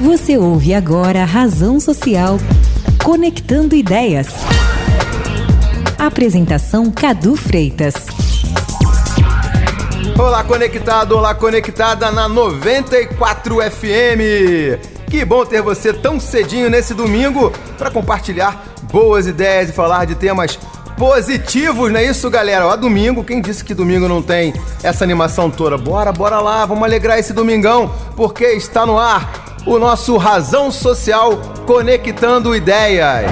[0.00, 2.36] Você ouve agora Razão Social,
[3.02, 4.28] Conectando Ideias.
[5.98, 7.94] Apresentação Cadu Freitas.
[10.18, 15.08] Olá, conectado, olá, conectada na 94 FM.
[15.08, 20.14] Que bom ter você tão cedinho nesse domingo para compartilhar boas ideias e falar de
[20.14, 20.58] temas
[20.96, 22.66] positivos, não é isso, galera?
[22.66, 25.76] Ó, domingo, quem disse que domingo não tem essa animação toda?
[25.76, 31.36] Bora, bora lá, vamos alegrar esse domingão, porque está no ar o nosso Razão Social
[31.66, 33.30] Conectando Ideias.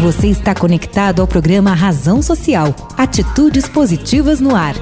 [0.00, 2.74] Você está conectado ao programa Razão Social.
[2.96, 4.74] Atitudes positivas no ar.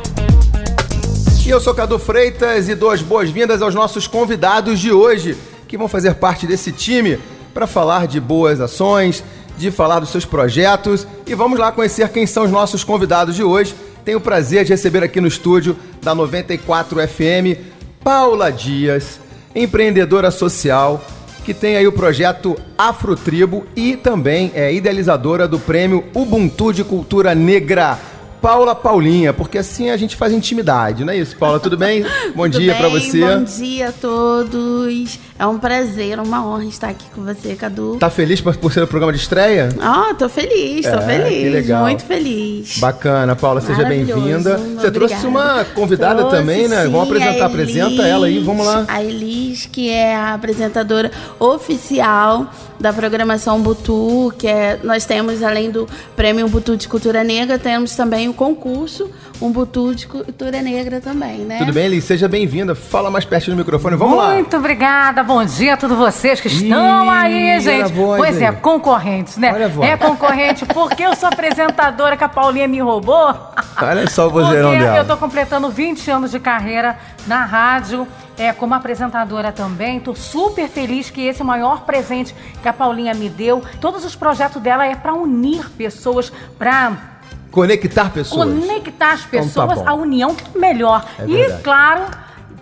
[1.45, 5.77] E eu sou Cadu Freitas e dou as boas-vindas aos nossos convidados de hoje, que
[5.77, 7.19] vão fazer parte desse time
[7.53, 9.25] para falar de boas ações,
[9.61, 11.07] de falar dos seus projetos.
[11.27, 13.75] E vamos lá conhecer quem são os nossos convidados de hoje.
[14.05, 17.61] Tenho o prazer de receber aqui no estúdio da 94 FM
[18.03, 19.21] Paula Dias,
[19.55, 21.05] empreendedora social,
[21.45, 27.35] que tem aí o projeto Afrotribo e também é idealizadora do prêmio Ubuntu de Cultura
[27.35, 27.99] Negra.
[28.41, 31.61] Paula Paulinha, porque assim a gente faz intimidade, não é isso, Paula?
[31.61, 32.03] Tudo bem?
[32.35, 33.21] Bom Tudo dia para você.
[33.21, 35.19] Bom dia a todos.
[35.41, 37.97] É um prazer, uma honra estar aqui com você, Cadu.
[37.99, 39.71] Tá feliz por, ser o programa de estreia?
[39.81, 41.39] Ah, tô feliz, tô é, feliz.
[41.45, 41.83] Que legal.
[41.85, 42.77] Muito feliz.
[42.77, 44.59] Bacana, Paula, seja bem-vinda.
[44.59, 44.93] Você Obrigada.
[44.93, 46.85] trouxe uma convidada trouxe, também, né?
[46.85, 48.85] Sim, vamos apresentar, apresenta ela aí, vamos lá.
[48.87, 55.71] A Elis, que é a apresentadora oficial da programação Butu, que é, nós temos, além
[55.71, 59.11] do Prêmio Butu de Cultura Negra, temos também o concurso
[59.41, 61.59] um Butu de cultura negra também, né?
[61.59, 62.05] Tudo bem, Elis?
[62.05, 62.75] Seja bem-vinda.
[62.75, 63.97] Fala mais perto do microfone.
[63.97, 64.35] Vamos Muito lá.
[64.35, 65.23] Muito obrigada.
[65.23, 67.93] Bom dia a todos vocês que estão Ih, aí, gente.
[67.93, 69.53] Voz, pois é, concorrentes, né?
[69.83, 73.35] É concorrente porque eu sou apresentadora que a Paulinha me roubou.
[73.81, 74.99] Olha só o vozeirão dela.
[74.99, 78.07] Eu tô completando 20 anos de carreira na rádio.
[78.37, 82.73] É, como apresentadora também, estou super feliz que esse é o maior presente que a
[82.73, 83.63] Paulinha me deu.
[83.83, 87.20] Todos os projetos dela é para unir pessoas, para
[87.51, 88.49] Conectar pessoas.
[88.49, 91.05] Conectar as então tá pessoas, a união é melhor.
[91.19, 92.07] É e, claro,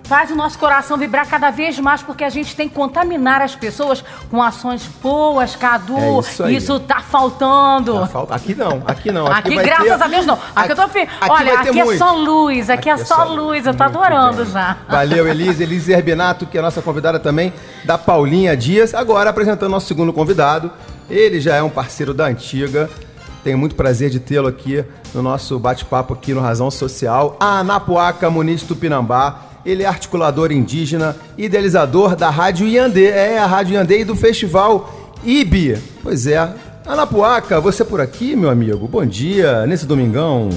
[0.08, 3.54] faz o nosso coração vibrar cada vez mais, porque a gente tem que contaminar as
[3.54, 5.98] pessoas com ações boas, Cadu.
[5.98, 8.00] É isso, isso tá faltando.
[8.00, 8.34] Tá falta...
[8.34, 9.26] Aqui não, aqui não.
[9.26, 10.02] Aqui, aqui graças ter...
[10.02, 10.34] a Deus, não.
[10.34, 13.66] Aqui, aqui eu tô aqui Olha, aqui é só luz, aqui, aqui é, só luz.
[13.66, 14.52] Eu tô adorando bem.
[14.52, 14.78] já.
[14.88, 15.62] Valeu, Elise.
[15.62, 17.52] Elise Herbinato, que é a nossa convidada também,
[17.84, 18.94] da Paulinha Dias.
[18.94, 20.72] Agora apresentando nosso segundo convidado.
[21.10, 22.88] Ele já é um parceiro da antiga.
[23.42, 24.84] Tenho muito prazer de tê-lo aqui
[25.14, 27.36] no nosso bate-papo aqui no Razão Social.
[27.40, 29.44] A Anapuaca Muniz Tupinambá.
[29.66, 33.06] Ele é articulador indígena, idealizador da Rádio Iandê.
[33.06, 35.78] É, a Rádio Iandê e do Festival IBI.
[36.02, 36.54] Pois é.
[36.86, 38.88] Anapuaca, você por aqui, meu amigo?
[38.88, 40.48] Bom dia, nesse domingão.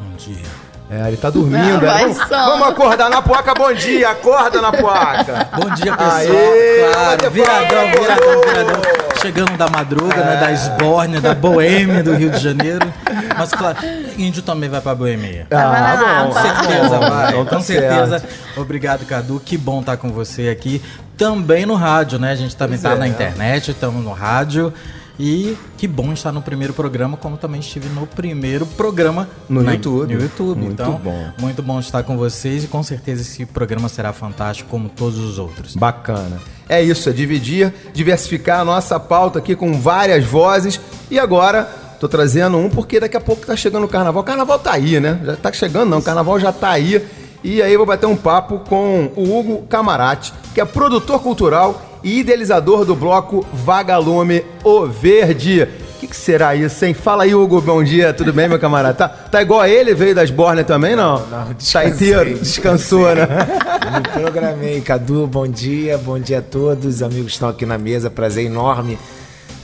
[0.00, 0.61] Bom dia.
[0.92, 1.80] É, ele tá dormindo.
[1.80, 2.02] Não, é.
[2.02, 5.48] vamos, vamos, acordar na poaca, bom dia, acorda na poaca.
[5.56, 6.16] Bom dia, pessoal.
[6.18, 8.82] Aê, claro, viradão, viradão, viradão.
[9.22, 10.24] Chegando da madruga, é.
[10.24, 12.92] né, da Esbórnia, da Boêmia do Rio de Janeiro.
[13.38, 13.78] Mas, claro,
[14.18, 15.46] índio também vai pra Boêmia.
[15.50, 16.34] Ah, ah bom.
[16.34, 18.24] Com certeza vai, então, tá com certeza.
[18.54, 20.82] Obrigado, Cadu, que bom estar com você aqui.
[21.16, 22.98] Também no rádio, né, a gente também pois tá é.
[22.98, 24.70] na internet, estamos no rádio.
[25.18, 29.72] E que bom estar no primeiro programa, como também estive no primeiro programa no na,
[29.72, 30.14] YouTube.
[30.14, 30.58] No YouTube.
[30.58, 31.32] Muito então, bom.
[31.38, 35.38] Muito bom estar com vocês e com certeza esse programa será fantástico como todos os
[35.38, 35.76] outros.
[35.76, 36.40] Bacana.
[36.68, 40.80] É isso, é dividir, diversificar a nossa pauta aqui com várias vozes.
[41.10, 41.64] E agora,
[42.00, 44.22] tô trazendo um porque daqui a pouco tá chegando o carnaval.
[44.22, 45.20] O carnaval tá aí, né?
[45.24, 45.98] Já tá chegando, não.
[45.98, 47.04] O carnaval já tá aí.
[47.44, 51.91] E aí eu vou bater um papo com o Hugo Camarati, que é produtor cultural
[52.02, 55.62] e idealizador do bloco Vagalume O Verde.
[55.62, 56.94] O que, que, será isso, hein?
[56.94, 58.94] Fala aí, Hugo, bom dia, tudo bem, meu camarada?
[58.94, 61.24] Tá, tá igual a ele, veio das Borne também, não?
[61.28, 63.26] Não, não Tá inteiro, descansou, né?
[63.94, 68.10] Me programei, Cadu, bom dia, bom dia a todos, amigos que estão aqui na mesa,
[68.10, 68.98] prazer enorme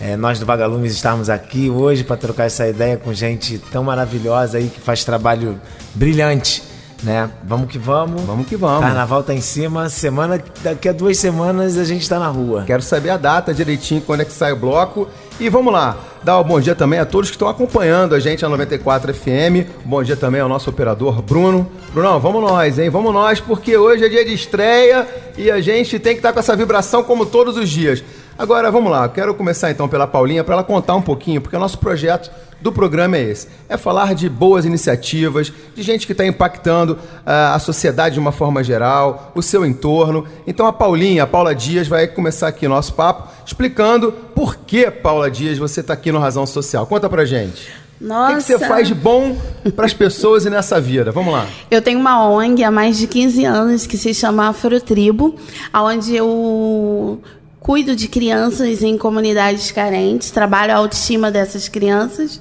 [0.01, 4.59] é, nós do Vagalumes estarmos aqui hoje para trocar essa ideia com gente tão maravilhosa
[4.59, 5.61] aí que faz trabalho
[5.95, 6.63] brilhante
[7.03, 7.31] né?
[7.45, 8.23] Vamos que vamos.
[8.23, 8.81] Vamos que vamos.
[8.81, 9.89] Carnaval tá em cima.
[9.89, 12.65] Semana, daqui a duas semanas a gente tá na rua.
[12.67, 15.09] Quero saber a data direitinho, quando é que sai o bloco.
[15.41, 18.43] E vamos lá, dar um bom dia também a todos que estão acompanhando a gente
[18.43, 19.71] na 94 FM.
[19.85, 21.71] Bom dia também ao nosso operador Bruno.
[21.93, 22.91] Brunão, vamos nós, hein?
[22.91, 25.07] Vamos nós, porque hoje é dia de estreia
[25.37, 28.03] e a gente tem que estar tá com essa vibração como todos os dias.
[28.39, 31.59] Agora, vamos lá, quero começar então pela Paulinha para ela contar um pouquinho, porque o
[31.59, 32.31] nosso projeto
[32.61, 37.55] do programa é esse: é falar de boas iniciativas, de gente que está impactando uh,
[37.55, 40.25] a sociedade de uma forma geral, o seu entorno.
[40.47, 44.89] Então a Paulinha, a Paula Dias, vai começar aqui o nosso papo explicando por que,
[44.89, 46.87] Paula Dias, você está aqui no Razão Social.
[46.87, 47.69] Conta pra gente.
[48.01, 48.33] Nossa.
[48.33, 49.37] O que, você faz de bom
[49.75, 51.11] para as pessoas e nessa vida?
[51.11, 51.47] Vamos lá.
[51.69, 55.35] Eu tenho uma ONG há mais de 15 anos que se chama Afrotribo,
[55.75, 57.21] onde eu
[57.69, 62.41] cuido de crianças em comunidades carentes, trabalho a autoestima dessas crianças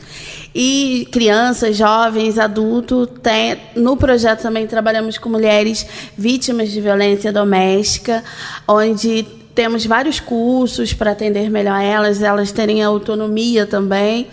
[0.56, 3.09] e crianças, jovens, adultos.
[3.21, 5.85] Tem, no projeto também trabalhamos com mulheres
[6.18, 8.24] vítimas de violência doméstica,
[8.65, 14.27] onde temos vários cursos para atender melhor elas, elas terem autonomia também.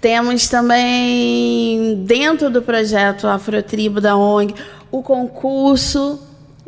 [0.00, 4.56] Temos também, dentro do projeto Afrotribo da ONG,
[4.90, 6.18] o concurso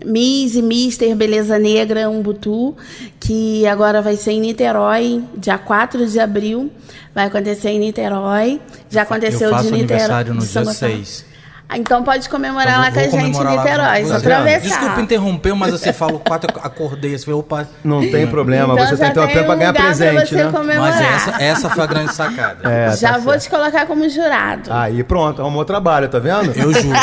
[0.05, 2.75] Miss e Mister Beleza Negra Umbutu,
[3.21, 6.71] que agora vai ser em Niterói, dia 4 de abril.
[7.15, 8.61] Vai acontecer em Niterói.
[8.91, 10.01] Já aconteceu Eu faço de Niterói.
[10.01, 11.34] aniversário no dia 6.
[11.67, 14.69] Ah, então pode comemorar então, lá com a gente em Niterói, só atravessar.
[14.69, 17.67] Desculpa interromper, mas você falou quatro, acordei, você falou, opa.
[17.83, 20.53] Não tem problema, então você tem tempo um para ganhar presente, né?
[20.79, 22.71] Mas essa, essa foi a grande sacada.
[22.71, 23.45] É, tá já tá vou certo.
[23.45, 24.71] te colocar como jurado.
[24.73, 26.53] Aí pronto, arrumou trabalho, tá vendo?
[26.55, 26.99] Eu juro.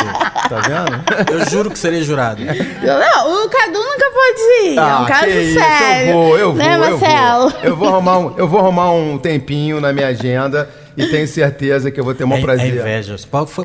[0.48, 1.32] tá vendo?
[1.32, 2.42] Eu juro que serei jurado.
[2.44, 6.08] Não, o Cadu nunca pode ir, ah, é um caso sério.
[6.08, 7.44] Eu vou, eu né, vou, né, Marcelo?
[7.44, 7.72] Eu vou.
[7.72, 11.90] Eu vou arrumar um, eu vou arrumar um tempinho na minha agenda e tenho certeza
[11.90, 12.76] que eu vou ter um é, prazer.
[12.76, 13.16] É inveja,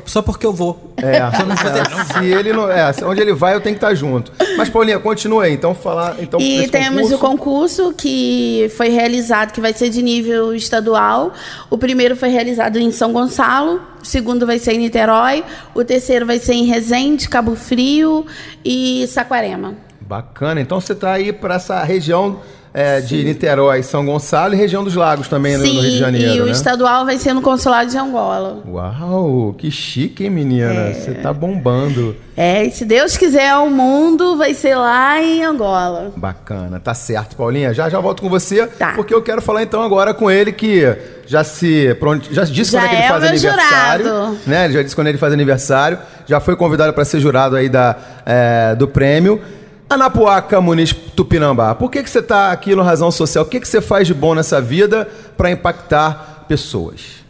[0.06, 0.94] só porque eu vou.
[0.98, 3.84] É, se, não fazer, é, se ele não, é, onde ele vai eu tenho que
[3.84, 4.32] estar junto.
[4.58, 7.16] Mas Paulinha, continua aí, então falar, então E temos concurso...
[7.16, 11.34] o concurso que foi realizado, que vai ser de nível estadual.
[11.70, 16.26] O primeiro foi realizado em São Gonçalo, o segundo vai ser em Niterói, o terceiro
[16.26, 18.26] vai ser em Resende, Cabo Frio
[18.64, 19.76] e Saquarema.
[20.00, 20.62] Bacana.
[20.62, 22.40] Então você está aí para essa região
[22.74, 26.36] é, de Niterói, São Gonçalo e região dos Lagos também Sim, no Rio de Janeiro.
[26.36, 26.52] E o né?
[26.52, 28.62] estadual vai ser no consulado de Angola.
[28.68, 30.72] Uau, que chique, hein, menina?
[30.72, 30.94] É.
[30.94, 31.14] Você é.
[31.16, 32.16] tá bombando.
[32.36, 36.12] É, e se Deus quiser, o mundo vai ser lá em Angola.
[36.16, 37.74] Bacana, tá certo, Paulinha.
[37.74, 38.94] Já já volto com você, tá.
[38.94, 41.98] porque eu quero falar então agora com ele que já se
[42.32, 44.38] já disse já quando é que ele faz aniversário, jurado.
[44.46, 44.66] né?
[44.66, 45.98] Ele já disse quando ele faz aniversário,
[46.28, 49.42] já foi convidado para ser jurado aí da, é, do prêmio.
[49.90, 53.46] Anapuaca Muniz Tupinambá, por que, que você está aqui no Razão Social?
[53.46, 57.27] O que, que você faz de bom nessa vida para impactar pessoas?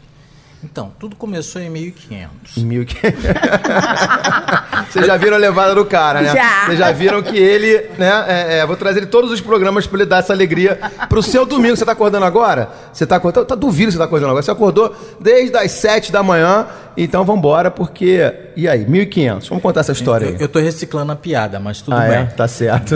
[0.70, 2.58] Então, tudo começou em 1500.
[2.58, 3.24] Em 1500.
[4.92, 6.34] Vocês já viram a levada do cara, né?
[6.34, 6.66] Já.
[6.66, 8.26] Vocês já viram que ele, né?
[8.28, 10.78] É, é, vou trazer ele todos os programas para ele dar essa alegria
[11.08, 11.78] pro seu domingo.
[11.78, 12.70] Você tá acordando agora?
[12.92, 13.46] Você tá acordando?
[13.46, 14.44] Tá, duvido que você tá acordando agora.
[14.44, 16.68] Você acordou desde as 7 da manhã.
[16.98, 18.34] Então vamos embora, porque.
[18.56, 19.48] E aí, 1500?
[19.50, 20.34] Vamos contar essa história aí.
[20.34, 22.18] Eu, eu tô reciclando a piada, mas tudo ah, bem.
[22.18, 22.26] É?
[22.26, 22.96] Tá certo.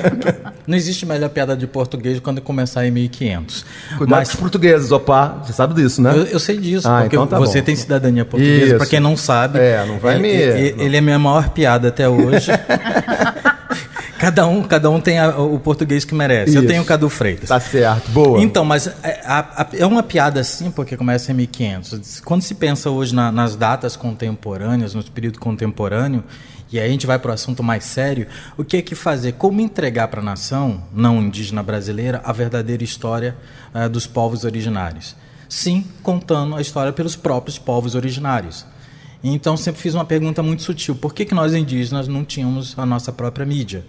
[0.66, 3.64] Não existe melhor piada de português quando começar em 1500.
[3.96, 4.28] Cuidado mas...
[4.28, 5.40] com os portugueses, opa.
[5.42, 6.12] Você sabe disso, né?
[6.14, 6.86] Eu, eu sei disso.
[6.86, 7.64] Ah, porque então tá você bom.
[7.64, 9.58] tem cidadania portuguesa, para quem não sabe.
[9.58, 10.16] É, não vai.
[10.16, 12.50] Ele, ele é a minha maior piada até hoje.
[14.20, 16.50] Cada um, cada um tem a, o português que merece.
[16.50, 16.58] Isso.
[16.58, 17.48] Eu tenho o Cadu Freitas.
[17.48, 18.38] Tá certo, boa.
[18.42, 22.20] Então, mas é, a, a, é uma piada assim, porque começa em 1500.
[22.20, 26.22] Quando se pensa hoje na, nas datas contemporâneas, no período contemporâneo,
[26.70, 28.26] e aí a gente vai para o assunto mais sério,
[28.58, 29.32] o que é que fazer?
[29.32, 33.34] Como entregar para a nação não indígena brasileira a verdadeira história
[33.74, 35.16] uh, dos povos originários?
[35.50, 38.64] Sim contando a história pelos próprios povos originários.
[39.22, 42.86] Então sempre fiz uma pergunta muito sutil: por que, que nós indígenas não tínhamos a
[42.86, 43.84] nossa própria mídia?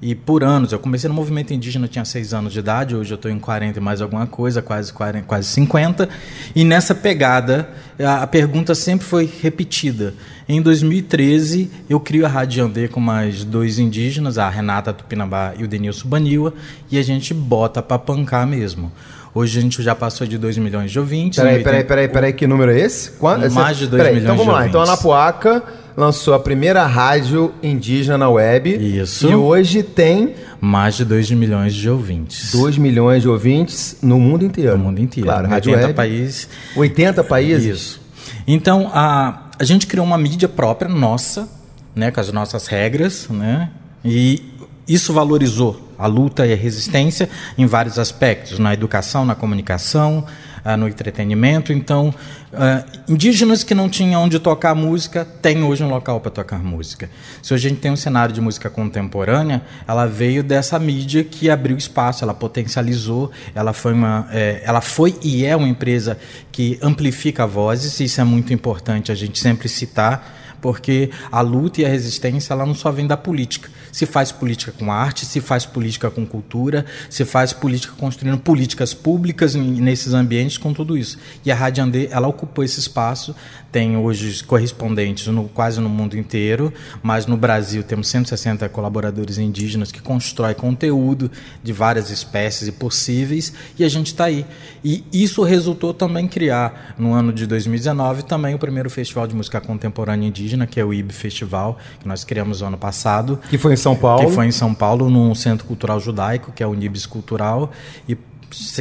[0.00, 3.12] E por anos, eu comecei no movimento indígena, eu tinha seis anos de idade, hoje
[3.12, 6.08] eu estou em 40 e mais alguma coisa, quase, 40, quase 50.
[6.54, 10.12] E nessa pegada, a, pergunta sempre foi repetida.
[10.46, 15.64] Em 2013, eu crio a Rádio Andê com mais dois indígenas, a Renata Tupinambá e
[15.64, 16.52] o Denilson Baniwa,
[16.90, 18.92] e a gente bota para pancar mesmo.
[19.34, 21.40] Hoje a gente já passou de 2 milhões de ouvintes.
[21.40, 23.10] Peraí, peraí, peraí, peraí, que número é esse?
[23.12, 23.50] Quanto?
[23.50, 24.60] Mais de 2 milhões então vamos lá.
[24.60, 24.68] Ouvintes.
[24.68, 25.62] Então a Anapuaca
[25.96, 28.70] lançou a primeira rádio indígena na web.
[28.70, 29.28] Isso.
[29.28, 30.34] E hoje tem.
[30.60, 32.52] Mais de 2 milhões de ouvintes.
[32.52, 34.78] 2 milhões de ouvintes no mundo inteiro.
[34.78, 35.28] No mundo inteiro.
[35.28, 35.96] Claro, rádio 80 web.
[35.96, 36.48] países.
[36.76, 37.64] 80 países?
[37.66, 38.00] Isso.
[38.46, 41.48] Então, a, a gente criou uma mídia própria, nossa,
[41.94, 43.70] né, com as nossas regras, né?
[44.04, 44.53] E
[44.86, 50.26] isso valorizou a luta e a resistência em vários aspectos, na educação, na comunicação,
[50.64, 51.74] ah, no entretenimento.
[51.74, 52.08] Então,
[52.52, 57.10] uh, indígenas que não tinham onde tocar música, têm hoje um local para tocar música.
[57.42, 61.50] Se hoje a gente tem um cenário de música contemporânea, ela veio dessa mídia que
[61.50, 66.16] abriu espaço, ela potencializou, ela foi, uma, é, ela foi e é uma empresa
[66.50, 71.84] que amplifica vozes, isso é muito importante a gente sempre citar porque a luta e
[71.84, 73.68] a resistência ela não só vem da política.
[73.92, 78.94] Se faz política com arte, se faz política com cultura, se faz política construindo políticas
[78.94, 81.18] públicas nesses ambientes com tudo isso.
[81.44, 83.36] E a Rádio Andê, ela ocupou esse espaço,
[83.74, 89.90] tem hoje correspondentes no, quase no mundo inteiro, mas no Brasil temos 160 colaboradores indígenas
[89.90, 91.28] que constroem conteúdo
[91.60, 94.46] de várias espécies e possíveis, e a gente está aí.
[94.84, 99.60] E isso resultou também criar, no ano de 2019, também o primeiro festival de música
[99.60, 103.40] contemporânea indígena, que é o IB Festival, que nós criamos no ano passado.
[103.50, 104.24] Que foi em São Paulo.
[104.24, 107.72] Que foi em São Paulo, num centro cultural judaico, que é o Nibis Cultural.
[108.08, 108.16] E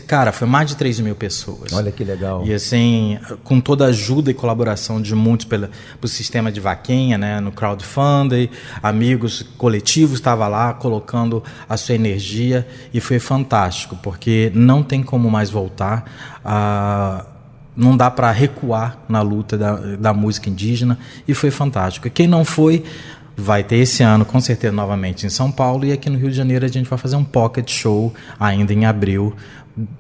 [0.08, 1.72] Cara, foi mais de 3 mil pessoas.
[1.74, 2.46] Olha que legal.
[2.46, 7.18] E assim, com toda a ajuda e colaboração de muitos pelo, pelo sistema de vaquinha,
[7.18, 8.50] né, no crowdfunding,
[8.82, 15.30] amigos coletivos estavam lá colocando a sua energia e foi fantástico, porque não tem como
[15.30, 16.06] mais voltar.
[16.44, 17.26] A,
[17.76, 22.08] não dá para recuar na luta da, da música indígena e foi fantástico.
[22.08, 22.84] E quem não foi,
[23.36, 25.86] vai ter esse ano, com certeza, novamente em São Paulo.
[25.86, 28.86] E aqui no Rio de Janeiro a gente vai fazer um pocket show ainda em
[28.86, 29.36] abril,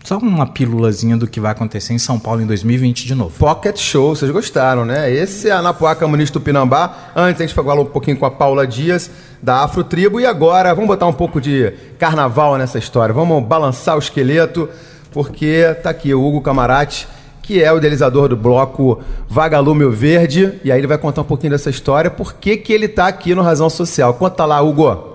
[0.03, 3.33] só uma pílulazinha do que vai acontecer em São Paulo em 2020 de novo.
[3.39, 5.11] Pocket Show, vocês gostaram, né?
[5.11, 7.11] Esse é a Anapuaca Muniz Tupinambá.
[7.15, 9.09] Antes a gente falou um pouquinho com a Paula Dias,
[9.41, 10.19] da Afro Tribo.
[10.19, 13.13] E agora, vamos botar um pouco de carnaval nessa história.
[13.13, 14.69] Vamos balançar o esqueleto,
[15.11, 17.07] porque tá aqui o Hugo Camarati,
[17.41, 20.53] que é o idealizador do bloco Vagalume Verde.
[20.63, 23.33] E aí ele vai contar um pouquinho dessa história, por que que ele tá aqui
[23.33, 24.13] no Razão Social.
[24.13, 25.13] Conta lá, Hugo.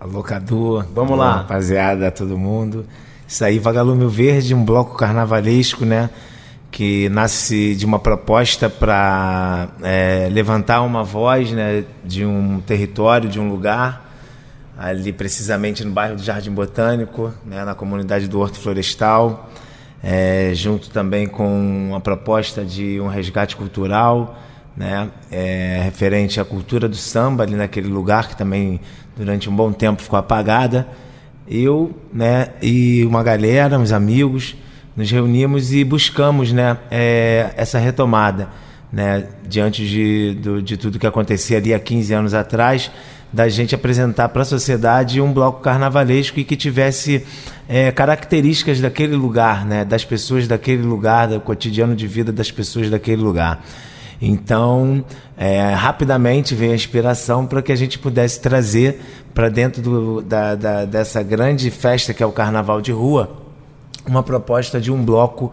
[0.00, 0.82] Alô, Cadu.
[0.94, 1.38] Vamos lá.
[1.38, 2.86] Rapaziada, todo mundo.
[3.28, 6.08] Isso aí, Vagalume Verde, um bloco carnavalesco, né?
[6.70, 13.38] Que nasce de uma proposta para é, levantar uma voz né, de um território, de
[13.38, 14.10] um lugar,
[14.78, 19.50] ali precisamente no bairro do Jardim Botânico, né, na comunidade do Horto Florestal,
[20.02, 24.38] é, junto também com a proposta de um resgate cultural,
[24.74, 28.80] né, é, referente à cultura do samba ali naquele lugar que também
[29.14, 30.88] durante um bom tempo ficou apagada
[31.50, 34.56] eu né, e uma galera, uns amigos,
[34.96, 38.48] nos reunimos e buscamos né, é, essa retomada.
[38.90, 42.90] Né, diante de, do, de tudo que acontecia ali há 15 anos atrás,
[43.30, 47.26] da gente apresentar para a sociedade um bloco carnavalesco e que tivesse
[47.68, 52.88] é, características daquele lugar, né, das pessoas daquele lugar, do cotidiano de vida das pessoas
[52.88, 53.62] daquele lugar.
[54.20, 55.04] Então,
[55.36, 59.00] é, rapidamente veio a inspiração para que a gente pudesse trazer
[59.32, 63.46] para dentro do, da, da, dessa grande festa que é o Carnaval de Rua
[64.08, 65.52] uma proposta de um bloco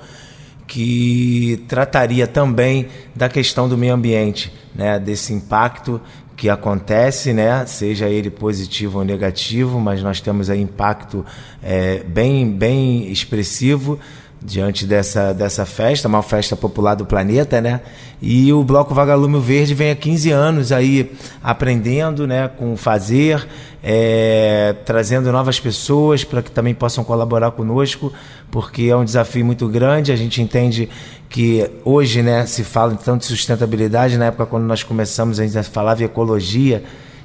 [0.65, 6.01] que trataria também da questão do meio ambiente, né, desse impacto
[6.35, 11.25] que acontece, né, seja ele positivo ou negativo, mas nós temos aí impacto
[11.61, 13.99] é, bem, bem expressivo
[14.45, 17.81] diante dessa, dessa festa, uma festa popular do planeta, né?
[18.21, 21.11] E o Bloco Vagalume Verde vem há 15 anos aí
[21.43, 23.45] aprendendo, né, com fazer,
[23.83, 28.13] é, trazendo novas pessoas para que também possam colaborar conosco,
[28.51, 30.11] porque é um desafio muito grande.
[30.11, 30.87] A gente entende
[31.27, 35.63] que hoje, né, se fala tanto de sustentabilidade, na época quando nós começamos a gente
[35.69, 36.83] falava ecologia,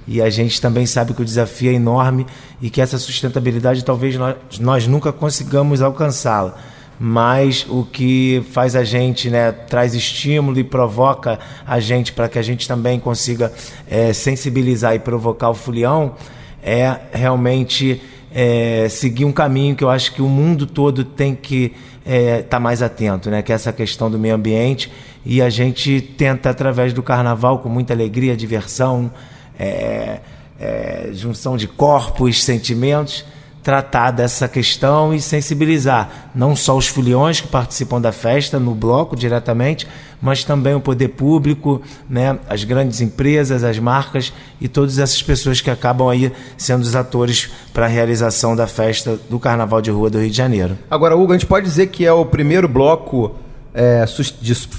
[0.09, 2.27] e a gente também sabe que o desafio é enorme
[2.61, 6.57] e que essa sustentabilidade talvez nós, nós nunca consigamos alcançá-la
[7.03, 12.39] mas o que faz a gente, né, traz estímulo e provoca a gente para que
[12.39, 13.51] a gente também consiga
[13.91, 16.15] é, sensibilizar e provocar o fulião
[16.63, 21.75] é realmente é, seguir um caminho que eu acho que o mundo todo tem que
[22.05, 24.93] estar é, tá mais atento, né, que é essa questão do meio ambiente.
[25.25, 29.11] E a gente tenta através do carnaval com muita alegria, diversão,
[29.59, 30.21] é,
[30.61, 33.25] é, junção de corpos, sentimentos
[33.63, 39.15] tratar dessa questão e sensibilizar não só os filiões que participam da festa no bloco
[39.15, 39.87] diretamente,
[40.21, 45.61] mas também o poder público, né, as grandes empresas, as marcas e todas essas pessoas
[45.61, 50.11] que acabam aí sendo os atores para a realização da festa do Carnaval de Rua
[50.11, 50.79] do Rio de Janeiro.
[50.91, 53.35] Agora, Hugo, a gente pode dizer que é o primeiro bloco
[53.75, 54.05] é,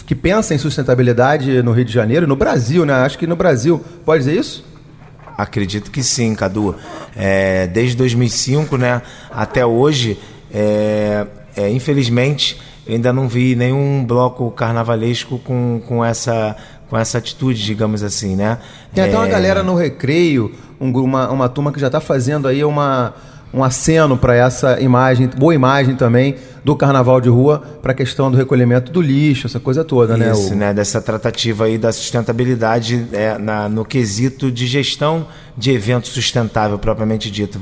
[0.06, 2.94] que pensa em sustentabilidade no Rio de Janeiro, no Brasil, né?
[2.94, 4.71] Acho que no Brasil, pode dizer isso?
[5.42, 6.76] Acredito que sim, Cadu.
[7.16, 10.20] É, desde 2005 né, até hoje,
[10.54, 16.56] é, é, infelizmente, ainda não vi nenhum bloco carnavalesco com, com, essa,
[16.88, 18.60] com essa atitude, digamos assim, né?
[18.94, 22.48] Tem até uma é, galera no recreio, um, uma, uma turma que já está fazendo
[22.48, 23.16] aí uma
[23.54, 28.32] um aceno para essa imagem, boa imagem também do carnaval de rua para a questão
[28.32, 30.74] do recolhimento do lixo, essa coisa toda, né, Isso, né?
[30.74, 35.26] Dessa tratativa aí da sustentabilidade é, na, no quesito de gestão
[35.58, 37.60] de evento sustentável propriamente dito.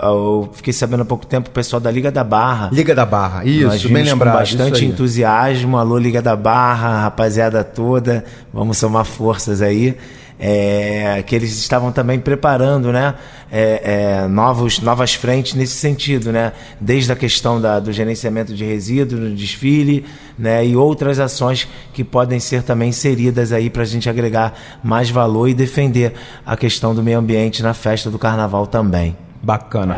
[0.00, 2.68] Eu fiquei sabendo há pouco tempo o pessoal da Liga da Barra.
[2.72, 4.34] Liga da Barra, isso, bem lembrado.
[4.34, 5.78] Com bastante entusiasmo.
[5.78, 9.96] Alô, Liga da Barra, rapaziada toda, vamos somar forças aí.
[10.38, 13.14] É, que eles estavam também preparando né,
[13.50, 18.64] é, é, novos, novas frentes nesse sentido, né, desde a questão da, do gerenciamento de
[18.64, 20.04] resíduos no desfile
[20.38, 25.08] né, e outras ações que podem ser também inseridas aí para a gente agregar mais
[25.10, 26.12] valor e defender
[26.44, 29.16] a questão do meio ambiente na festa do carnaval também.
[29.42, 29.96] Bacana.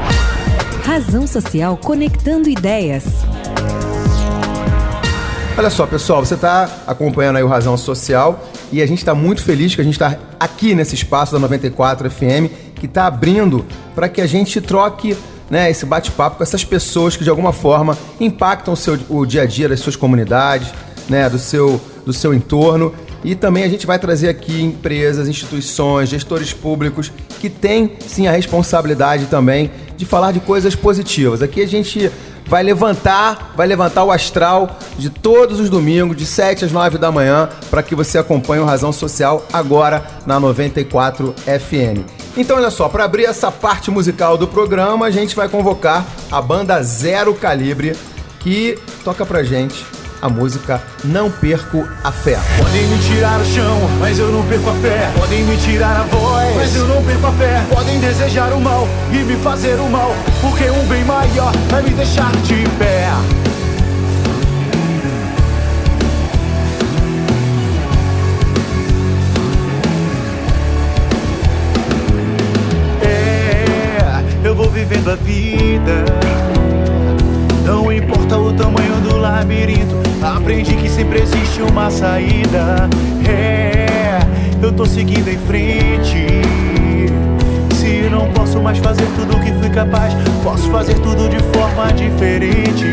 [0.85, 3.05] Razão Social conectando ideias.
[5.59, 9.43] Olha só, pessoal, você está acompanhando aí o Razão Social e a gente está muito
[9.43, 12.47] feliz que a gente está aqui nesse espaço da 94 FM
[12.77, 15.17] que está abrindo para que a gente troque
[15.51, 19.43] né, esse bate-papo com essas pessoas que de alguma forma impactam o, seu, o dia
[19.43, 20.69] a dia das suas comunidades,
[21.09, 22.95] né, do, seu, do seu entorno.
[23.25, 27.11] E também a gente vai trazer aqui empresas, instituições, gestores públicos
[27.41, 31.43] que têm sim a responsabilidade também de falar de coisas positivas.
[31.43, 32.13] Aqui a gente
[32.49, 37.13] vai levantar, vai levantar o astral de todos os domingos, de 7 às 9 da
[37.13, 42.09] manhã, para que você acompanhe o Razão Social agora na 94 FM.
[42.37, 46.41] Então, olha só, para abrir essa parte musical do programa, a gente vai convocar a
[46.41, 47.95] banda Zero Calibre,
[48.41, 49.85] que toca pra gente
[50.21, 52.39] a música Não Perco a Fé.
[52.59, 55.11] Podem me tirar o chão, mas eu não perco a fé.
[55.17, 57.65] Podem me tirar a voz, mas eu não perco a fé.
[57.69, 61.91] Podem desejar o mal e me fazer o mal, porque um bem maior vai me
[61.91, 63.09] deixar de pé.
[80.49, 82.89] Aprendi que sempre existe uma saída.
[83.29, 84.19] É,
[84.63, 86.25] eu tô seguindo em frente.
[87.75, 91.93] Se não posso mais fazer tudo o que fui capaz, posso fazer tudo de forma
[91.93, 92.87] diferente.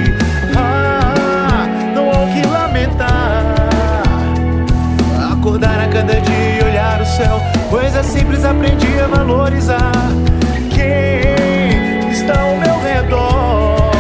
[0.54, 3.70] Ah, não há o que lamentar.
[5.32, 7.40] Acordar a cada dia e olhar o céu.
[7.70, 9.94] Coisa simples aprendi a valorizar.
[10.72, 13.94] Quem está ao meu redor?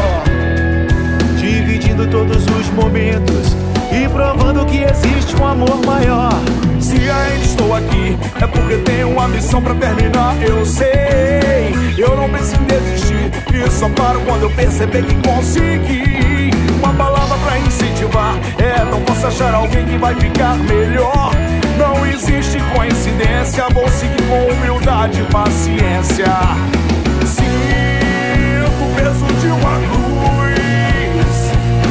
[1.37, 3.55] Dividindo todos os momentos
[3.91, 6.33] e provando que existe um amor maior.
[6.79, 10.35] Se ainda estou aqui, é porque tenho uma missão para terminar.
[10.41, 13.31] Eu sei, eu não em desistir.
[13.53, 16.51] E só paro quando eu perceber que consegui.
[16.79, 18.35] Uma palavra para incentivar.
[18.57, 21.31] É, não posso achar alguém que vai ficar melhor.
[21.77, 23.65] Não existe coincidência.
[23.73, 26.25] Vou seguir com humildade e paciência.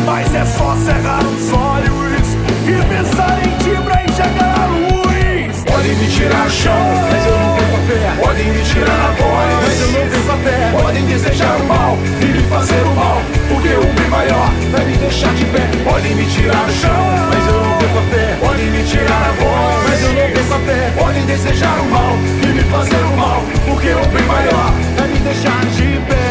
[0.06, 2.28] Mas é só cerrar os olhos
[2.66, 5.64] e pensar em ti pra enxergar a luz.
[5.64, 6.72] Podem me tirar chão,
[7.10, 8.12] mas eu não a fé.
[8.20, 10.70] Podem me tirar a voz, mas eu não a fé.
[10.82, 14.96] Podem desejar o mal e me fazer o mal, porque o bem maior vai me
[14.98, 15.70] deixar de pé.
[15.84, 18.36] Podem me tirar chão, mas eu não a fé.
[18.40, 20.92] Podem me tirar a voz, mas eu não a fé.
[20.98, 25.18] Podem desejar o mal e me fazer o mal, porque o bem maior vai me
[25.20, 26.23] deixar de pé.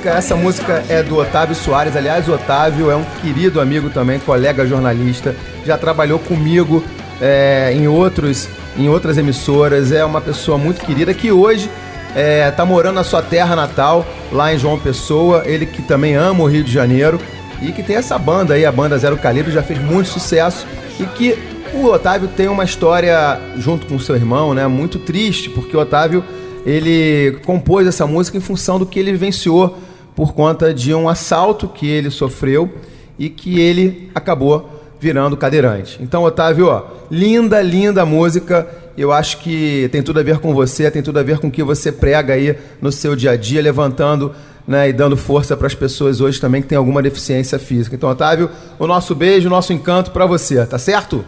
[0.00, 0.10] Música.
[0.10, 1.94] Essa música é do Otávio Soares.
[1.94, 5.36] Aliás, o Otávio é um querido amigo também, colega jornalista.
[5.64, 6.82] Já trabalhou comigo
[7.20, 9.92] é, em outros em outras emissoras.
[9.92, 11.70] É uma pessoa muito querida que hoje
[12.14, 15.42] é, tá morando na sua terra natal, lá em João Pessoa.
[15.44, 17.20] Ele que também ama o Rio de Janeiro
[17.60, 20.66] e que tem essa banda aí, a banda Zero Calibre, já fez muito sucesso
[20.98, 21.36] e que
[21.74, 26.24] o Otávio tem uma história junto com seu irmão, né, muito triste, porque o Otávio
[26.66, 29.78] ele compôs essa música em função do que ele vivenciou
[30.14, 32.72] por conta de um assalto que ele sofreu
[33.18, 35.98] e que ele acabou virando cadeirante.
[36.02, 38.68] Então, Otávio, ó, linda, linda música.
[38.96, 41.50] Eu acho que tem tudo a ver com você, tem tudo a ver com o
[41.50, 44.34] que você prega aí no seu dia a dia, levantando
[44.66, 47.96] né, e dando força para as pessoas hoje também que têm alguma deficiência física.
[47.96, 51.24] Então, Otávio, o nosso beijo, o nosso encanto para você, tá certo?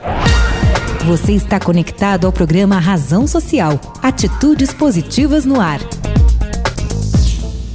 [1.06, 3.80] Você está conectado ao programa Razão Social.
[4.00, 5.80] Atitudes positivas no ar.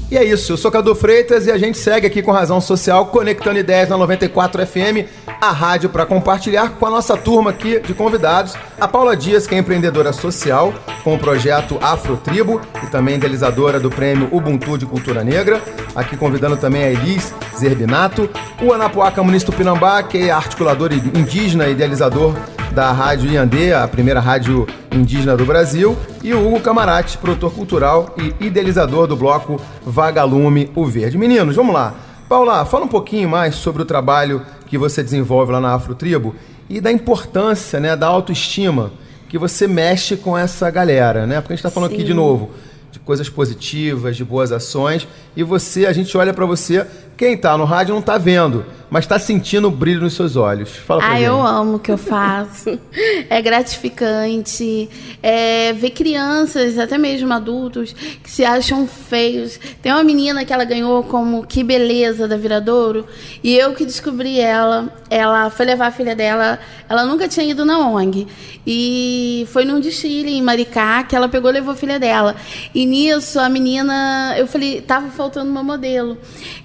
[0.10, 3.08] E é isso, eu sou Cadu Freitas e a gente segue aqui com Razão Social,
[3.08, 5.06] conectando ideias na 94 FM,
[5.42, 8.54] a rádio para compartilhar com a nossa turma aqui de convidados.
[8.80, 13.82] A Paula Dias, que é empreendedora social com o projeto Afro Tribo e também idealizadora
[13.82, 15.62] do prêmio Ubuntu de Cultura Negra.
[15.94, 18.30] Aqui convidando também a Elis Zerbinato,
[18.62, 22.34] o Anapuaca Muniz Tupinambá, que é articulador indígena e idealizador
[22.74, 28.16] da Rádio Iandê, a primeira rádio indígena do Brasil, e o Hugo Camarati, produtor cultural
[28.18, 31.18] e idealizador do bloco Vagalume O Verde.
[31.18, 31.96] Meninos, vamos lá.
[32.30, 36.36] Paula, fala um pouquinho mais sobre o trabalho que você desenvolve lá na Afro Tribo
[36.70, 38.92] e da importância, né, da autoestima
[39.30, 41.42] que você mexe com essa galera, né?
[41.42, 41.96] Porque a gente está falando Sim.
[41.98, 42.52] aqui de novo
[42.92, 47.58] de coisas positivas, de boas ações, e você, a gente olha para você, quem está
[47.58, 50.70] no rádio não está vendo, mas está sentindo o brilho nos seus olhos.
[50.70, 51.26] Fala pra ah, gente.
[51.26, 52.80] eu amo o que eu faço.
[53.30, 54.90] é gratificante.
[55.22, 59.60] É, ver crianças, até mesmo adultos, que se acham feios.
[59.82, 63.06] Tem uma menina que ela ganhou como Que Beleza da Viradouro,
[63.44, 64.94] e eu que descobri ela.
[65.10, 68.28] Ela foi levar a filha dela, ela nunca tinha ido na ONG.
[68.70, 72.36] E foi num desfile em Maricá que ela pegou e levou a filha dela.
[72.76, 76.18] E nisso, a menina, eu falei, tava faltando uma modelo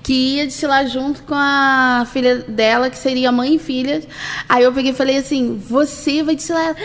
[0.02, 4.02] que ia desfilar junto com a filha dela, que seria mãe e filha.
[4.48, 6.76] Aí eu peguei e falei assim: Você vai desfilar?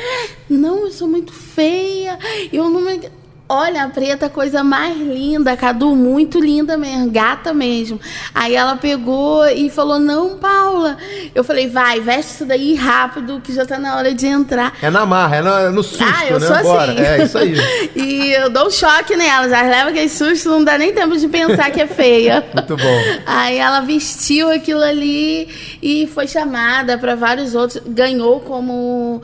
[0.50, 2.18] Não, eu sou muito feia.
[2.52, 3.10] Eu não me.
[3.50, 7.98] Olha, a preta, coisa mais linda, Cadu, muito linda mesmo, gata mesmo.
[8.36, 10.98] Aí ela pegou e falou: Não, Paula.
[11.34, 14.74] Eu falei: Vai, veste isso daí rápido, que já tá na hora de entrar.
[14.82, 16.48] É na marra, é no, no susto, ah, eu né?
[16.48, 16.92] Sou Bora.
[16.92, 17.02] Assim.
[17.02, 17.56] É isso aí.
[17.96, 21.28] e eu dou um choque nelas, elas levam aquele susto, não dá nem tempo de
[21.30, 22.46] pensar que é feia.
[22.54, 23.02] muito bom.
[23.26, 25.48] Aí ela vestiu aquilo ali
[25.82, 27.82] e foi chamada para vários outros.
[27.88, 29.22] Ganhou como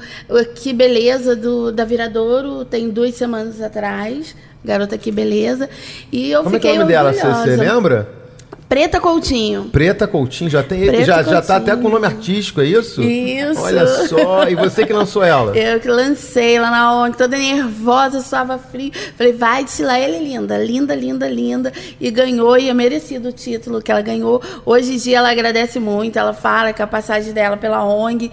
[0.55, 4.12] Que Beleza do, da Viradouro, tem duas semanas atrás.
[4.63, 5.69] Garota Que Beleza.
[6.11, 7.21] E eu Como fiquei é que é o nome orgulhosa.
[7.27, 7.43] dela?
[7.43, 8.23] Você lembra?
[8.73, 9.65] Preta Coutinho.
[9.65, 11.35] Preta Coutinho, já tem Preta já, Coutinho.
[11.35, 13.03] já tá até com nome artístico, é isso?
[13.03, 13.61] Isso.
[13.61, 15.53] Olha só, e você que lançou ela?
[15.57, 18.91] Eu que lancei lá na ONG, toda nervosa, suava frio.
[19.15, 21.73] Falei, vai lá, ele é linda, linda, linda, linda.
[22.01, 24.41] E ganhou, e é merecido o título que ela ganhou.
[24.65, 28.31] Hoje em dia ela agradece muito, ela fala que a passagem dela pela ONG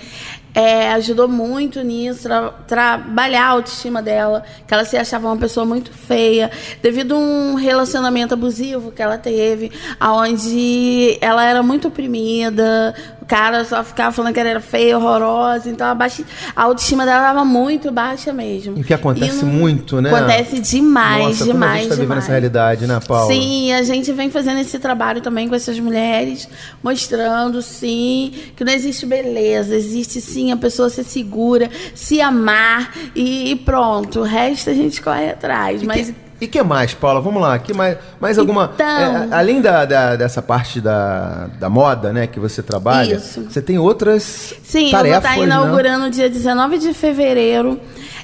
[0.55, 5.65] é, ajudou muito nisso, tra trabalhar a autoestima dela, que ela se achava uma pessoa
[5.65, 6.51] muito feia,
[6.83, 12.95] devido a um relacionamento abusivo que ela teve, onde ela era muito oprimida,
[13.31, 15.71] cara só ficava falando que ela era feia, horrorosa.
[15.71, 16.25] Então a, baixa,
[16.57, 18.81] a autoestima dela estava muito baixa mesmo.
[18.81, 20.13] O que acontece muito, né?
[20.13, 21.53] Acontece demais, Nossa, demais.
[21.53, 23.33] Como a gente tá vivendo essa realidade, né, Paula?
[23.33, 26.49] Sim, a gente vem fazendo esse trabalho também com essas mulheres,
[26.83, 33.51] mostrando, sim, que não existe beleza, existe sim a pessoa ser segura, se amar e,
[33.51, 34.21] e pronto.
[34.21, 35.83] O resto a gente corre atrás.
[35.83, 36.09] E mas.
[36.09, 36.31] Que...
[36.41, 37.21] E que mais, Paula?
[37.21, 37.59] Vamos lá.
[37.59, 38.71] Que mais, mais alguma.
[38.75, 38.87] Então...
[38.87, 43.43] É, além da, da, dessa parte da, da moda, né, que você trabalha, Isso.
[43.43, 45.45] você tem outras Sim, tarefas, eu vou estar né?
[45.45, 47.79] inaugurando dia 19 de fevereiro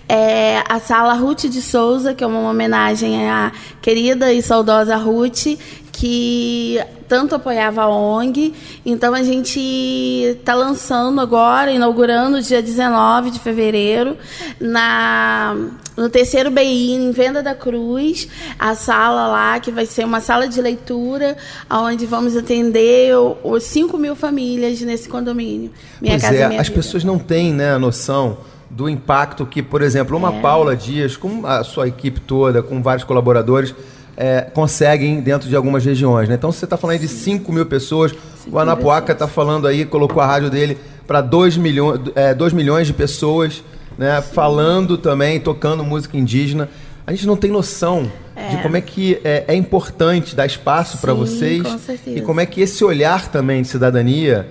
[0.09, 5.59] é, a sala Ruth de Souza, que é uma homenagem à querida e saudosa Ruth,
[5.91, 8.53] que tanto apoiava a ONG.
[8.85, 14.17] Então a gente está lançando agora, inaugurando dia 19 de fevereiro,
[14.61, 15.57] na,
[15.97, 20.47] no terceiro BI, em Venda da Cruz, a sala lá, que vai ser uma sala
[20.47, 21.37] de leitura,
[21.71, 25.71] onde vamos atender os 5 mil famílias nesse condomínio.
[26.01, 26.81] Minha pois casa é, minha as vida.
[26.81, 28.39] pessoas não têm né, a noção
[28.77, 30.41] do impacto que, por exemplo, uma é.
[30.41, 33.75] Paula Dias, com a sua equipe toda, com vários colaboradores,
[34.15, 36.29] é, conseguem dentro de algumas regiões.
[36.29, 36.35] Né?
[36.35, 38.15] Então, você está falando aí de 5 mil pessoas,
[38.53, 42.93] o Anapuaca está falando aí, colocou a rádio dele para 2 milhões, é, milhões de
[42.93, 43.65] pessoas,
[43.97, 44.21] né?
[44.21, 46.69] falando também, tocando música indígena.
[47.07, 48.49] A gente não tem noção é.
[48.49, 52.47] de como é que é, é importante dar espaço para vocês com e como é
[52.47, 54.47] que esse olhar também de cidadania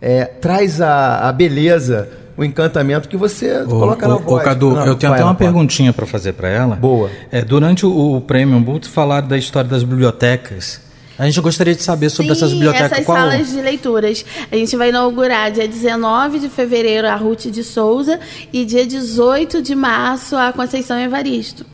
[0.00, 4.40] é, traz a, a beleza o encantamento que você ô, coloca ô, na voz.
[4.40, 6.76] Ô, Cadu, não, eu tenho até uma perguntinha para fazer para ela.
[6.76, 7.10] Boa.
[7.32, 10.80] É, durante o, o Premium Boot, falaram da história das bibliotecas.
[11.18, 12.92] A gente gostaria de saber sobre Sim, essas bibliotecas.
[12.92, 13.18] essas Qual?
[13.18, 14.24] salas de leituras.
[14.52, 18.20] A gente vai inaugurar dia 19 de fevereiro a Ruth de Souza
[18.52, 21.66] e dia 18 de março a Conceição Evaristo,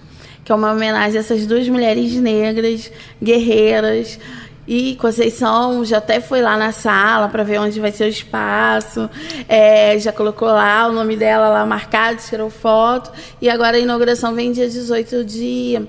[0.42, 2.90] que é uma homenagem a essas duas mulheres negras,
[3.22, 4.18] guerreiras,
[4.66, 9.11] e Conceição já até foi lá na sala para ver onde vai ser o espaço.
[9.48, 13.11] É, já colocou lá o nome dela lá marcado, tirou foto.
[13.40, 15.87] E agora a inauguração vem dia 18 de, de,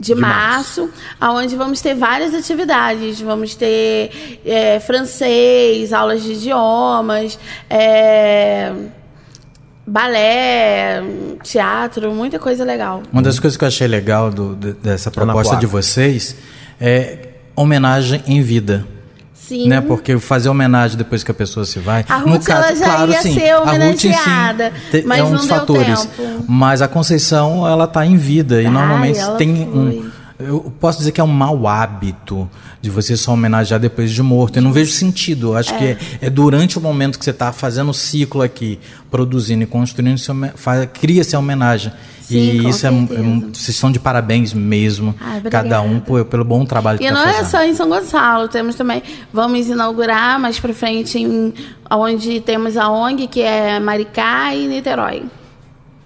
[0.00, 0.90] de março,
[1.20, 3.20] março, onde vamos ter várias atividades.
[3.20, 7.38] Vamos ter é, francês, aulas de idiomas.
[7.68, 8.72] É,
[9.86, 11.02] balé,
[11.42, 13.02] teatro, muita coisa legal.
[13.12, 16.36] Uma das coisas que eu achei legal do, dessa proposta de vocês
[16.80, 17.27] é
[17.60, 18.86] homenagem em vida.
[19.34, 19.68] Sim.
[19.68, 19.80] Né?
[19.80, 22.04] Porque fazer homenagem depois que a pessoa se vai.
[22.08, 25.18] A Ruth, no caso, ela já claro, ia sim, ser homenageada, a Ruth, sim, mas
[25.18, 26.04] é um dos fatores.
[26.04, 26.44] Tempo.
[26.46, 29.78] Mas a Conceição, ela está em vida e Ai, normalmente tem foi.
[29.78, 32.48] um eu posso dizer que é um mau hábito
[32.80, 34.56] de você só homenagear depois de morto.
[34.56, 35.48] Eu não vejo sentido.
[35.48, 35.78] Eu acho é.
[35.78, 38.78] que é, é, durante o momento que você está fazendo o ciclo aqui,
[39.10, 40.20] produzindo e construindo,
[40.92, 41.92] cria-se a homenagem.
[42.28, 42.92] Sim, e isso é, é,
[43.54, 47.14] vocês são de parabéns mesmo, ah, cada um por, pelo bom trabalho que E tá
[47.14, 47.40] não fazendo.
[47.40, 51.54] é só em São Gonçalo, temos também, vamos inaugurar mais para frente em,
[51.90, 55.24] onde temos a ONG, que é Maricá e Niterói.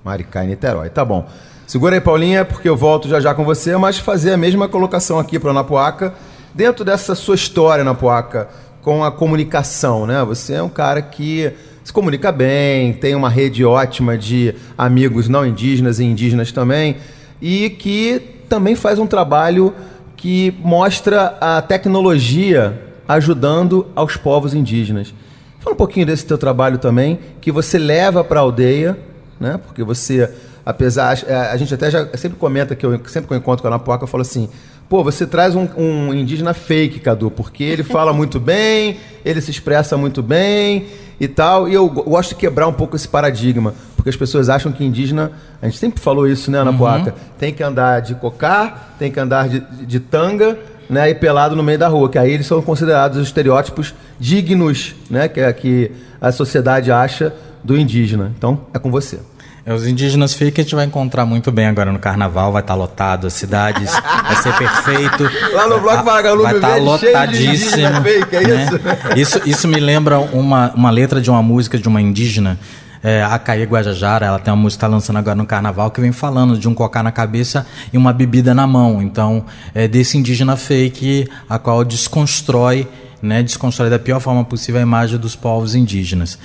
[0.04, 1.28] Maricá e Niterói, tá bom.
[1.66, 5.18] Segura aí, Paulinha, porque eu volto já já com você, mas fazer a mesma colocação
[5.18, 6.14] aqui para a Napuaca,
[6.54, 8.48] dentro dessa sua história, Napuaca,
[8.80, 10.22] com a comunicação, né?
[10.24, 11.52] Você é um cara que
[11.84, 16.96] se comunica bem, tem uma rede ótima de amigos não indígenas e indígenas também,
[17.40, 19.74] e que também faz um trabalho
[20.16, 25.12] que mostra a tecnologia ajudando aos povos indígenas.
[25.58, 28.98] Fala um pouquinho desse teu trabalho também, que você leva para a aldeia,
[29.40, 29.58] né?
[29.64, 30.30] Porque você
[30.64, 31.18] apesar
[31.50, 34.04] a gente até já sempre comenta que eu sempre que eu encontro com a Anapuaca
[34.04, 34.48] eu falo assim
[34.92, 39.50] pô você traz um, um, indígena fake Cadu porque ele fala muito bem ele se
[39.50, 40.84] expressa muito bem
[41.18, 44.70] e tal e eu gosto de quebrar um pouco esse paradigma porque as pessoas acham
[44.70, 47.16] que indígena a gente sempre falou isso né Anapuaca uhum.
[47.38, 50.58] tem que andar de cocar tem que andar de, de tanga
[50.90, 54.94] né, e pelado no meio da rua, que aí eles são considerados os estereótipos dignos,
[55.08, 57.32] né, que, é, que a sociedade acha
[57.64, 58.30] do indígena.
[58.36, 59.20] Então, é com você.
[59.64, 62.74] É, os indígenas fake a gente vai encontrar muito bem agora no carnaval, vai estar
[62.74, 63.90] tá lotado, as cidades,
[64.26, 65.30] vai ser perfeito.
[65.54, 68.02] Lá no Bloco Vagalume vai estar tá lotadíssimo.
[68.02, 68.64] Fake, é né?
[68.64, 69.38] isso?
[69.38, 69.48] isso?
[69.48, 72.58] Isso me lembra uma, uma letra de uma música de uma indígena,
[73.02, 76.12] é, a Caê Guajajara, ela tem uma música tá lançando agora no carnaval que vem
[76.12, 79.02] falando de um cocá na cabeça e uma bebida na mão.
[79.02, 79.44] Então,
[79.74, 82.86] é desse indígena fake a qual desconstrói,
[83.20, 86.38] né, desconstrói da pior forma possível a imagem dos povos indígenas.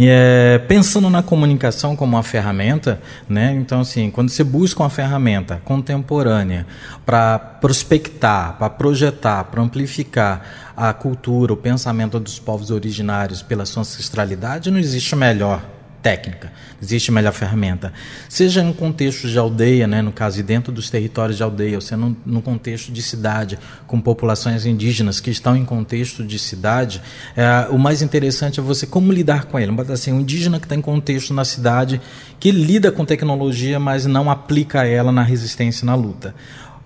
[0.00, 3.52] É, pensando na comunicação como uma ferramenta, né?
[3.52, 6.64] então assim, quando você busca uma ferramenta contemporânea
[7.04, 13.80] para prospectar, para projetar, para amplificar a cultura, o pensamento dos povos originários pela sua
[13.80, 17.92] ancestralidade, não existe melhor técnica, existe melhor ferramenta.
[18.28, 21.80] Seja em contexto de aldeia, né, no caso, e dentro dos territórios de aldeia, ou
[21.80, 27.02] seja, no, no contexto de cidade, com populações indígenas que estão em contexto de cidade,
[27.36, 29.72] é, o mais interessante é você como lidar com ele.
[29.92, 32.00] Assim, um indígena que está em contexto na cidade,
[32.38, 36.34] que lida com tecnologia, mas não aplica ela na resistência na luta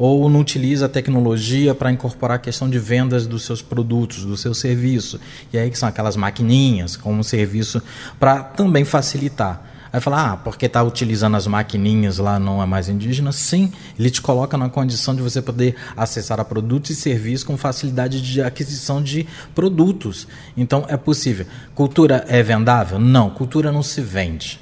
[0.05, 4.37] ou não utiliza a tecnologia para incorporar a questão de vendas dos seus produtos, do
[4.37, 5.21] seu serviço.
[5.53, 7.81] E aí que são aquelas maquininhas como serviço
[8.19, 9.62] para também facilitar.
[9.93, 13.31] Aí fala, ah, porque está utilizando as maquininhas lá não é mais indígena?
[13.31, 17.57] Sim, ele te coloca na condição de você poder acessar a produtos e serviços com
[17.57, 20.27] facilidade de aquisição de produtos.
[20.57, 21.47] Então é possível.
[21.77, 22.99] Cultura é vendável?
[22.99, 24.59] Não, cultura não se vende.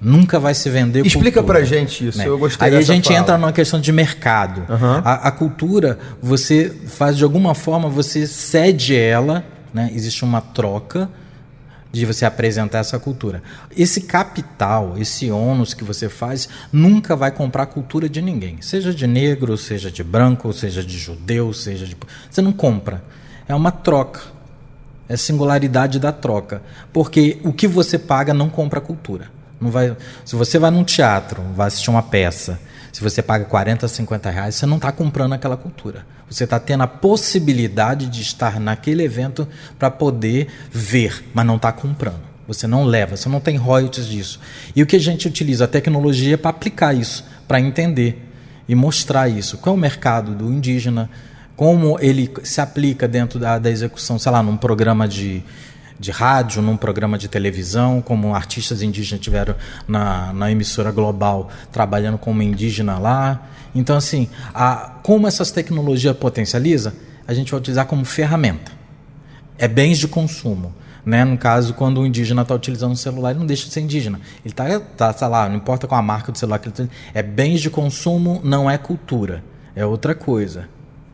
[0.00, 2.26] Nunca vai se vender Explica cultura, pra gente isso, né?
[2.26, 3.20] eu gostei Aí a gente fala.
[3.20, 4.60] entra numa questão de mercado.
[4.60, 5.02] Uhum.
[5.04, 9.90] A, a, cultura, você faz de alguma forma, você cede ela, né?
[9.92, 11.10] existe uma troca
[11.92, 13.42] de você apresentar essa cultura.
[13.76, 18.62] Esse capital, esse ônus que você faz, nunca vai comprar a cultura de ninguém.
[18.62, 21.96] Seja de negro, seja de branco, seja de judeu, seja de...
[22.30, 23.02] Você não compra.
[23.46, 24.20] É uma troca.
[25.08, 26.62] É singularidade da troca.
[26.92, 29.39] Porque o que você paga não compra a cultura.
[29.60, 32.58] Não vai, se você vai num teatro, vai assistir uma peça,
[32.92, 36.04] se você paga 40, 50 reais, você não está comprando aquela cultura.
[36.28, 39.46] Você está tendo a possibilidade de estar naquele evento
[39.78, 42.20] para poder ver, mas não está comprando.
[42.46, 44.40] Você não leva, você não tem royalties disso.
[44.74, 45.64] E o que a gente utiliza?
[45.64, 48.26] A tecnologia para aplicar isso, para entender
[48.68, 49.58] e mostrar isso.
[49.58, 51.08] Qual é o mercado do indígena?
[51.54, 55.44] Como ele se aplica dentro da, da execução, sei lá, num programa de,
[56.00, 59.54] de rádio, num programa de televisão, como artistas indígenas tiveram
[59.86, 63.46] na, na emissora global trabalhando como indígena lá.
[63.74, 66.94] Então, assim, a, como essas tecnologias potencializa,
[67.28, 68.72] a gente vai utilizar como ferramenta.
[69.58, 70.74] É bens de consumo.
[71.04, 71.22] Né?
[71.22, 74.18] No caso, quando o indígena está utilizando o celular, ele não deixa de ser indígena.
[74.42, 76.90] Ele está, tá, tá lá, não importa qual a marca do celular que ele tem.
[77.12, 79.44] É bens de consumo, não é cultura.
[79.76, 80.66] É outra coisa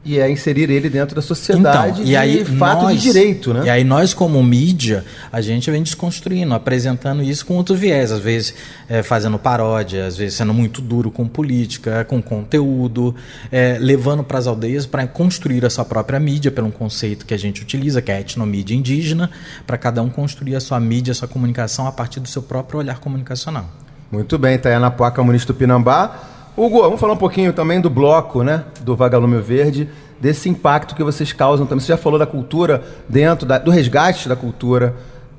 [0.06, 3.62] e é inserir ele dentro da sociedade então, e aí fato nós, de direito, né?
[3.64, 8.20] E aí nós, como mídia, a gente vem desconstruindo, apresentando isso com outro viés, às
[8.20, 8.54] vezes
[8.88, 13.16] é, fazendo paródia, às vezes sendo muito duro com política, com conteúdo,
[13.50, 17.38] é, levando para as aldeias para construir a sua própria mídia, pelo conceito que a
[17.38, 19.28] gente utiliza, que é a etnomídia indígena,
[19.66, 22.78] para cada um construir a sua mídia, a sua comunicação a partir do seu próprio
[22.78, 23.68] olhar comunicacional.
[24.12, 26.35] Muito bem, Tayana Poaca, Muniz Pinambá.
[26.58, 28.64] Hugo, vamos falar um pouquinho também do bloco, né?
[28.80, 31.80] Do Vagalume Verde, desse impacto que vocês causam também.
[31.80, 34.94] Você já falou da cultura dentro, da, do resgate da cultura,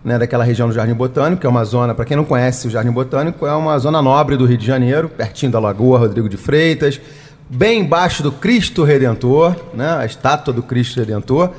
[0.06, 0.20] né?
[0.20, 2.92] Daquela região do Jardim Botânico, que é uma zona, para quem não conhece o Jardim
[2.92, 7.02] Botânico, é uma zona nobre do Rio de Janeiro, pertinho da Lagoa Rodrigo de Freitas,
[7.50, 9.98] bem embaixo do Cristo Redentor, né?
[9.98, 11.50] A estátua do Cristo Redentor.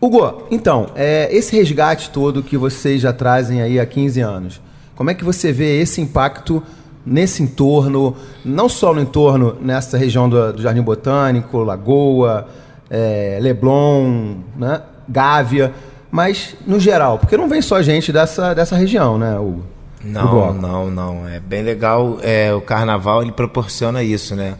[0.00, 4.60] Hugo, então, é, esse resgate todo que vocês já trazem aí há 15 anos,
[4.96, 6.60] como é que você vê esse impacto
[7.04, 12.46] nesse entorno, não só no entorno, nessa região do, do Jardim Botânico, Lagoa,
[12.88, 15.72] é, Leblon, né, Gávea,
[16.10, 19.72] mas no geral, porque não vem só gente dessa, dessa região, né, Hugo?
[20.04, 21.28] Não, não, não.
[21.28, 22.18] É bem legal.
[22.22, 24.56] É, o carnaval ele proporciona isso, né?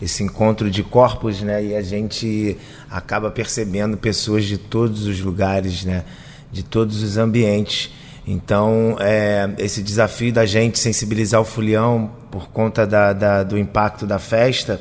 [0.00, 1.64] Esse encontro de corpos, né?
[1.64, 2.56] E a gente
[2.90, 6.04] acaba percebendo pessoas de todos os lugares, né?
[6.52, 7.90] De todos os ambientes.
[8.26, 14.06] Então, é, esse desafio da gente sensibilizar o fulião por conta da, da, do impacto
[14.06, 14.80] da festa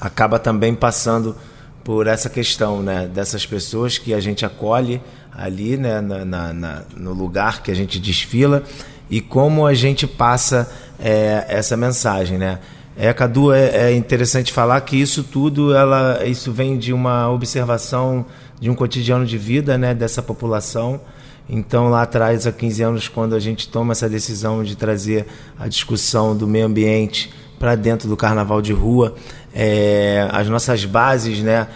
[0.00, 1.36] acaba também passando
[1.84, 6.82] por essa questão né, dessas pessoas que a gente acolhe ali né, na, na, na,
[6.96, 8.62] no lugar que a gente desfila
[9.10, 12.38] e como a gente passa é, essa mensagem.
[12.38, 12.58] Né?
[12.96, 18.24] É, Cadu, é, é interessante falar que isso tudo ela, isso vem de uma observação
[18.60, 21.00] de um cotidiano de vida né, dessa população
[21.48, 25.26] então, lá atrás, há 15 anos, quando a gente toma essa decisão de trazer
[25.58, 29.14] a discussão do meio ambiente para dentro do carnaval de rua,
[29.54, 31.68] é, as nossas bases né,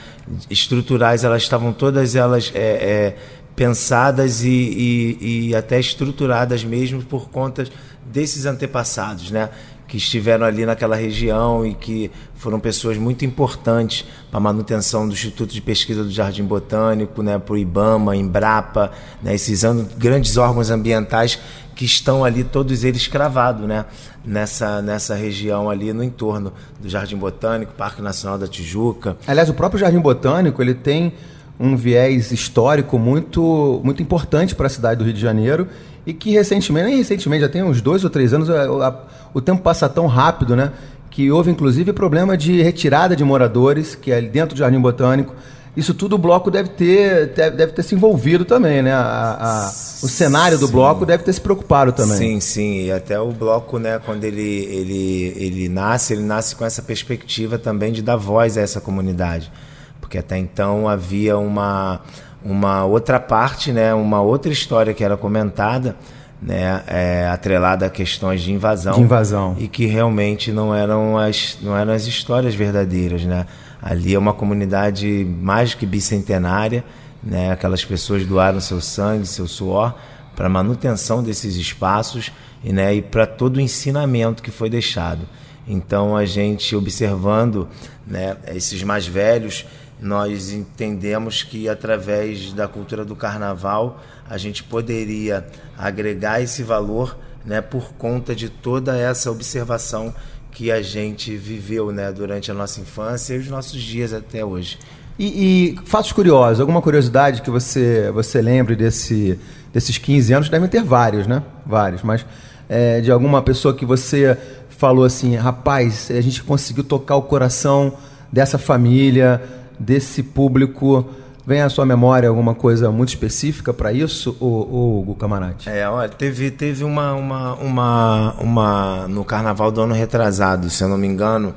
[0.50, 3.16] estruturais, elas estavam todas elas é, é,
[3.54, 7.64] pensadas e, e, e, até estruturadas mesmo por conta
[8.04, 9.50] desses antepassados, né?
[9.86, 15.14] Que estiveram ali naquela região e que foram pessoas muito importantes para a manutenção do
[15.14, 18.90] Instituto de Pesquisa do Jardim Botânico, né, para o IBAMA, Embrapa,
[19.22, 19.62] né, esses
[19.96, 21.38] grandes órgãos ambientais
[21.74, 23.84] que estão ali, todos eles cravados né,
[24.24, 29.16] nessa, nessa região ali no entorno do Jardim Botânico, Parque Nacional da Tijuca.
[29.26, 31.12] Aliás, o próprio Jardim Botânico ele tem
[31.60, 35.68] um viés histórico muito, muito importante para a cidade do Rio de Janeiro
[36.06, 38.94] e que recentemente, nem recentemente, já tem uns dois ou três anos, a, a,
[39.34, 40.72] o tempo passa tão rápido, né?
[41.10, 45.34] Que houve inclusive problema de retirada de moradores, que é dentro do Jardim Botânico.
[45.76, 48.94] Isso tudo o bloco deve ter, deve ter se envolvido também, né?
[48.94, 50.72] A, a, o cenário do sim.
[50.72, 52.16] bloco deve ter se preocupado também.
[52.16, 52.84] Sim, sim.
[52.84, 57.58] E até o bloco, né, quando ele, ele, ele nasce, ele nasce com essa perspectiva
[57.58, 59.52] também de dar voz a essa comunidade.
[60.00, 62.00] Porque até então havia uma
[62.46, 65.96] uma outra parte, né, uma outra história que era comentada,
[66.40, 71.58] né, é, atrelada a questões de invasão, de invasão e que realmente não eram as
[71.62, 73.46] não eram as histórias verdadeiras, né?
[73.82, 76.84] Ali é uma comunidade mais que bicentenária,
[77.22, 77.52] né?
[77.52, 79.94] Aquelas pessoas doaram seu sangue, seu suor
[80.34, 82.30] para manutenção desses espaços
[82.62, 85.26] e, né, e para todo o ensinamento que foi deixado.
[85.66, 87.66] Então a gente observando,
[88.06, 89.64] né, esses mais velhos
[90.00, 97.60] nós entendemos que através da cultura do carnaval a gente poderia agregar esse valor né,
[97.60, 100.14] por conta de toda essa observação
[100.50, 104.78] que a gente viveu né, durante a nossa infância e os nossos dias até hoje.
[105.18, 109.38] E, e fatos curiosos, alguma curiosidade que você, você lembre desse,
[109.72, 110.48] desses 15 anos?
[110.48, 111.42] Devem ter vários, né?
[111.64, 112.26] Vários, mas
[112.68, 114.36] é, de alguma pessoa que você
[114.68, 117.94] falou assim, rapaz, a gente conseguiu tocar o coração
[118.30, 119.42] dessa família,
[119.78, 121.08] desse público
[121.46, 125.68] vem à sua memória alguma coisa muito específica para isso, Hugo Camarate?
[125.68, 129.08] É, olha, teve, teve uma, uma, uma, uma.
[129.08, 131.54] No carnaval do ano retrasado, se eu não me engano,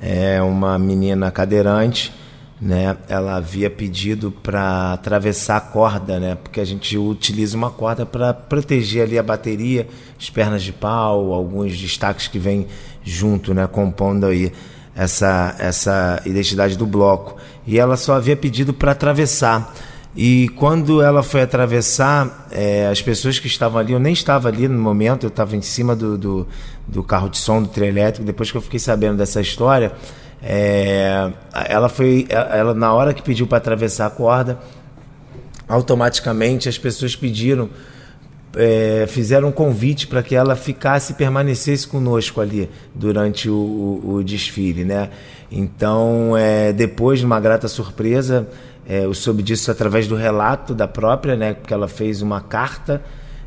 [0.00, 2.12] é uma menina cadeirante,
[2.60, 2.96] né?
[3.08, 6.34] Ela havia pedido para atravessar a corda, né?
[6.34, 9.86] Porque a gente utiliza uma corda para proteger ali a bateria,
[10.18, 12.66] as pernas de pau, alguns destaques que vêm
[13.04, 13.66] junto, né?
[13.68, 14.52] Compondo aí
[15.00, 17.38] essa, essa identidade do bloco.
[17.66, 19.74] E ela só havia pedido para atravessar.
[20.14, 24.68] E quando ela foi atravessar, é, as pessoas que estavam ali, eu nem estava ali
[24.68, 26.46] no momento, eu estava em cima do, do,
[26.86, 28.26] do, carro de som, do trio elétrico.
[28.26, 29.92] Depois que eu fiquei sabendo dessa história,
[30.42, 31.32] é,
[31.66, 34.58] ela foi, ela na hora que pediu para atravessar a corda,
[35.66, 37.70] automaticamente as pessoas pediram,
[38.56, 44.14] é, fizeram um convite para que ela ficasse e permanecesse conosco ali durante o, o,
[44.14, 45.10] o desfile, né?
[45.50, 48.48] Então, é, depois de uma grata surpresa,
[48.88, 51.54] é, eu soube disso através do relato da própria, né?
[51.54, 53.02] Porque ela fez uma carta,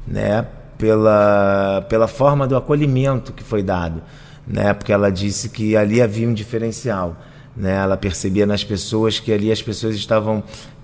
[0.08, 0.46] né?
[0.78, 4.02] Pela, pela forma do acolhimento que foi dado,
[4.48, 4.74] né?
[4.74, 7.18] Porque ela disse que ali havia um diferencial,
[7.56, 7.76] né?
[7.76, 10.44] Ela percebia nas pessoas que ali as pessoas estavam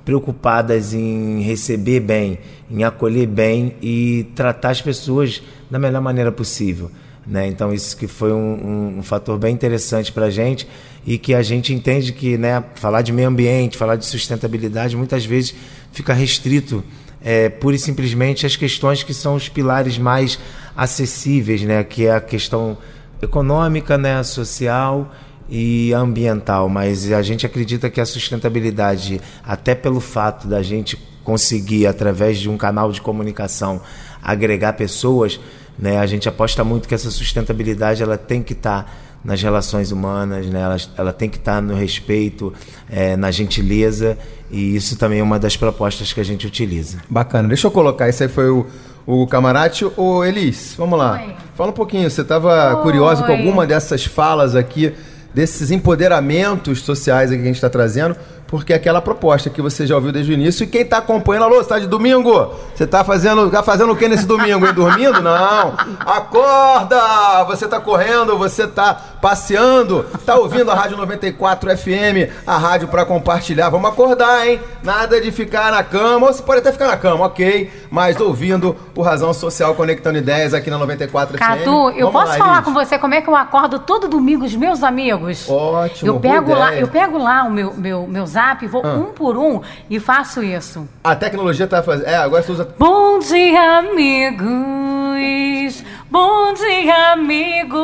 [0.09, 5.39] preocupadas em receber bem, em acolher bem e tratar as pessoas
[5.69, 6.89] da melhor maneira possível.
[7.27, 7.45] Né?
[7.45, 10.67] Então isso que foi um, um, um fator bem interessante para a gente
[11.05, 15.23] e que a gente entende que né, falar de meio ambiente, falar de sustentabilidade muitas
[15.23, 15.53] vezes
[15.91, 16.83] fica restrito
[17.21, 20.39] é, pura e simplesmente às questões que são os pilares mais
[20.75, 21.83] acessíveis, né?
[21.83, 22.79] que é a questão
[23.21, 25.13] econômica, né, social
[25.49, 31.87] e ambiental, mas a gente acredita que a sustentabilidade, até pelo fato da gente conseguir,
[31.87, 33.81] através de um canal de comunicação,
[34.21, 35.39] agregar pessoas,
[35.77, 38.91] né, a gente aposta muito que essa sustentabilidade ela tem que estar tá
[39.23, 42.53] nas relações humanas, né, ela, ela tem que estar tá no respeito,
[42.89, 44.17] é, na gentileza,
[44.51, 46.99] e isso também é uma das propostas que a gente utiliza.
[47.09, 48.65] Bacana, deixa eu colocar, esse aí foi o
[49.11, 49.85] o Camarate.
[49.97, 51.13] Ô, Elis, vamos lá.
[51.13, 51.35] Oi.
[51.55, 54.93] Fala um pouquinho, você estava curioso com alguma dessas falas aqui
[55.33, 58.15] desses empoderamentos sociais que a gente está trazendo,
[58.49, 60.63] porque é aquela proposta que você já ouviu desde o início.
[60.63, 62.51] E quem está acompanhando, alô, você tá de domingo?
[62.73, 64.65] Você está fazendo, tá fazendo o que nesse domingo?
[64.65, 64.73] Hein?
[64.73, 65.21] Dormindo?
[65.21, 65.75] Não.
[65.99, 67.43] Acorda!
[67.43, 73.05] Você está correndo, você está passeando, está ouvindo a Rádio 94 FM, a rádio para
[73.05, 73.69] compartilhar.
[73.69, 74.59] Vamos acordar, hein?
[74.81, 77.71] Nada de ficar na cama, ou você pode até ficar na cama, ok?
[77.91, 81.65] Mas ouvindo o Razão Social Conectando Ideias aqui na 94 Cadu, FM.
[81.65, 84.55] Cadu, eu posso lá, falar com você como é que eu acordo todo domingo os
[84.55, 85.47] meus amigos?
[85.47, 86.09] Ótimo.
[86.09, 88.95] Eu pego lá, eu pego lá o meu, meu, meus WhatsApp, vou ah.
[88.95, 90.87] um por um e faço isso.
[91.03, 92.07] A tecnologia tá fazendo.
[92.07, 92.73] É, agora você usa.
[92.77, 95.83] Bom dia, amigos.
[96.09, 97.79] Bom dia, amigos.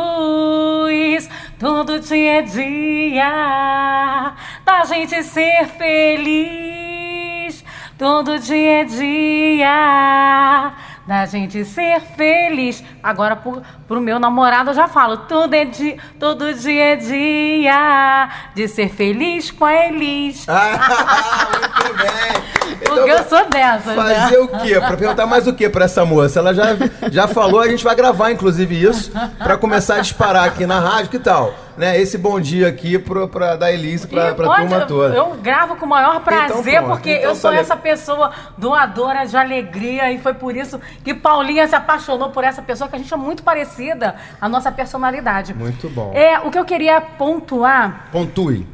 [1.60, 4.34] Todo dia é dia
[4.66, 7.64] da gente ser feliz.
[7.98, 10.74] Todo dia é dia
[11.06, 12.84] da gente ser feliz.
[13.02, 18.30] Agora, pro, pro meu namorado, eu já falo: tudo é dia, todo dia é dia
[18.54, 20.46] de ser feliz com a Elis.
[20.48, 22.56] Ah, muito bem.
[22.82, 23.96] Então, Porque eu sou dessa.
[23.96, 23.96] Né?
[23.96, 24.40] Fazer né?
[24.40, 24.80] o quê?
[24.80, 26.40] Pra perguntar mais o quê pra essa moça?
[26.40, 26.66] Ela já,
[27.12, 31.12] já falou, a gente vai gravar, inclusive, isso, pra começar a disparar aqui na rádio.
[31.12, 31.54] Que tal?
[31.78, 35.16] né, esse bom dia aqui pro, pra, da Elise pra, pra pode, turma toda.
[35.16, 39.36] Eu gravo com o maior prazer, então, porque então, eu sou essa pessoa doadora de
[39.36, 43.14] alegria e foi por isso que Paulinha se apaixonou por essa pessoa, que a gente
[43.14, 43.44] é muito
[43.76, 45.54] parecida, a nossa personalidade.
[45.54, 46.12] Muito bom.
[46.14, 48.08] É, o que eu queria pontuar...
[48.12, 48.66] Pontue.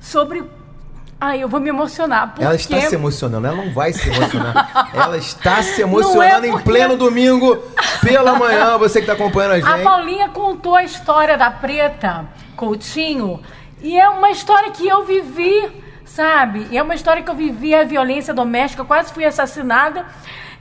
[0.00, 0.44] Sobre
[1.20, 2.28] Ai, eu vou me emocionar.
[2.28, 2.44] Porque...
[2.44, 4.90] Ela está se emocionando, ela não vai se emocionar.
[4.94, 6.62] ela está se emocionando é porque...
[6.62, 7.56] em pleno domingo,
[8.00, 9.68] pela manhã, você que está acompanhando a gente.
[9.68, 13.42] A Paulinha contou a história da Preta Coutinho
[13.82, 15.68] e é uma história que eu vivi,
[16.04, 16.68] sabe?
[16.70, 20.06] E é uma história que eu vivi a violência doméstica, quase fui assassinada.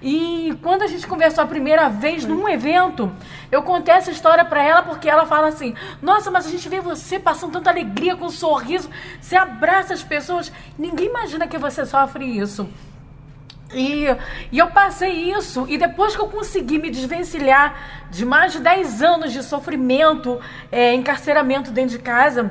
[0.01, 3.11] E quando a gente conversou a primeira vez num evento,
[3.51, 6.79] eu contei essa história para ela porque ela fala assim: Nossa, mas a gente vê
[6.79, 8.89] você passando tanta alegria com um sorriso,
[9.19, 12.69] você abraça as pessoas, ninguém imagina que você sofre isso.
[13.73, 14.05] E,
[14.51, 19.01] e eu passei isso, e depois que eu consegui me desvencilhar de mais de 10
[19.01, 20.39] anos de sofrimento,
[20.71, 22.49] é, encarceramento dentro de casa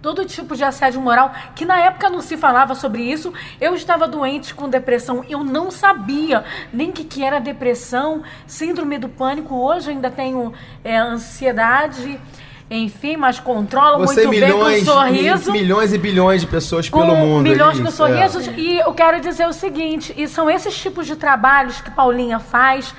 [0.00, 3.32] todo tipo de assédio moral, que na época não se falava sobre isso.
[3.60, 8.98] Eu estava doente com depressão, eu não sabia nem o que, que era depressão, síndrome
[8.98, 9.54] do pânico.
[9.54, 10.52] Hoje ainda tenho
[10.84, 12.20] é, ansiedade
[12.68, 15.52] enfim, mas controla Você muito milhões, bem com sorriso.
[15.52, 17.42] milhões e bilhões de pessoas pelo mundo.
[17.42, 18.48] Milhões com sorrisos.
[18.48, 18.52] É.
[18.56, 22.92] E eu quero dizer o seguinte: e são esses tipos de trabalhos que Paulinha faz.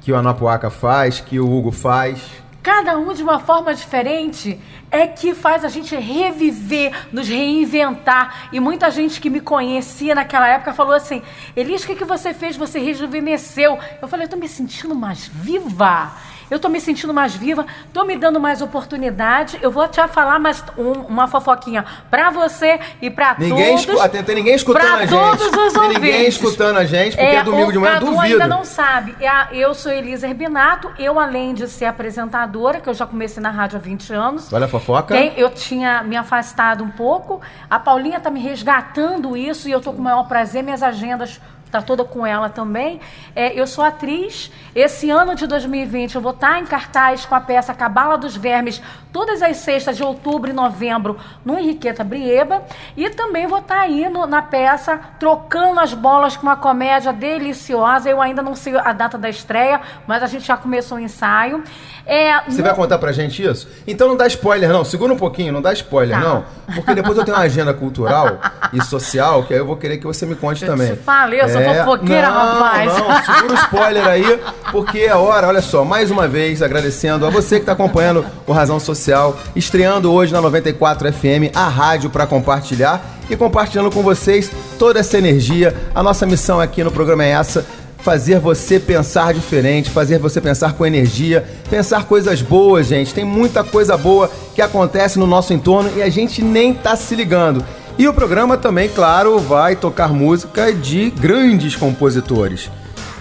[0.00, 4.58] Que o Anapuaca faz, que o Hugo faz cada um de uma forma diferente,
[4.90, 8.48] é que faz a gente reviver, nos reinventar.
[8.50, 11.22] E muita gente que me conhecia naquela época falou assim:
[11.54, 12.56] Elis, o que, que você fez?
[12.56, 13.78] Você rejuvenesceu.
[14.00, 16.10] Eu falei: eu tô me sentindo mais viva.
[16.50, 19.58] Eu tô me sentindo mais viva, tô me dando mais oportunidade.
[19.62, 24.00] Eu vou te falar mais um, uma fofoquinha para você e para ninguém todos.
[24.00, 24.24] Escu...
[24.24, 25.10] Tem ninguém escutando a gente.
[25.10, 26.02] todos os tem ouvintes.
[26.02, 28.20] ninguém escutando a gente, porque é, é domingo de manhã, duvido.
[28.20, 29.14] ainda não sabe.
[29.20, 33.50] É eu sou Elisa Herbinato, eu além de ser apresentadora, que eu já comecei na
[33.50, 34.52] rádio há 20 anos.
[34.52, 35.14] Olha a fofoca.
[35.14, 37.40] Tem, eu tinha me afastado um pouco.
[37.68, 41.40] A Paulinha tá me resgatando isso e eu tô com o maior prazer, minhas agendas
[41.74, 43.00] está toda com ela também.
[43.34, 44.50] É, eu sou atriz.
[44.74, 48.36] Esse ano de 2020 eu vou estar tá em cartaz com a peça Cabala dos
[48.36, 48.80] Vermes,
[49.12, 52.62] todas as sextas de outubro e novembro, no Henriqueta Brieba.
[52.96, 57.12] E também vou estar tá aí no, na peça Trocando as Bolas com uma comédia
[57.12, 58.08] deliciosa.
[58.08, 61.62] Eu ainda não sei a data da estreia, mas a gente já começou o ensaio.
[62.06, 62.64] É, Você no...
[62.64, 63.68] vai contar pra gente isso?
[63.86, 64.84] Então não dá spoiler, não.
[64.84, 66.24] Segura um pouquinho, não dá spoiler, tá.
[66.24, 66.44] não.
[66.74, 68.38] Porque depois eu tenho uma agenda cultural
[68.72, 70.94] e social que aí eu vou querer que você me conte eu também.
[70.94, 71.84] Te falei, eu sou é...
[71.84, 72.92] fofoqueira, não, rapaz.
[72.92, 74.40] Não, segura o spoiler aí,
[74.70, 78.52] porque é hora, olha só, mais uma vez agradecendo a você que está acompanhando o
[78.52, 84.50] Razão Social, estreando hoje na 94 FM, a rádio para compartilhar e compartilhando com vocês
[84.78, 85.74] toda essa energia.
[85.94, 87.64] A nossa missão aqui no programa é essa
[88.04, 93.14] fazer você pensar diferente, fazer você pensar com energia, pensar coisas boas, gente.
[93.14, 97.16] Tem muita coisa boa que acontece no nosso entorno e a gente nem tá se
[97.16, 97.64] ligando.
[97.96, 102.70] E o programa também, claro, vai tocar música de grandes compositores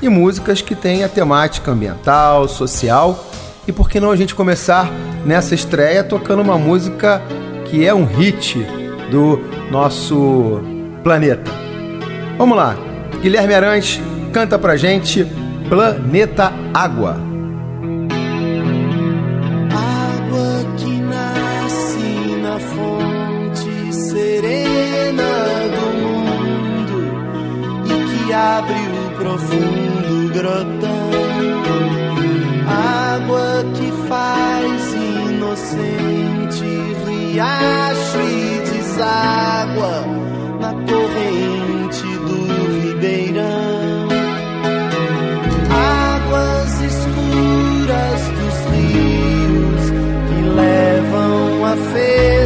[0.02, 3.32] e músicas que têm a temática ambiental, social.
[3.68, 4.92] E por que não a gente começar
[5.26, 7.22] nessa estreia tocando uma música
[7.66, 8.58] que é um hit
[9.12, 9.40] do
[9.72, 10.60] nosso
[11.04, 11.52] planeta?
[12.38, 12.76] Vamos lá,
[13.22, 14.02] Guilherme Arantes
[14.34, 15.24] canta pra gente
[15.70, 17.33] Planeta Água.
[28.44, 31.10] Abre o profundo grotão.
[32.68, 36.66] Água que faz inocente
[37.06, 39.96] riacho e deságua
[40.60, 42.38] na corrente do
[42.82, 44.04] ribeirão.
[50.56, 52.43] levam a fertilidade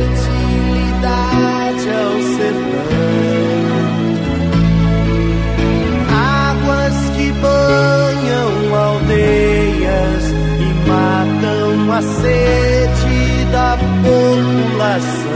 [11.97, 12.01] a
[13.51, 15.26] da população.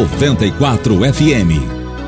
[0.00, 1.60] Noventa e quatro FM.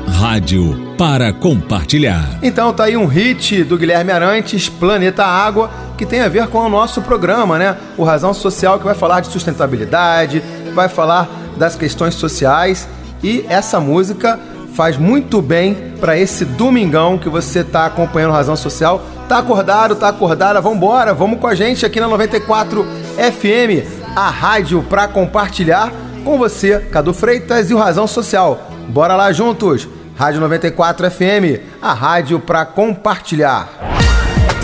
[0.07, 2.39] Rádio para compartilhar.
[2.41, 6.57] Então tá aí um hit do Guilherme Arantes, Planeta Água que tem a ver com
[6.57, 7.77] o nosso programa, né?
[7.95, 10.41] O Razão Social, que vai falar de sustentabilidade,
[10.73, 12.89] vai falar das questões sociais.
[13.21, 14.39] E essa música
[14.73, 19.03] faz muito bem para esse domingão que você está acompanhando Razão Social.
[19.29, 20.59] Tá acordado, tá acordada?
[20.59, 22.87] Vambora, vamos com a gente aqui na 94
[23.17, 23.85] FM,
[24.15, 25.91] a rádio para compartilhar
[26.23, 28.71] com você, Cadu Freitas e o Razão Social.
[28.89, 29.87] Bora lá juntos!
[30.15, 33.67] Rádio 94 FM, a rádio para compartilhar.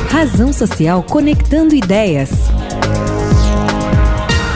[0.09, 2.29] Razão Social conectando ideias.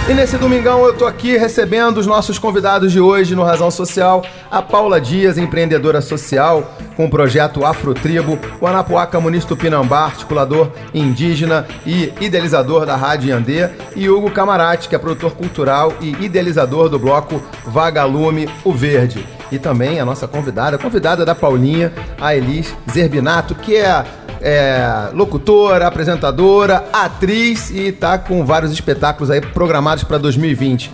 [0.05, 4.21] E nesse domingão eu tô aqui recebendo os nossos convidados de hoje no Razão Social,
[4.51, 11.65] a Paula Dias, empreendedora social com o projeto Afrotribo, o Anapuaca Muniz Tupinambá, articulador indígena
[11.85, 16.99] e idealizador da Rádio Yandê, e Hugo Camarati, que é produtor cultural e idealizador do
[16.99, 19.25] bloco Vagalume o Verde.
[19.53, 24.03] E também a nossa convidada, a convidada da Paulinha, a Elis Zerbinato, que é
[24.43, 30.91] é, locutora, apresentadora, atriz e tá com vários espetáculos aí programados para 2020.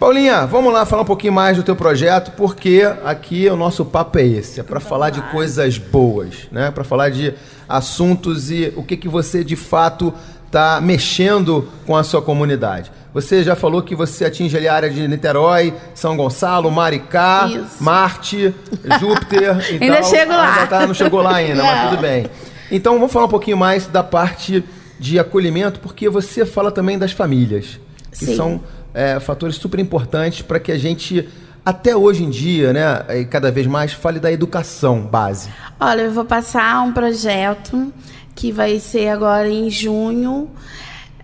[0.00, 4.18] Paulinha, vamos lá falar um pouquinho mais do teu projeto, porque aqui o nosso papo
[4.18, 6.70] é esse, é para falar de coisas boas, né?
[6.70, 7.34] Para falar de
[7.68, 10.12] assuntos e o que que você de fato
[10.46, 12.90] está mexendo com a sua comunidade.
[13.12, 17.82] Você já falou que você atinge ali a área de Niterói, São Gonçalo, Maricá, Isso.
[17.82, 18.54] Marte,
[19.00, 20.10] Júpiter e ainda tal.
[20.10, 20.62] chego lá.
[20.62, 22.26] Ah, tá, não chegou lá ainda, mas tudo bem.
[22.70, 24.64] Então vamos falar um pouquinho mais da parte
[24.98, 27.80] de acolhimento, porque você fala também das famílias,
[28.12, 28.36] que Sim.
[28.36, 28.60] são
[28.92, 31.28] é, fatores super importantes para que a gente
[31.64, 35.50] até hoje em dia, né, e cada vez mais, fale da educação base.
[35.78, 37.92] Olha, eu vou passar um projeto
[38.34, 40.48] que vai ser agora em junho.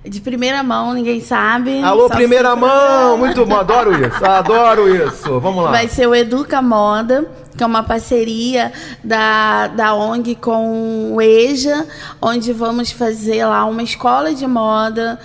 [0.06, 1.82] De primeira mão, ninguém sabe.
[1.82, 3.16] Alô, primeira mão!
[3.16, 5.40] Muito bom, adoro isso, adoro isso.
[5.40, 5.70] Vamos lá.
[5.70, 7.26] Vai ser o Educa Moda,
[7.56, 8.70] que é uma parceria
[9.02, 11.86] da, da ONG com o EJA,
[12.20, 15.18] onde vamos fazer lá uma escola de moda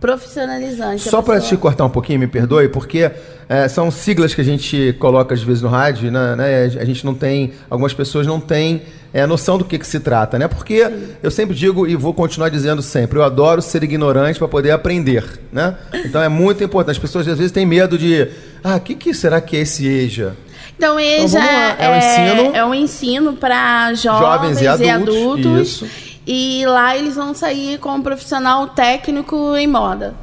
[0.00, 1.08] profissionalizante.
[1.08, 3.08] Só para te cortar um pouquinho, me perdoe, porque
[3.48, 6.64] é, são siglas que a gente coloca às vezes no rádio, né, né?
[6.64, 8.82] A gente não tem, algumas pessoas não têm
[9.12, 10.48] é, noção do que, que se trata, né?
[10.48, 11.08] Porque Sim.
[11.22, 15.40] eu sempre digo e vou continuar dizendo sempre, eu adoro ser ignorante para poder aprender,
[15.52, 15.76] né?
[16.04, 16.96] Então é muito importante.
[16.96, 18.28] As pessoas às vezes têm medo de,
[18.64, 20.36] ah, o que, que será que é esse EJA?
[20.76, 21.44] Então, EJA então,
[21.78, 25.14] é, um ensino, é um ensino para jovens, jovens, e adultos.
[25.14, 25.88] E, adultos isso.
[26.26, 30.14] e lá eles vão sair com um profissional técnico em moda,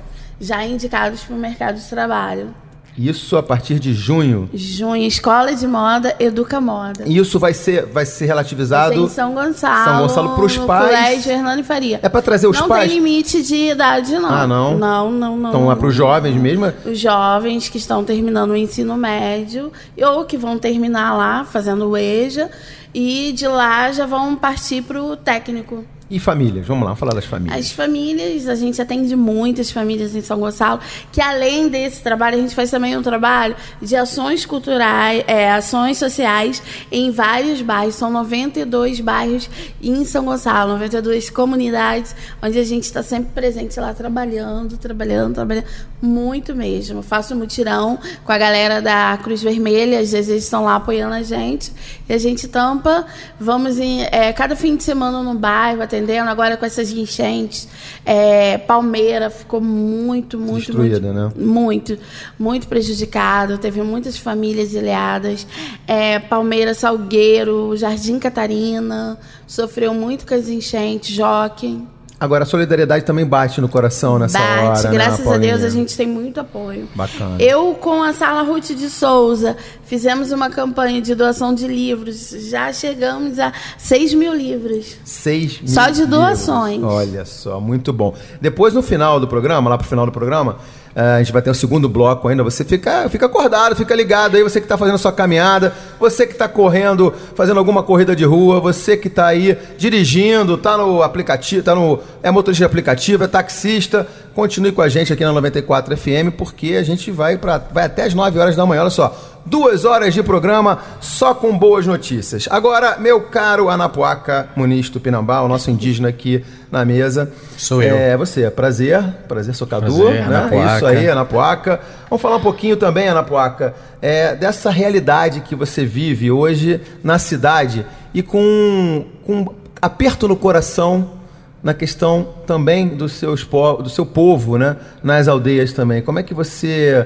[0.42, 2.54] já indicados para o mercado de trabalho.
[3.00, 4.50] Isso a partir de junho.
[4.54, 7.06] Junho, Escola de Moda, Educa Moda.
[7.08, 9.06] Isso vai ser, vai ser relativizado.
[9.06, 9.86] Em São Gonçalo.
[9.86, 10.86] São Gonçalo para os pais.
[10.86, 12.00] Colégio Hernani Faria.
[12.04, 12.82] É para trazer os não pais.
[12.84, 14.30] Não tem limite de idade, não.
[14.30, 14.78] Ah, não?
[14.78, 15.50] Não, não, não.
[15.50, 16.74] Então é para os jovens mesmo?
[16.86, 21.96] Os jovens que estão terminando o ensino médio ou que vão terminar lá fazendo o
[21.96, 22.50] EJA
[22.94, 25.86] e de lá já vão partir para o técnico.
[26.10, 26.66] E famílias?
[26.66, 27.60] Vamos lá, falar das famílias.
[27.60, 30.80] As famílias, a gente atende muitas famílias em São Gonçalo,
[31.12, 36.00] que além desse trabalho, a gente faz também um trabalho de ações culturais, é, ações
[36.00, 37.94] sociais em vários bairros.
[37.94, 39.48] São 92 bairros
[39.80, 45.68] em São Gonçalo, 92 comunidades, onde a gente está sempre presente lá trabalhando, trabalhando, trabalhando,
[46.02, 47.04] muito mesmo.
[47.04, 51.22] faço mutirão com a galera da Cruz Vermelha, às vezes eles estão lá apoiando a
[51.22, 51.72] gente,
[52.08, 53.06] e a gente tampa,
[53.40, 56.28] vamos em é, cada fim de semana no bairro, até entendendo?
[56.28, 57.68] Agora com essas enchentes,
[58.06, 61.32] é, Palmeira ficou muito, muito, Destruída, muito, né?
[61.46, 61.98] muito,
[62.38, 63.58] muito prejudicado.
[63.58, 65.46] Teve muitas famílias ilhadas.
[65.88, 71.82] É, Palmeira, Salgueiro, Jardim Catarina sofreu muito com as enchentes, Joque.
[72.20, 74.82] Agora, a solidariedade também bate no coração nessa bate, hora.
[74.84, 76.88] Né, graças né, a Deus a gente tem muito apoio.
[76.94, 77.38] Bacana.
[77.40, 79.56] Eu, com a Sala Ruth de Souza,
[79.86, 82.32] fizemos uma campanha de doação de livros.
[82.50, 84.98] Já chegamos a 6 mil livros.
[85.06, 86.74] 6 mil Só de doações.
[86.74, 86.94] Livros.
[86.94, 88.14] Olha só, muito bom.
[88.42, 90.58] Depois, no final do programa, lá pro final do programa,
[91.00, 92.44] a gente vai ter um segundo bloco ainda.
[92.44, 94.44] Você fica, fica acordado, fica ligado aí.
[94.44, 98.60] Você que está fazendo sua caminhada, você que está correndo, fazendo alguma corrida de rua,
[98.60, 103.28] você que está aí dirigindo, está no aplicativo, tá no é motorista de aplicativo, é
[103.28, 104.06] taxista.
[104.36, 108.04] Continue com a gente aqui na 94 FM, porque a gente vai para vai até
[108.04, 108.82] as 9 horas da manhã.
[108.82, 112.48] Olha só, duas horas de programa só com boas notícias.
[112.50, 117.32] Agora, meu caro Anapuaca Muniz Tupinambá, o nosso indígena aqui na mesa.
[117.58, 117.96] Sou eu.
[117.96, 120.50] É você, prazer, prazer, sou Cadu, prazer, né?
[120.52, 121.80] É isso aí, Anapuaca.
[122.10, 127.86] Vamos falar um pouquinho também, Anapuaca, é, dessa realidade que você vive hoje na cidade
[128.14, 131.20] e com, com aperto no coração
[131.62, 134.78] na questão também dos seus do seu povo, né?
[135.04, 136.02] Nas aldeias também.
[136.02, 137.06] Como é que você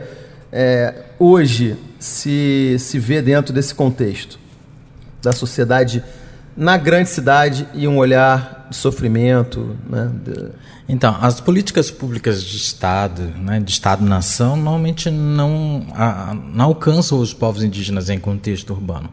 [0.51, 4.38] é, hoje se, se vê dentro desse contexto
[5.22, 6.03] da sociedade
[6.56, 10.12] na grande cidade e um olhar de sofrimento, né?
[10.88, 17.34] Então, as políticas públicas de Estado, né, de Estado-nação, normalmente não, a, não alcançam os
[17.34, 19.10] povos indígenas em contexto urbano.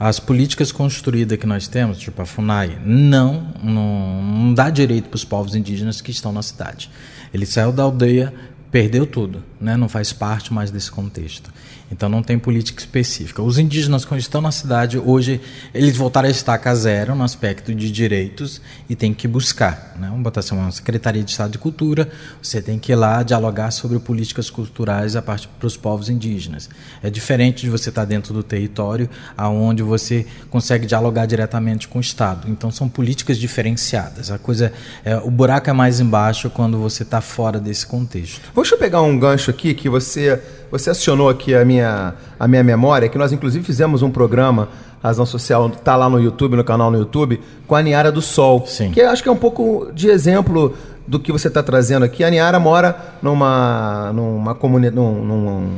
[0.00, 5.16] As políticas construídas que nós temos, tipo a FUNAI, não, não, não dá direito para
[5.16, 6.90] os povos indígenas que estão na cidade.
[7.32, 8.32] Ele saiu da aldeia,
[8.70, 9.76] perdeu tudo, né?
[9.76, 11.52] não faz parte mais desse contexto.
[11.92, 13.42] Então não tem política específica.
[13.42, 15.42] Os indígenas que estão na cidade hoje,
[15.74, 19.94] eles voltaram a estaca zero no aspecto de direitos e tem que buscar.
[19.98, 20.08] Né?
[20.08, 22.10] Vamos botar assim, uma Secretaria de Estado de Cultura,
[22.42, 26.70] você tem que ir lá dialogar sobre políticas culturais a parte para os povos indígenas.
[27.02, 32.00] É diferente de você estar dentro do território, aonde você consegue dialogar diretamente com o
[32.00, 32.50] Estado.
[32.50, 34.30] Então são políticas diferenciadas.
[34.30, 34.72] A coisa,
[35.04, 38.40] é, o buraco é mais embaixo quando você está fora desse contexto.
[38.54, 40.40] Deixa eu pegar um gancho aqui que você
[40.72, 44.70] você acionou aqui a minha, a minha memória, que nós inclusive fizemos um programa,
[45.02, 48.64] Razão Social, tá lá no YouTube, no canal no YouTube, com a Niara do Sol.
[48.66, 48.90] Sim.
[48.90, 50.74] Que acho que é um pouco de exemplo
[51.12, 52.24] do que você está trazendo aqui.
[52.24, 55.68] A Niara mora numa, numa comunidade, num, num,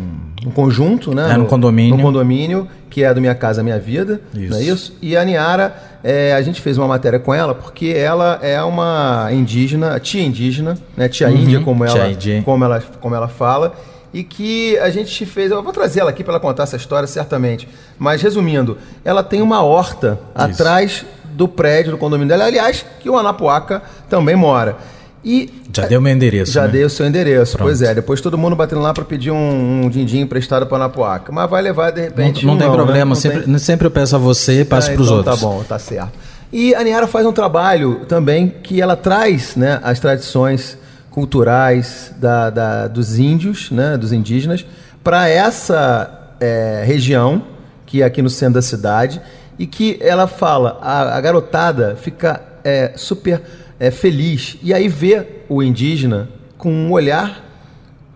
[0.44, 1.32] num, conjunto, né?
[1.32, 1.96] É, no condomínio.
[1.96, 4.50] No condomínio, que é do Minha Casa Minha Vida, isso.
[4.50, 4.96] não é isso?
[5.02, 5.74] E a Niara,
[6.04, 10.78] é, a gente fez uma matéria com ela, porque ela é uma indígena, tia indígena,
[10.96, 11.08] né?
[11.08, 13.74] Tia uhum, Índia, como ela, como ela, como ela fala
[14.12, 15.50] e que a gente fez.
[15.50, 17.68] Eu vou trazer ela aqui para ela contar essa história, certamente.
[17.98, 20.44] Mas resumindo, ela tem uma horta Isso.
[20.44, 24.76] atrás do prédio do condomínio dela, aliás, que o Anapuaca também mora.
[25.24, 26.52] E já deu meu endereço.
[26.52, 26.68] Já né?
[26.68, 27.56] dei o seu endereço.
[27.56, 27.68] Pronto.
[27.68, 31.32] Pois é, depois todo mundo batendo lá para pedir um, um din-din emprestado para Anapuaca.
[31.32, 32.44] Mas vai levar de repente.
[32.44, 33.04] Não, não tem não, problema, né?
[33.06, 33.58] não sempre, tem...
[33.58, 35.40] sempre eu peço a você e passo ah, para os então outros.
[35.40, 36.12] Tá bom, tá certo.
[36.52, 40.78] E a Niara faz um trabalho também que ela traz né, as tradições
[41.10, 44.64] culturais da, da, dos índios, né, dos indígenas,
[45.02, 47.42] para essa é, região,
[47.86, 49.20] que é aqui no centro da cidade,
[49.58, 53.42] e que ela fala, a, a garotada fica é, super
[53.84, 57.44] é, feliz, e aí vê o indígena com um olhar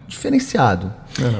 [0.06, 0.90] diferenciado.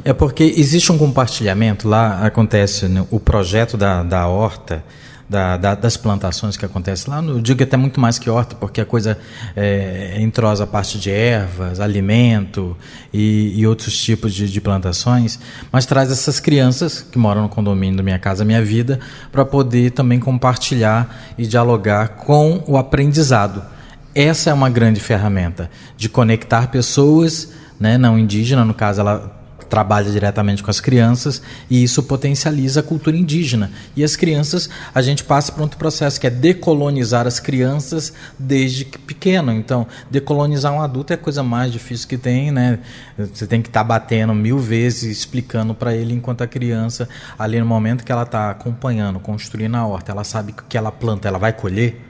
[0.04, 4.84] É porque existe um compartilhamento, lá acontece né, o projeto da, da horta,
[5.26, 7.22] da, da, das plantações que acontece lá.
[7.22, 9.16] Eu digo até muito mais que horta, porque a coisa
[9.56, 12.76] é, entrosa a parte de ervas, alimento
[13.10, 15.38] e, e outros tipos de, de, plantações,
[15.72, 19.00] mas traz essas crianças que moram no condomínio da Minha Casa Minha Vida
[19.32, 23.77] para poder também compartilhar e dialogar com o aprendizado.
[24.20, 29.38] Essa é uma grande ferramenta de conectar pessoas, né, não indígena, no caso ela
[29.70, 31.40] trabalha diretamente com as crianças
[31.70, 33.70] e isso potencializa a cultura indígena.
[33.94, 38.86] E as crianças, a gente passa por outro processo que é decolonizar as crianças desde
[38.86, 39.52] pequeno.
[39.52, 42.80] Então, decolonizar um adulto é a coisa mais difícil que tem, né?
[43.16, 47.08] Você tem que estar tá batendo mil vezes, explicando para ele, enquanto a criança,
[47.38, 51.28] ali no momento que ela está acompanhando, construindo a horta, ela sabe que ela planta,
[51.28, 52.07] ela vai colher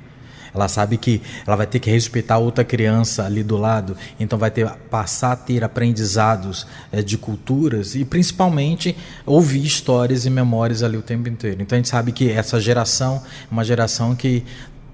[0.54, 4.50] ela sabe que ela vai ter que respeitar outra criança ali do lado, então vai
[4.50, 10.96] ter passar a ter aprendizados é, de culturas e principalmente ouvir histórias e memórias ali
[10.96, 11.62] o tempo inteiro.
[11.62, 14.44] Então a gente sabe que essa geração é uma geração que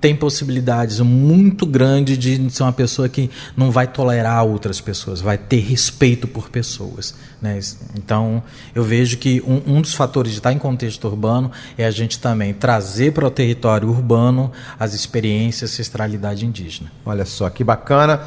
[0.00, 5.38] tem possibilidades muito grandes de ser uma pessoa que não vai tolerar outras pessoas, vai
[5.38, 7.14] ter respeito por pessoas.
[7.40, 7.58] Né?
[7.96, 8.42] Então,
[8.74, 12.18] eu vejo que um, um, dos fatores de estar em contexto urbano é a gente
[12.18, 16.92] também trazer para o território urbano as experiências, ancestralidade indígena.
[17.04, 18.20] Olha só, que bacana.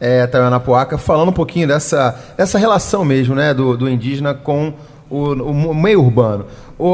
[0.00, 4.74] É, Tayana Poaca, falando um pouquinho dessa, dessa relação mesmo né, do, do indígena com
[5.14, 6.46] o, o meio urbano.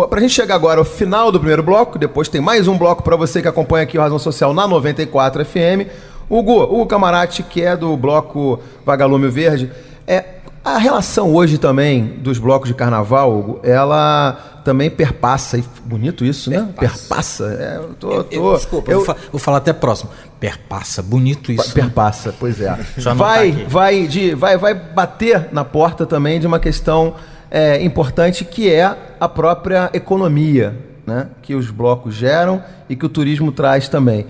[0.08, 3.02] Para a gente chegar agora ao final do primeiro bloco, depois tem mais um bloco
[3.02, 5.88] para você que acompanha aqui o Razão Social na 94 FM.
[6.28, 9.70] Hugo, Hugo Camarati, que é do bloco Vagalume Verde,
[10.06, 10.24] é,
[10.64, 16.50] a relação hoje também dos blocos de carnaval, Hugo, ela também perpassa, e bonito isso,
[16.50, 16.68] né?
[16.78, 17.44] Perpassa.
[17.58, 20.10] É, eu tô, tô, eu, desculpa, eu, vou, vou, falar até próximo.
[20.38, 21.72] Perpassa, bonito isso.
[21.72, 22.34] Perpassa, né?
[22.38, 22.78] pois é.
[23.16, 27.14] vai, tá vai, de, vai, vai bater na porta também de uma questão
[27.50, 30.76] é, importante que é a própria economia
[31.06, 34.26] né, que os blocos geram e que o turismo traz também.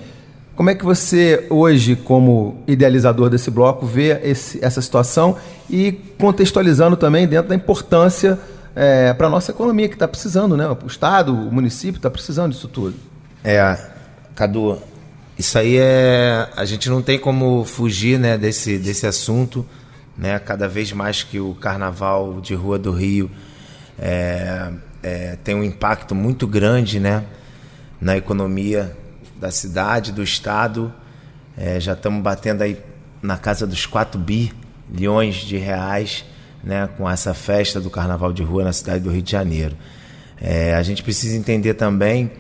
[0.56, 5.36] Como é que você, hoje, como idealizador desse bloco, vê esse, essa situação
[5.68, 8.38] e contextualizando também dentro da importância
[8.74, 10.66] é, para a nossa economia, que está precisando, né?
[10.68, 12.94] O Estado, o município está precisando disso tudo.
[13.42, 13.76] É,
[14.34, 14.78] Cadu,
[15.38, 16.46] isso aí é.
[16.54, 19.64] A gente não tem como fugir né, desse, desse assunto
[20.16, 20.38] né?
[20.38, 23.30] Cada vez mais que o Carnaval de Rua do Rio
[23.98, 24.70] é,
[25.02, 27.24] é, tem um impacto muito grande, né?
[28.00, 28.96] Na economia
[29.38, 30.92] da cidade, do estado,
[31.56, 32.78] é, já estamos batendo aí
[33.22, 36.24] na casa dos 4 bilhões de reais,
[36.62, 36.88] né?
[36.96, 39.76] Com essa festa do Carnaval de Rua na cidade do Rio de Janeiro.
[40.40, 42.30] É, a gente precisa entender também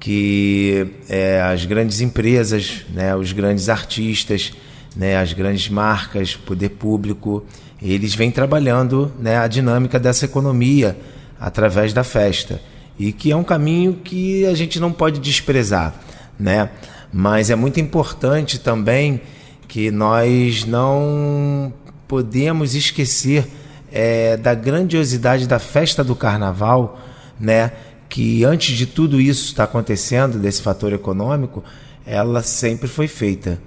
[0.00, 4.52] que é, as grandes empresas, né, os grandes artistas,
[4.96, 7.44] né, as grandes marcas, poder público,
[7.80, 10.96] eles vêm trabalhando né, a dinâmica dessa economia
[11.38, 12.60] através da festa
[13.00, 15.94] e que é um caminho que a gente não pode desprezar,
[16.38, 16.68] né?
[17.10, 19.22] Mas é muito importante também
[19.66, 21.72] que nós não
[22.06, 23.48] podemos esquecer
[23.90, 27.00] é, da grandiosidade da festa do Carnaval,
[27.40, 27.72] né?
[28.06, 31.64] Que antes de tudo isso estar tá acontecendo desse fator econômico,
[32.04, 33.58] ela sempre foi feita,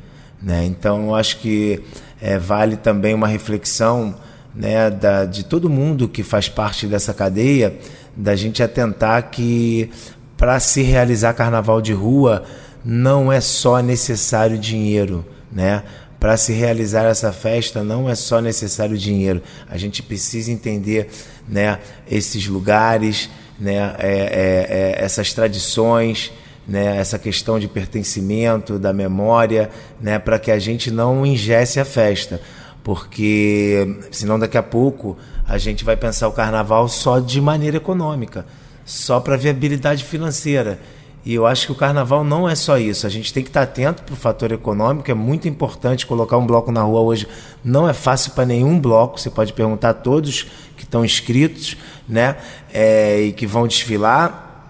[0.43, 0.65] né?
[0.65, 1.81] Então eu acho que
[2.21, 4.15] é, vale também uma reflexão
[4.53, 7.77] né, da, de todo mundo que faz parte dessa cadeia,
[8.15, 9.89] da gente atentar que
[10.37, 12.43] para se realizar carnaval de rua
[12.83, 15.83] não é só necessário dinheiro, né?
[16.19, 19.41] Para se realizar essa festa não é só necessário dinheiro.
[19.69, 21.09] A gente precisa entender,
[21.47, 21.79] né,
[22.09, 23.29] esses lugares,
[23.59, 26.31] né, é, é, é, essas tradições,
[26.67, 29.69] né, essa questão de pertencimento, da memória,
[30.01, 32.41] né, para que a gente não ingesse a festa,
[32.83, 38.45] porque senão daqui a pouco a gente vai pensar o carnaval só de maneira econômica,
[38.85, 40.79] só para viabilidade financeira.
[41.25, 43.07] E eu acho que o carnaval não é só isso.
[43.07, 45.09] A gente tem que estar atento para o fator econômico.
[45.09, 47.25] É muito importante colocar um bloco na rua hoje.
[47.63, 49.17] Não é fácil para nenhum bloco.
[49.17, 51.77] Você pode perguntar a todos que estão inscritos,
[52.09, 52.35] né,
[52.73, 54.67] é, e que vão desfilar.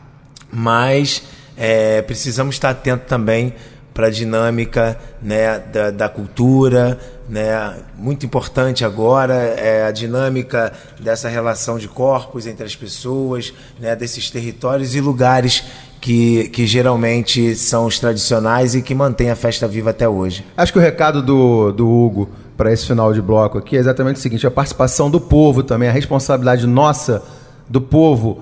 [0.52, 1.24] Mas
[1.64, 3.53] é, precisamos estar atentos também
[3.93, 6.99] para a dinâmica né, da, da, cultura.
[7.30, 7.74] Né?
[7.97, 14.30] Muito importante agora é a dinâmica dessa relação de corpos entre as pessoas, né, desses
[14.30, 15.64] territórios e lugares
[16.01, 20.45] que, que geralmente são os tradicionais e que mantêm a festa viva até hoje.
[20.57, 24.18] Acho que o recado do, do Hugo para esse final de bloco aqui é exatamente
[24.18, 27.24] o seguinte: a participação do povo também, a responsabilidade nossa
[27.70, 28.41] do povo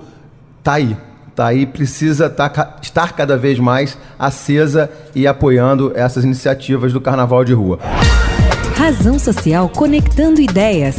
[0.58, 0.96] está aí
[1.34, 7.44] tá aí precisa tá, estar cada vez mais acesa e apoiando essas iniciativas do Carnaval
[7.44, 7.78] de Rua.
[8.76, 10.96] Razão Social conectando ideias.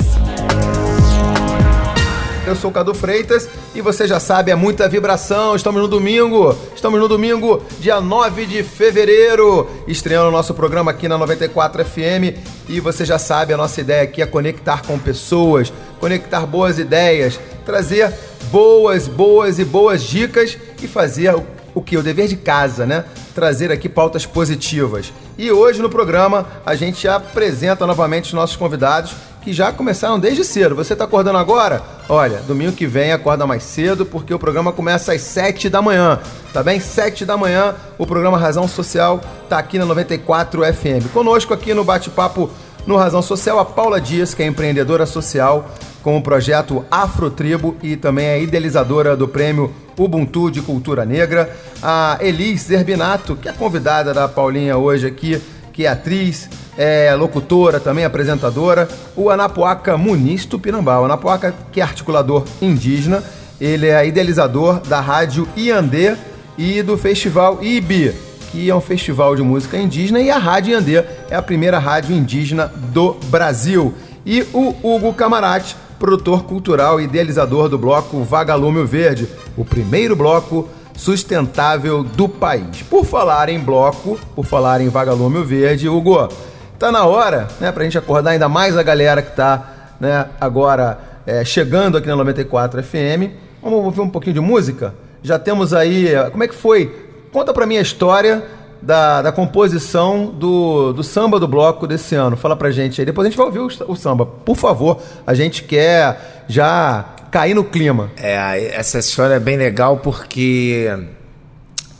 [2.45, 5.55] Eu sou o Cadu Freitas e você já sabe, é muita vibração.
[5.55, 11.07] Estamos no domingo, estamos no domingo, dia 9 de fevereiro, estreando o nosso programa aqui
[11.07, 12.37] na 94 FM.
[12.67, 15.71] E você já sabe, a nossa ideia aqui é conectar com pessoas,
[16.01, 18.13] conectar boas ideias, trazer
[18.51, 21.33] boas, boas e boas dicas e fazer
[21.73, 21.95] o, que?
[21.95, 23.05] O dever de casa, né?
[23.33, 25.13] Trazer aqui pautas positivas.
[25.37, 30.43] E hoje no programa a gente apresenta novamente os nossos convidados que já começaram desde
[30.43, 30.75] cedo.
[30.75, 31.81] Você está acordando agora?
[32.07, 36.19] Olha, domingo que vem acorda mais cedo porque o programa começa às 7 da manhã.
[36.53, 36.79] Tá bem?
[36.79, 39.19] 7 da manhã, o programa Razão Social
[39.49, 41.11] tá aqui na 94 FM.
[41.11, 42.49] Conosco aqui no bate-papo
[42.87, 45.69] no Razão Social, a Paula Dias, que é empreendedora social
[46.01, 51.55] com o projeto Afrotribo e também é idealizadora do prêmio Ubuntu de Cultura Negra.
[51.81, 55.41] A Elis Zerbinato, que é convidada da Paulinha hoje aqui,
[55.73, 56.47] que é atriz,
[56.77, 58.87] é locutora, também apresentadora.
[59.15, 60.99] O Anapuaca Muniz Tupinambá.
[60.99, 63.23] O Anapuaca, que é articulador indígena,
[63.59, 66.15] ele é idealizador da rádio Iandê
[66.57, 68.13] e do festival IBI,
[68.51, 72.15] que é um festival de música indígena, e a Rádio Iandê é a primeira rádio
[72.15, 73.93] indígena do Brasil.
[74.25, 80.69] E o Hugo Camarati, produtor cultural e idealizador do bloco Vagalume Verde, o primeiro bloco
[80.95, 82.81] sustentável do país.
[82.83, 86.29] Por falar em bloco, por falar em Vagalume Verde, Hugo,
[86.77, 90.99] tá na hora, né, pra gente acordar ainda mais a galera que tá, né, agora
[91.25, 93.31] é, chegando aqui na 94 FM.
[93.61, 94.93] Vamos ouvir um pouquinho de música?
[95.21, 97.09] Já temos aí, como é que foi?
[97.31, 98.43] Conta pra mim a história
[98.83, 102.35] da, da composição do, do samba do bloco desse ano.
[102.35, 103.05] Fala pra gente aí.
[103.05, 104.25] Depois a gente vai ouvir o, o samba.
[104.25, 108.11] Por favor, a gente quer já cair no clima.
[108.17, 110.89] É, essa história é bem legal porque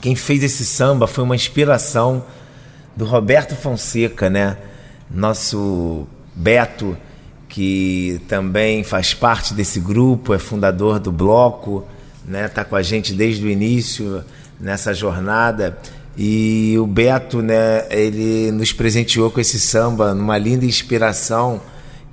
[0.00, 2.22] quem fez esse samba foi uma inspiração
[2.94, 4.58] do Roberto Fonseca, né?
[5.10, 6.96] Nosso Beto,
[7.48, 11.84] que também faz parte desse grupo, é fundador do bloco,
[12.26, 12.46] né?
[12.46, 14.22] Tá com a gente desde o início
[14.60, 15.78] nessa jornada.
[16.16, 21.60] E o Beto, né, ele nos presenteou com esse samba, numa linda inspiração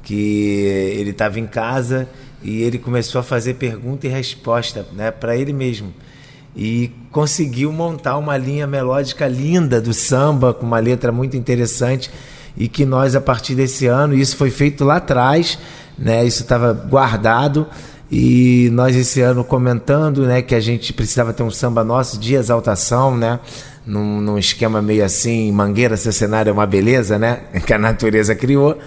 [0.01, 2.07] que ele estava em casa
[2.43, 5.93] e ele começou a fazer pergunta e resposta, né, para ele mesmo.
[6.55, 12.09] E conseguiu montar uma linha melódica linda do samba, com uma letra muito interessante
[12.57, 15.59] e que nós a partir desse ano, isso foi feito lá atrás,
[15.97, 17.67] né, isso estava guardado
[18.11, 22.33] e nós esse ano comentando, né, que a gente precisava ter um samba nosso de
[22.33, 23.39] exaltação, né?
[23.85, 27.39] Num, num esquema meio assim, mangueira, seu cenário é uma beleza, né?
[27.65, 28.77] Que a natureza criou.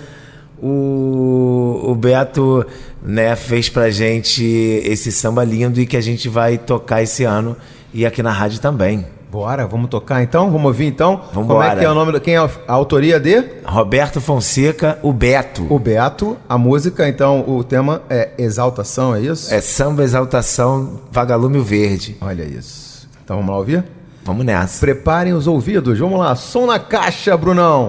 [0.63, 2.65] O, o Beto
[3.03, 4.45] né, fez pra gente
[4.85, 7.57] esse samba lindo e que a gente vai tocar esse ano.
[7.93, 9.05] e aqui na rádio também.
[9.31, 10.49] Bora, vamos tocar então?
[10.49, 11.21] Vamos ouvir então?
[11.33, 12.21] Vamos Como é que é o nome do.
[12.21, 13.45] Quem é a autoria de?
[13.65, 15.67] Roberto Fonseca, o Beto.
[15.69, 19.53] O Beto, a música, então, o tema é Exaltação, é isso?
[19.53, 22.17] É samba exaltação, vagalume verde.
[22.21, 23.09] Olha isso.
[23.25, 23.85] Então vamos lá ouvir?
[24.25, 24.81] Vamos nessa.
[24.81, 26.35] Preparem os ouvidos, vamos lá.
[26.35, 27.89] Som na caixa, Brunão.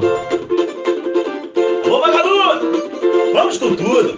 [1.90, 2.84] Ô vagalume,
[3.34, 4.18] vamos com tudo.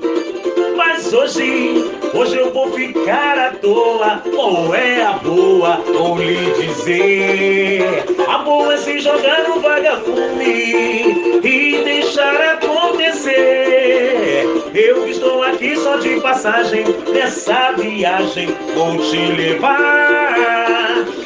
[0.75, 8.05] Mas hoje Hoje eu vou ficar à toa, ou é a boa, ou lhe dizer.
[8.27, 13.35] A boa é se jogar no vagalume e deixar acontecer.
[14.73, 20.66] Eu estou aqui só de passagem, nessa viagem vou te levar.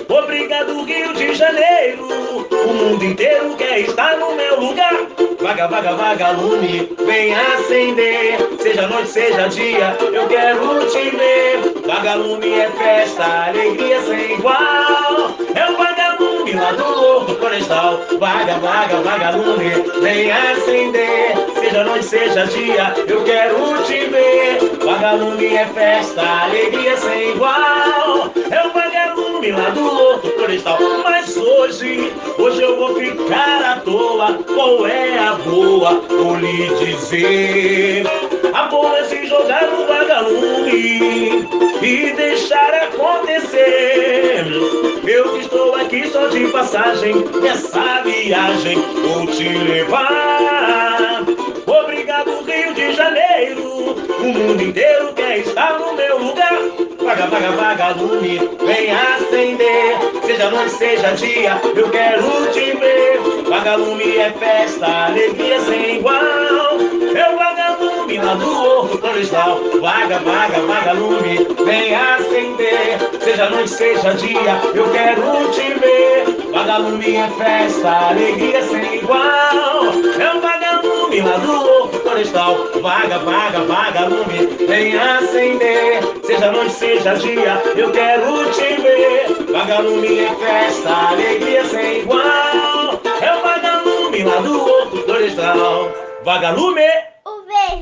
[0.09, 2.05] Obrigado, Rio de Janeiro.
[2.05, 4.93] O mundo inteiro quer estar no meu lugar.
[5.41, 8.37] Vaga, vaga, vagalume, vem acender.
[8.59, 11.81] Seja noite, seja dia, eu quero te ver.
[11.85, 15.31] Vagalume é festa, alegria sem igual.
[15.55, 17.99] É o vagalume lá do Morro Florestal.
[18.19, 19.69] Vaga, vaga, vagalume,
[20.01, 21.33] vem acender.
[21.59, 24.59] Seja noite, seja dia, eu quero te ver.
[24.85, 28.31] Vagalume é festa, alegria sem igual.
[28.51, 28.70] É o
[29.49, 30.77] lá do Morro Florestal.
[31.03, 34.33] Mas hoje, hoje eu vou ficar à toa.
[34.53, 36.01] Qual é a boa?
[36.07, 38.05] Vou lhe dizer.
[38.53, 41.47] A boa é se jogar no vagalume
[41.81, 44.45] e deixar acontecer.
[45.07, 51.23] Eu que estou aqui só de passagem, nessa viagem vou te levar.
[51.65, 53.95] Obrigado, Rio de Janeiro.
[54.21, 56.59] O mundo inteiro quer estar no meu lugar.
[57.03, 59.97] Vaga, vaga, vagalume, vem acender.
[60.23, 63.19] Seja noite, seja dia, eu quero te ver.
[63.49, 66.21] Vagalume é festa, alegria sem igual.
[66.21, 69.59] É o vagalume lá do Morro Florestal.
[69.81, 72.99] Vaga, vaga, vagalume, vem acender.
[73.21, 76.51] Seja noite, seja dia, eu quero te ver.
[76.51, 79.85] Vagalume é festa, alegria sem igual.
[80.19, 82.81] É o vagalume lá do Morro Florestal.
[82.81, 86.01] Vaga, vaga, vagalume, vem acender.
[86.25, 89.51] Seja noite, seja dia, eu quero te ver.
[89.51, 93.01] Vagalume é festa, alegria sem igual.
[93.21, 95.91] É o vagalume lá do Morro Florestal.
[96.25, 96.81] Vagalume!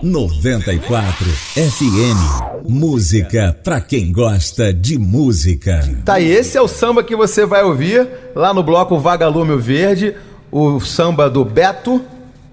[0.03, 2.69] 94 FM.
[2.69, 5.81] Música pra quem gosta de música.
[6.05, 10.15] Tá, e esse é o samba que você vai ouvir lá no bloco Vagalume Verde,
[10.51, 11.99] o samba do Beto.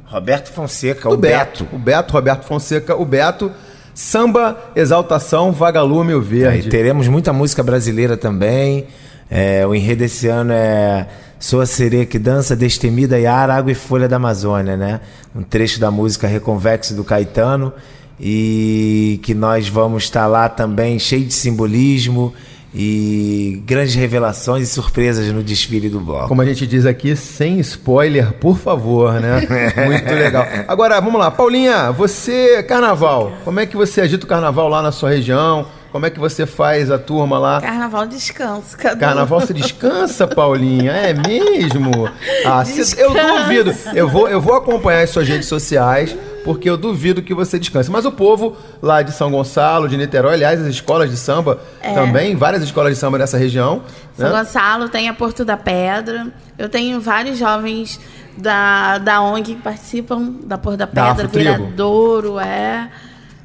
[0.07, 1.65] Roberto Fonseca, o Beto.
[1.65, 1.77] Beto.
[1.77, 3.51] O Beto, Roberto Fonseca, o Beto.
[3.95, 6.69] Samba, Exaltação, Vagalume o Verde.
[6.69, 8.87] É, teremos muita música brasileira também.
[9.31, 11.07] É, o enredo desse ano é
[11.39, 15.01] Sou a sereia que dança, destemida Yara, água e folha da Amazônia, né?
[15.35, 17.75] Um trecho da música Reconvexo do Caetano
[18.19, 22.33] e que nós vamos estar lá também cheio de simbolismo
[22.75, 26.29] e grandes revelações e surpresas no desfile do bloco.
[26.29, 29.47] Como a gente diz aqui, sem spoiler, por favor, né?
[29.87, 30.47] Muito legal.
[30.69, 31.31] Agora, vamos lá.
[31.31, 35.67] Paulinha, você, carnaval, como é que você agita o carnaval lá na sua região?
[35.97, 37.59] Como é que você faz a turma lá?
[37.59, 38.77] Carnaval descansa.
[38.77, 39.01] Cadu.
[39.01, 40.93] Carnaval você descansa, Paulinha?
[40.93, 42.07] É mesmo?
[42.45, 43.75] Ah, se, eu duvido.
[43.95, 46.15] Eu vou, eu vou acompanhar as suas redes sociais,
[46.47, 47.91] porque eu duvido que você descanse.
[47.91, 51.93] Mas o povo lá de São Gonçalo, de Niterói, aliás, as escolas de samba é.
[51.93, 53.83] também, várias escolas de samba nessa região.
[54.17, 54.39] São né?
[54.39, 56.29] Gonçalo tem a Porto da Pedra.
[56.57, 58.01] Eu tenho vários jovens
[58.39, 62.89] da, da ONG que participam da Porto da Pedra, da Viradouro, é.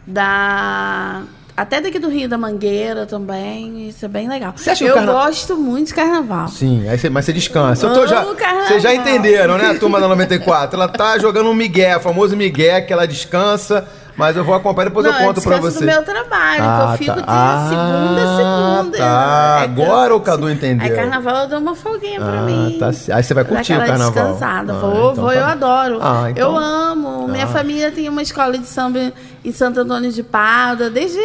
[0.05, 1.23] Da
[1.61, 3.87] até daqui do Rio da Mangueira também.
[3.87, 4.53] Isso é bem legal.
[4.55, 5.11] Você acha eu carna...
[5.11, 6.47] gosto muito de carnaval.
[6.47, 7.85] Sim, aí você, mas você descansa.
[7.85, 10.75] Eu tô já, vocês já entenderam, né, a turma da 94?
[10.75, 15.05] Ela tá jogando um migué, famoso migué, que ela descansa mas eu vou acompanhar depois
[15.05, 15.79] não, eu conto pra você.
[15.79, 17.21] do meu trabalho, ah, que eu fico tá.
[17.21, 18.97] de ah, segunda a segunda.
[18.97, 19.57] Tá.
[19.59, 20.85] É Agora o Cadu entendeu.
[20.85, 22.77] Aí carnaval eu dou uma folguinha ah, pra mim.
[22.79, 22.87] Tá.
[23.15, 24.11] Aí você vai curtir o carnaval.
[24.11, 24.73] descansada.
[24.73, 25.35] Ah, vou, então vou, tá.
[25.35, 25.99] eu adoro.
[26.01, 26.51] Ah, então...
[26.51, 27.27] Eu amo.
[27.29, 27.47] Minha ah.
[27.47, 29.11] família tem uma escola de samba
[29.43, 30.89] em Santo Antônio de Pádua.
[30.89, 31.19] Desde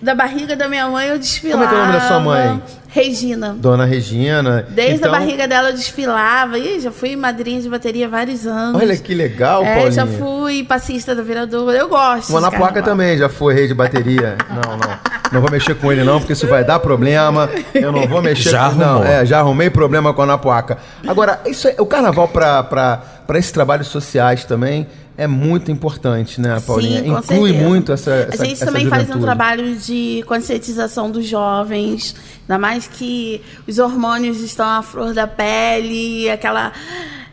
[0.00, 1.64] da barriga da minha mãe eu desfilava.
[1.64, 2.62] Como é que é o nome da sua mãe?
[2.88, 3.54] Regina.
[3.58, 4.66] Dona Regina.
[4.70, 5.14] Desde então...
[5.14, 6.58] a barriga dela eu desfilava.
[6.58, 8.80] Ih, já fui madrinha de bateria há vários anos.
[8.80, 9.92] Olha que legal, é, Paulinha.
[9.92, 11.74] já fui passista do vereador.
[11.74, 12.30] Eu gosto.
[12.30, 14.38] Uma na placa também já foi rei de bateria.
[14.48, 15.18] não, não.
[15.30, 17.50] Não vou mexer com ele não, porque isso vai dar problema.
[17.74, 18.76] Eu não vou mexer já com...
[18.76, 20.78] Não, é, já arrumei problema com a Napuaca.
[21.06, 23.02] Agora, isso é, o carnaval para
[23.34, 24.86] esses trabalhos sociais também
[25.18, 27.02] é muito importante, né, Paulinha?
[27.02, 27.68] Sim, Inclui certeza.
[27.68, 29.06] muito essa, essa A gente essa também juventude.
[29.08, 35.12] faz um trabalho de conscientização dos jovens, ainda mais que os hormônios estão à flor
[35.12, 36.72] da pele, aquela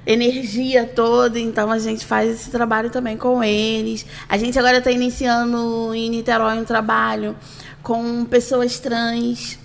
[0.03, 4.03] energia toda, então a gente faz esse trabalho também com eles.
[4.27, 7.35] A gente agora está iniciando em Niterói um trabalho
[7.83, 9.59] com pessoas trans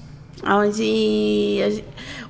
[0.47, 1.83] onde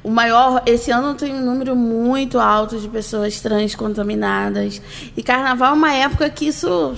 [0.03, 4.80] o maior esse ano tem um número muito alto de pessoas trans contaminadas
[5.16, 6.94] e carnaval é uma época que isso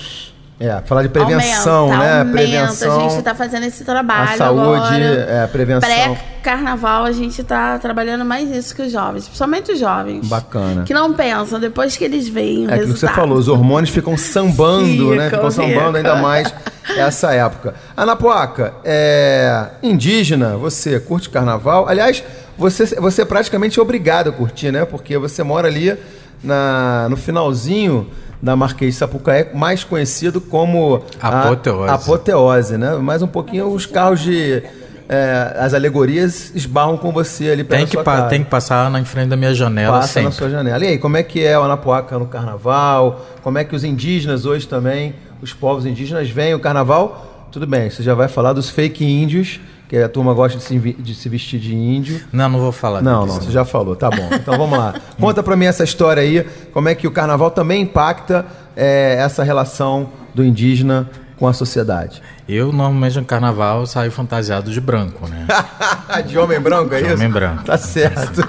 [0.62, 2.18] é, falar de prevenção, aumenta, né?
[2.20, 2.38] Aumenta.
[2.38, 2.96] Prevenção.
[2.96, 4.30] A gente está fazendo esse trabalho.
[4.30, 5.26] A saúde, agora.
[5.28, 5.90] é, prevenção.
[5.90, 10.28] Pré-carnaval, a gente está trabalhando mais isso que os jovens, principalmente os jovens.
[10.28, 10.84] Bacana.
[10.84, 12.70] Que não pensam, depois que eles veem.
[12.70, 15.30] É aquilo que você falou, os hormônios ficam sambando, né?
[15.30, 16.54] Ficam sambando ainda mais
[16.96, 17.74] essa época.
[17.96, 21.88] Anapuaca, é, indígena, você curte carnaval?
[21.88, 22.22] Aliás,
[22.56, 24.84] você, você é praticamente obrigado a curtir, né?
[24.84, 25.96] Porque você mora ali
[26.42, 28.08] na, no finalzinho
[28.40, 31.90] da Marquês de Sapucaí, mais conhecido como apoteose.
[31.90, 32.96] A, apoteose, né?
[32.96, 34.62] Mais um pouquinho os carros de
[35.08, 39.28] é, as alegorias esbarram com você ali tem que sua Tem que passar na frente
[39.28, 40.28] da minha janela Passa sempre.
[40.28, 40.84] na sua janela.
[40.84, 43.24] E aí, como é que é o Anapuaca no carnaval?
[43.42, 47.46] Como é que os indígenas hoje também, os povos indígenas, veem o carnaval?
[47.52, 49.60] Tudo bem, você já vai falar dos fake índios,
[49.92, 52.18] que a turma gosta de se, de se vestir de índio.
[52.32, 53.36] Não, não vou falar Não, disso.
[53.36, 54.26] não, você já falou, tá bom.
[54.32, 54.94] Então vamos lá.
[55.20, 59.42] Conta pra mim essa história aí, como é que o carnaval também impacta é, essa
[59.42, 62.22] relação do indígena com a sociedade.
[62.48, 65.46] Eu normalmente no carnaval saio fantasiado de branco, né?
[66.26, 67.16] de homem branco, é de isso?
[67.16, 67.62] Homem branco.
[67.64, 68.48] Tá certo.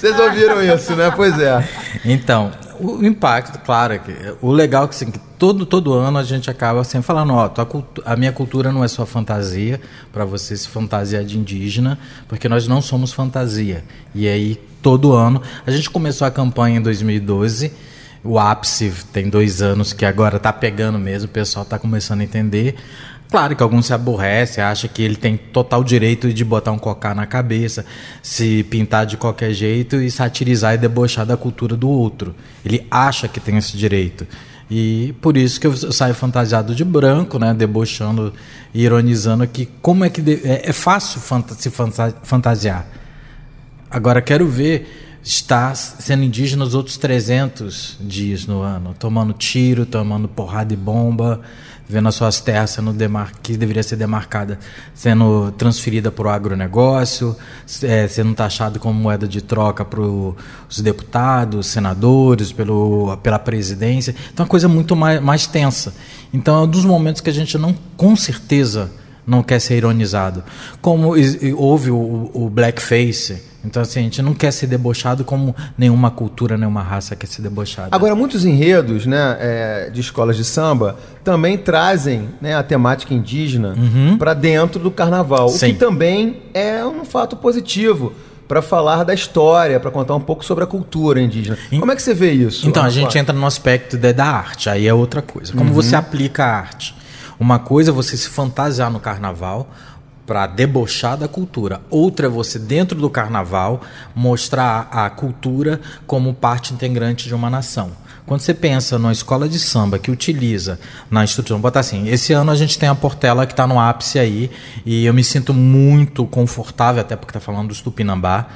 [0.00, 1.12] Vocês ouviram isso, né?
[1.14, 1.62] Pois é.
[2.06, 6.18] Então, o impacto, claro, é que o legal é que, assim, que todo, todo ano
[6.18, 7.50] a gente acaba sempre falando, ó,
[8.04, 9.80] a minha cultura não é só fantasia,
[10.12, 11.98] para você se fantasiar de indígena,
[12.28, 13.84] porque nós não somos fantasia.
[14.14, 17.72] E aí, todo ano, a gente começou a campanha em 2012,
[18.22, 22.24] o ápice tem dois anos que agora está pegando mesmo, o pessoal está começando a
[22.24, 22.74] entender.
[23.34, 27.12] Claro que alguns se aborrecem, acha que ele tem total direito de botar um cocá
[27.16, 27.84] na cabeça,
[28.22, 32.32] se pintar de qualquer jeito e satirizar e debochar da cultura do outro.
[32.64, 34.24] Ele acha que tem esse direito.
[34.70, 38.32] E por isso que eu saio fantasiado de branco, né, debochando
[38.72, 41.72] e ironizando que como é que de, é, é, fácil fanta se
[42.22, 42.86] fantasiar.
[43.90, 50.28] Agora quero ver estar sendo indígena os outros 300 dias no ano, tomando tiro, tomando
[50.28, 51.40] porrada e bomba,
[51.88, 54.58] vendo as suas terras sendo demar que deveria ser demarcada
[54.94, 57.36] sendo transferida para o agronegócio,
[57.82, 64.14] é, sendo taxado como moeda de troca para os deputados, senadores, pelo, pela presidência.
[64.32, 65.94] Então, é uma coisa muito mais, mais tensa.
[66.32, 68.90] Então, é um dos momentos que a gente não, com certeza,
[69.26, 70.42] não quer ser ironizado.
[70.80, 71.14] Como
[71.56, 76.56] houve o, o blackface então, assim, a gente não quer ser debochado como nenhuma cultura,
[76.58, 77.88] nenhuma raça quer ser debochada.
[77.92, 83.74] Agora, muitos enredos né, é, de escolas de samba também trazem né, a temática indígena
[83.76, 84.18] uhum.
[84.18, 85.70] para dentro do carnaval, Sim.
[85.70, 88.12] o que também é um fato positivo
[88.46, 91.56] para falar da história, para contar um pouco sobre a cultura indígena.
[91.70, 92.68] Como é que você vê isso?
[92.68, 95.54] Então, a gente entra no aspecto da, da arte, aí é outra coisa.
[95.54, 95.74] Como uhum.
[95.74, 96.94] você aplica a arte?
[97.38, 99.68] Uma coisa é você se fantasiar no carnaval,
[100.26, 101.80] para debochar da cultura.
[101.90, 103.82] Outra é você, dentro do carnaval,
[104.14, 107.92] mostrar a cultura como parte integrante de uma nação.
[108.26, 110.80] Quando você pensa numa escola de samba que utiliza
[111.10, 114.18] na estrutura, botar assim, esse ano a gente tem a Portela que está no ápice
[114.18, 114.50] aí,
[114.86, 118.46] e eu me sinto muito confortável, até porque está falando do Tupinambá,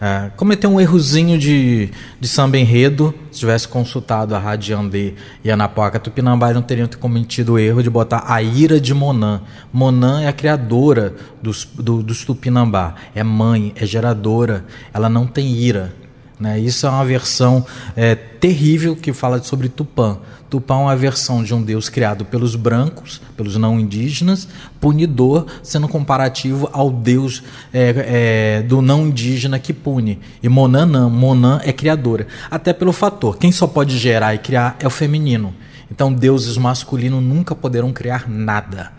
[0.00, 1.90] é, cometeu um errozinho de,
[2.20, 3.14] de samba enredo.
[3.32, 7.82] Se tivesse consultado a Rádio Andê e a Anapoca Tupinambá, não teriam cometido o erro
[7.82, 9.40] de botar a ira de Monan.
[9.72, 12.94] Monan é a criadora dos, do, dos Tupinambá.
[13.14, 14.64] É mãe, é geradora.
[14.92, 15.92] Ela não tem ira.
[16.38, 16.58] Né?
[16.60, 17.64] Isso é uma versão
[17.96, 20.18] é, terrível que fala sobre Tupã.
[20.50, 24.46] Tupã é uma versão de um deus criado pelos brancos, pelos não indígenas,
[24.80, 30.20] punidor, sendo comparativo ao deus é, é, do não indígena que pune.
[30.42, 32.26] E Monan não, Monan é criadora.
[32.50, 35.54] Até pelo fator, quem só pode gerar e criar é o feminino.
[35.90, 38.92] Então deuses masculinos nunca poderão criar nada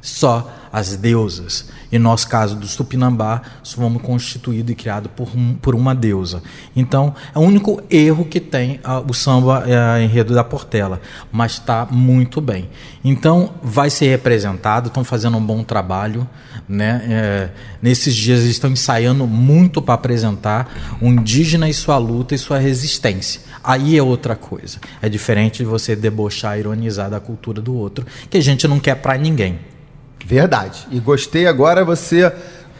[0.00, 1.70] só as deusas.
[1.94, 5.28] E no nosso caso dos Tupinambá, fomos constituídos e criados por,
[5.62, 6.42] por uma deusa.
[6.74, 11.86] Então, é o único erro que tem o samba é, enredo da Portela, mas está
[11.88, 12.68] muito bem.
[13.04, 16.28] Então, vai ser representado, estão fazendo um bom trabalho.
[16.68, 17.04] Né?
[17.08, 22.38] É, nesses dias eles estão ensaiando muito para apresentar o indígena e sua luta e
[22.38, 23.40] sua resistência.
[23.62, 24.80] Aí é outra coisa.
[25.00, 28.96] É diferente de você debochar, ironizar da cultura do outro, que a gente não quer
[28.96, 29.73] para ninguém.
[30.24, 30.86] Verdade.
[30.90, 32.32] E gostei agora você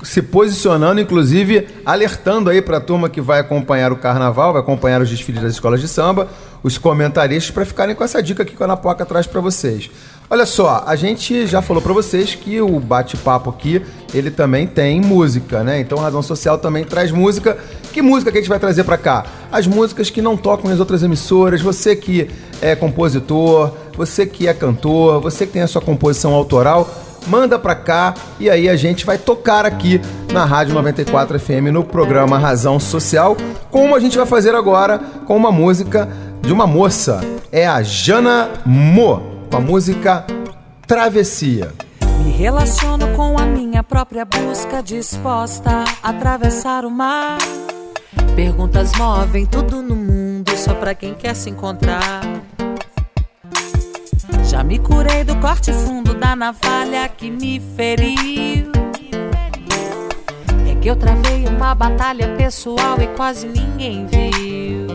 [0.02, 5.00] se posicionando, inclusive alertando aí para a turma que vai acompanhar o carnaval, vai acompanhar
[5.00, 6.28] os desfiles das escolas de samba,
[6.62, 9.90] os comentaristas, para ficarem com essa dica que a Ana Poca traz para vocês.
[10.28, 15.00] Olha só, a gente já falou para vocês que o bate-papo aqui, ele também tem
[15.00, 15.80] música, né?
[15.80, 17.58] Então Razão Social também traz música.
[17.92, 19.24] Que música que a gente vai trazer para cá?
[19.52, 22.28] As músicas que não tocam nas outras emissoras, você que
[22.62, 26.90] é compositor, você que é cantor, você que tem a sua composição autoral,
[27.26, 30.00] manda pra cá e aí a gente vai tocar aqui
[30.32, 33.36] na Rádio 94 FM no programa Razão Social,
[33.70, 36.08] como a gente vai fazer agora com uma música
[36.40, 37.20] de uma moça.
[37.50, 40.24] É a Jana Mo, com a música
[40.86, 41.72] Travessia.
[42.24, 47.38] Me relaciono com a minha própria busca, disposta a atravessar o mar.
[48.34, 52.22] Perguntas movem tudo no mundo, só pra quem quer se encontrar.
[54.54, 58.70] Já me curei do corte fundo da navalha que me feriu.
[60.70, 64.86] É que eu travei uma batalha pessoal e quase ninguém viu.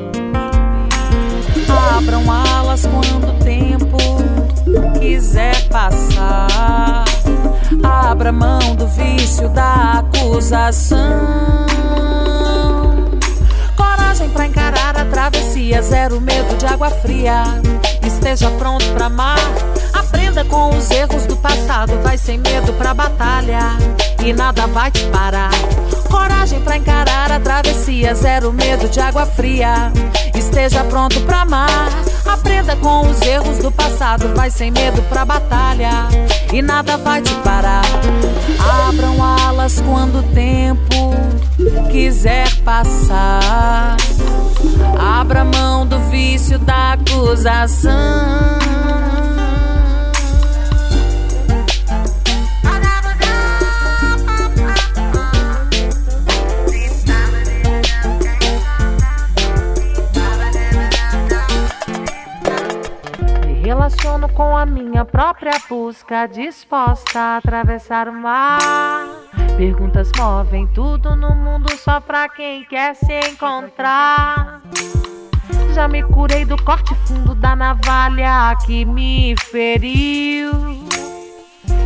[1.97, 3.97] Abram alas quando o tempo
[4.97, 7.03] quiser passar.
[7.83, 11.68] Abra mão do vício da acusação.
[14.09, 17.43] Coragem pra encarar a travessia, zero medo de água fria
[18.03, 19.37] esteja pronto para amar.
[19.93, 23.77] Aprenda com os erros do passado, vai sem medo pra batalha
[24.23, 25.51] e nada vai te parar.
[26.09, 29.91] Coragem para encarar a travessia, zero medo de água fria.
[30.35, 31.89] Esteja pronto pra amar.
[32.25, 36.07] Aprenda com os erros do passado, vai sem medo pra batalha
[36.51, 37.83] e nada vai te parar.
[38.87, 41.13] Abram alas quando o tempo
[41.91, 43.97] quiser passar.
[44.99, 48.58] Abra mão do vício da acusação.
[64.99, 69.07] Minha própria busca, disposta a atravessar o mar.
[69.55, 74.61] Perguntas movem tudo no mundo só pra quem quer se encontrar.
[75.73, 80.51] Já me curei do corte fundo da navalha que me feriu.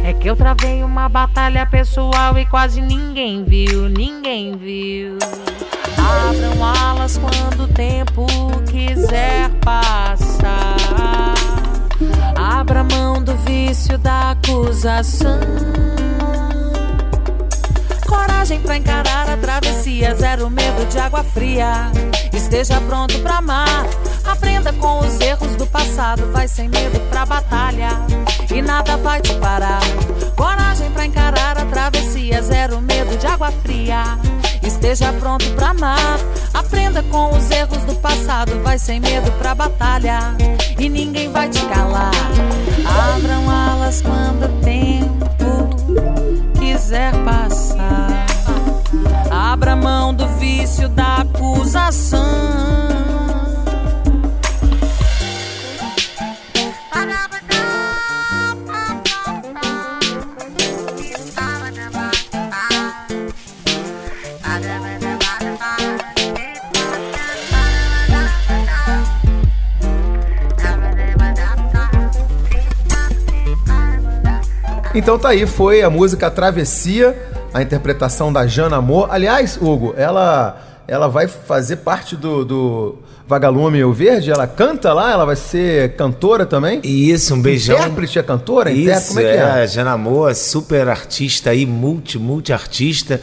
[0.03, 5.19] É que eu travei uma batalha pessoal e quase ninguém viu, ninguém viu.
[5.99, 8.25] Abram alas quando o tempo
[8.71, 11.12] quiser passar.
[12.53, 15.39] Abra mão do vício da acusação.
[18.07, 21.91] Coragem pra encarar a travessia, zero medo de água fria.
[22.31, 23.87] Esteja pronto pra amar.
[24.23, 27.89] Aprenda com os erros do passado, vai sem medo pra batalha
[28.53, 29.81] e nada vai te parar.
[30.37, 34.03] Coragem pra encarar a travessia, zero medo de água fria.
[34.65, 36.19] Esteja pronto pra amar.
[36.53, 40.19] Aprenda com os erros do passado, vai sem medo pra batalha
[40.79, 42.11] e ninguém vai te calar.
[43.15, 45.25] Abram alas quando o tempo
[46.59, 48.25] quiser passar.
[49.31, 52.92] Abra mão do vício da acusação.
[74.95, 77.17] Então tá aí, foi a música Travessia,
[77.51, 79.07] a interpretação da Jana Amor.
[79.09, 82.95] Aliás, Hugo, ela ela vai fazer parte do, do
[83.27, 84.29] Vagalume o Verde?
[84.29, 85.11] Ela canta lá?
[85.11, 86.79] Ela vai ser cantora também?
[86.83, 87.75] Isso, um beijão.
[87.75, 88.69] Intérprete é cantora?
[88.69, 89.63] Isso, como é que é?
[89.63, 93.19] é Jana Amor, super artista aí, multi, multi-artista.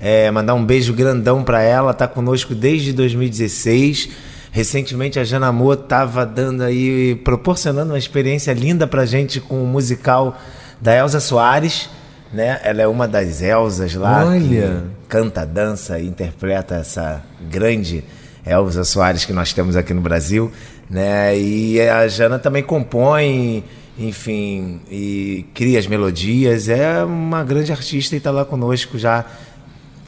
[0.00, 4.08] É, mandar um beijo grandão para ela, tá conosco desde 2016.
[4.50, 9.66] Recentemente a Jana Amor tava dando aí, proporcionando uma experiência linda pra gente com o
[9.68, 10.36] musical
[10.82, 11.88] da Elza Soares,
[12.32, 12.60] né?
[12.64, 14.40] Ela é uma das Elzas lá Olha.
[14.40, 18.02] que canta, dança e interpreta essa grande
[18.44, 20.50] Elza Soares que nós temos aqui no Brasil,
[20.90, 21.38] né?
[21.38, 23.64] E a Jana também compõe,
[23.96, 26.68] enfim, e cria as melodias.
[26.68, 29.24] É uma grande artista e está lá conosco já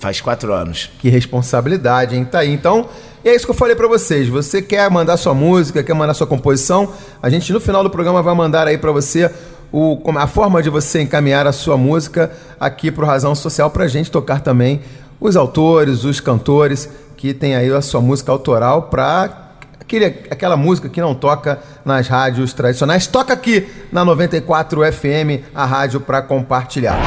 [0.01, 0.91] faz quatro anos.
[0.99, 2.25] Que responsabilidade, hein?
[2.25, 2.53] Tá aí.
[2.53, 2.89] Então,
[3.25, 4.29] e é isso que eu falei para vocês.
[4.29, 6.93] Você quer mandar sua música, quer mandar sua composição?
[7.23, 9.31] A gente no final do programa vai mandar aí para você
[9.77, 12.31] o, a forma de você encaminhar a sua música
[12.61, 14.83] aqui para o Razão Social para a gente tocar também
[15.21, 20.89] os autores, os cantores que tem aí a sua música autoral para aquele, aquela música
[20.89, 23.09] que não toca nas rádios tradicionais.
[23.09, 27.01] Toca aqui na 94 FM, a rádio para compartilhar.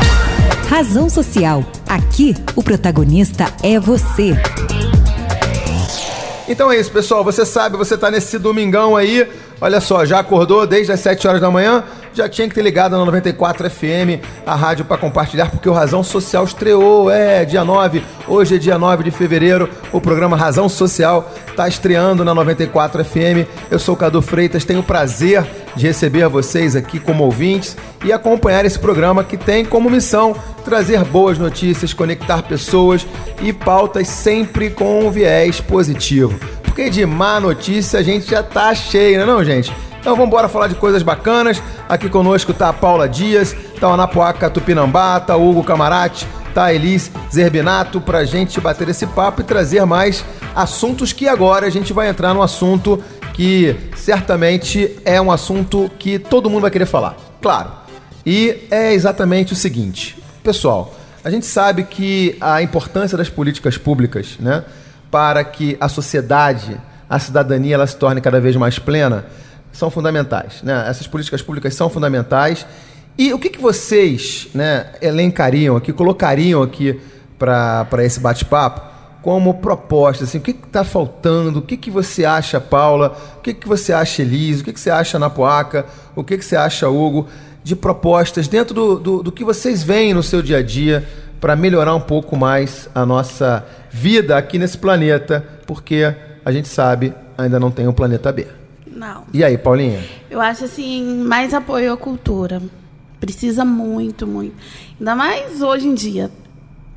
[0.67, 1.63] Razão Social.
[1.87, 4.35] Aqui o protagonista é você.
[6.49, 7.23] Então é isso, pessoal.
[7.23, 9.25] Você sabe, você está nesse domingão aí.
[9.61, 11.83] Olha só, já acordou desde as 7 horas da manhã?
[12.17, 16.01] Já tinha que ter ligado na 94 FM, a rádio para compartilhar, porque o Razão
[16.01, 21.31] Social estreou, é, dia 9, hoje é dia 9 de fevereiro, o programa Razão Social
[21.47, 23.47] está estreando na 94 FM.
[23.69, 25.45] Eu sou o Cadu Freitas, tenho o prazer
[25.75, 30.35] de receber vocês aqui como ouvintes e acompanhar esse programa que tem como missão
[30.65, 33.05] trazer boas notícias, conectar pessoas
[33.41, 36.39] e pautas sempre com um viés positivo.
[36.63, 39.86] Porque de má notícia a gente já tá cheio, não é não, gente?
[40.07, 41.61] Então vamos embora falar de coisas bacanas.
[41.89, 46.63] Aqui conosco tá a Paula Dias, tá o Anapuaca Tupinambá, tá o Hugo Camarati, tá
[46.63, 50.23] a Elis Zerbinato pra gente bater esse papo e trazer mais
[50.55, 53.03] assuntos que agora a gente vai entrar no assunto
[53.33, 57.17] que certamente é um assunto que todo mundo vai querer falar.
[57.41, 57.71] Claro.
[58.25, 64.37] E é exatamente o seguinte, pessoal, a gente sabe que a importância das políticas públicas,
[64.39, 64.63] né,
[65.11, 66.79] para que a sociedade,
[67.09, 69.25] a cidadania, ela se torne cada vez mais plena,
[69.77, 70.61] são fundamentais.
[70.63, 70.85] Né?
[70.87, 72.65] Essas políticas públicas são fundamentais.
[73.17, 76.99] E o que, que vocês né, elencariam aqui, colocariam aqui
[77.37, 78.81] para esse bate-papo
[79.21, 80.23] como proposta?
[80.23, 81.59] Assim, o que está faltando?
[81.59, 83.15] O que, que você acha, Paula?
[83.37, 84.61] O que, que você acha, Elise?
[84.61, 85.85] O que, que você acha, Napoaca?
[86.15, 87.27] O que, que você acha, Hugo?
[87.63, 91.07] De propostas dentro do, do, do que vocês veem no seu dia a dia
[91.39, 97.13] para melhorar um pouco mais a nossa vida aqui nesse planeta, porque a gente sabe
[97.37, 98.56] ainda não tem um planeta B.
[98.97, 99.25] Não.
[99.31, 100.03] E aí, Paulinha?
[100.27, 102.59] Eu acho assim, mais apoio à cultura.
[103.19, 104.55] Precisa muito, muito.
[104.99, 106.31] Ainda mais hoje em dia.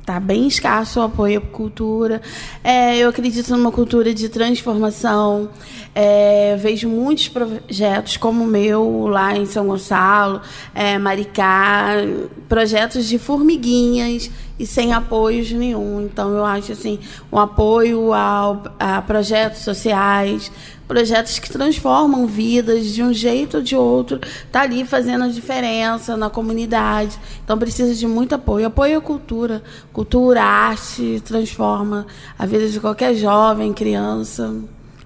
[0.03, 2.19] Tá bem escasso o apoio à cultura.
[2.63, 5.49] É, eu acredito numa cultura de transformação.
[5.93, 10.41] É, vejo muitos projetos como o meu lá em São Gonçalo,
[10.73, 11.97] é, Maricá,
[12.49, 16.01] projetos de formiguinhas e sem apoios nenhum.
[16.01, 16.99] Então eu acho assim
[17.31, 20.51] um apoio ao, a projetos sociais,
[20.91, 24.19] projetos que transformam vidas de um jeito ou de outro,
[24.51, 27.17] tá ali fazendo a diferença na comunidade.
[27.41, 28.67] Então precisa de muito apoio.
[28.67, 29.63] Apoio à cultura.
[29.93, 32.05] Cultura, arte, transforma
[32.37, 34.53] a vida de qualquer jovem, criança.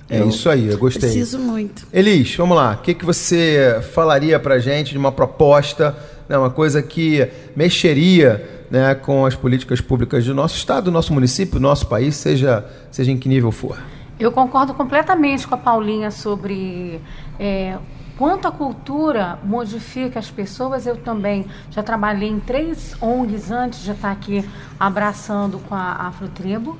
[0.09, 1.01] É eu isso aí, eu gostei.
[1.01, 1.85] Preciso muito.
[1.93, 2.73] Elis, vamos lá.
[2.73, 5.95] O que, que você falaria pra gente de uma proposta,
[6.27, 11.13] né, uma coisa que mexeria né, com as políticas públicas do nosso estado, do nosso
[11.13, 13.77] município, do nosso país, seja, seja em que nível for?
[14.17, 17.01] Eu concordo completamente com a Paulinha sobre
[17.37, 17.77] é,
[18.17, 20.87] quanto a cultura modifica as pessoas.
[20.87, 24.47] Eu também já trabalhei em três ONGs antes de estar aqui
[24.79, 26.77] abraçando com a Afrotribo.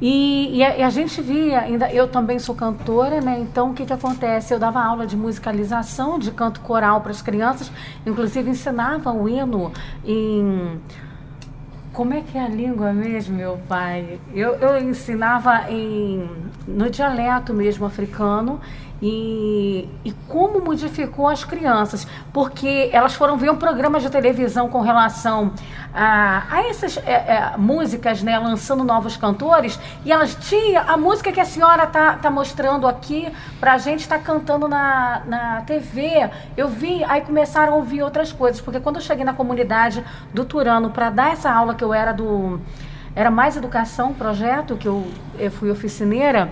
[0.00, 3.38] E, e, a, e, a, gente via, ainda eu também sou cantora, né?
[3.40, 4.52] Então o que, que acontece?
[4.52, 7.72] Eu dava aula de musicalização, de canto coral para as crianças,
[8.04, 9.72] inclusive ensinava o hino
[10.04, 10.78] em
[11.96, 14.20] como é que é a língua mesmo, meu pai?
[14.34, 16.28] Eu, eu ensinava em,
[16.68, 18.60] no dialeto mesmo africano
[19.00, 24.80] e, e como modificou as crianças, porque elas foram ver um programa de televisão com
[24.80, 25.52] relação
[25.92, 31.30] a, a essas é, é, músicas, né, lançando novos cantores, e elas, tia, a música
[31.30, 36.68] que a senhora tá, tá mostrando aqui pra gente, tá cantando na, na TV, eu
[36.68, 40.02] vi, aí começaram a ouvir outras coisas, porque quando eu cheguei na comunidade
[40.32, 42.60] do Turano para dar essa aula que eu era do
[43.14, 46.50] era mais educação projeto que eu, eu fui oficineira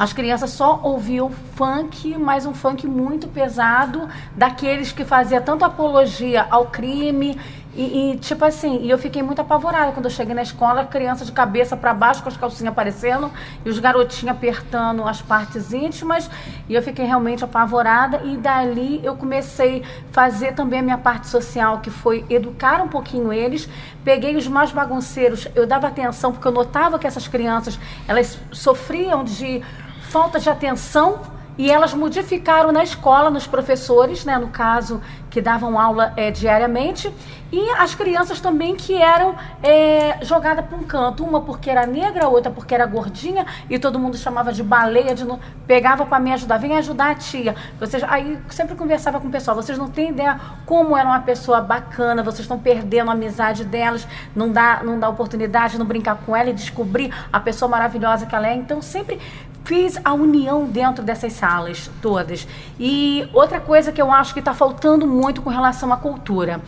[0.00, 6.46] as crianças só ouviam funk, mas um funk muito pesado, daqueles que fazia tanto apologia
[6.48, 7.38] ao crime
[7.74, 11.24] e, e, tipo assim, e eu fiquei muito apavorada quando eu cheguei na escola, criança
[11.24, 13.30] de cabeça para baixo com as calcinhas aparecendo
[13.62, 16.30] e os garotinhos apertando as partes íntimas,
[16.66, 21.28] e eu fiquei realmente apavorada e dali eu comecei a fazer também a minha parte
[21.28, 23.68] social, que foi educar um pouquinho eles.
[24.02, 27.78] Peguei os mais bagunceiros, eu dava atenção porque eu notava que essas crianças,
[28.08, 29.62] elas sofriam de
[30.10, 31.20] falta de atenção
[31.56, 37.12] e elas modificaram na escola, nos professores, né, no caso, que davam aula é, diariamente,
[37.52, 42.28] e as crianças também que eram é, jogadas para um canto, uma porque era negra,
[42.28, 45.38] outra porque era gordinha, e todo mundo chamava de baleia, de no...
[45.66, 47.54] pegava para me ajudar, vem ajudar a tia.
[47.78, 51.60] Vocês, aí sempre conversava com o pessoal, vocês não têm ideia como era uma pessoa
[51.60, 56.16] bacana, vocês estão perdendo a amizade delas, não dá, não dá oportunidade de não brincar
[56.24, 58.54] com ela e descobrir a pessoa maravilhosa que ela é.
[58.54, 59.20] Então sempre
[59.64, 62.46] fiz a união dentro dessas salas todas.
[62.78, 66.60] E outra coisa que eu acho que está faltando muito com relação à cultura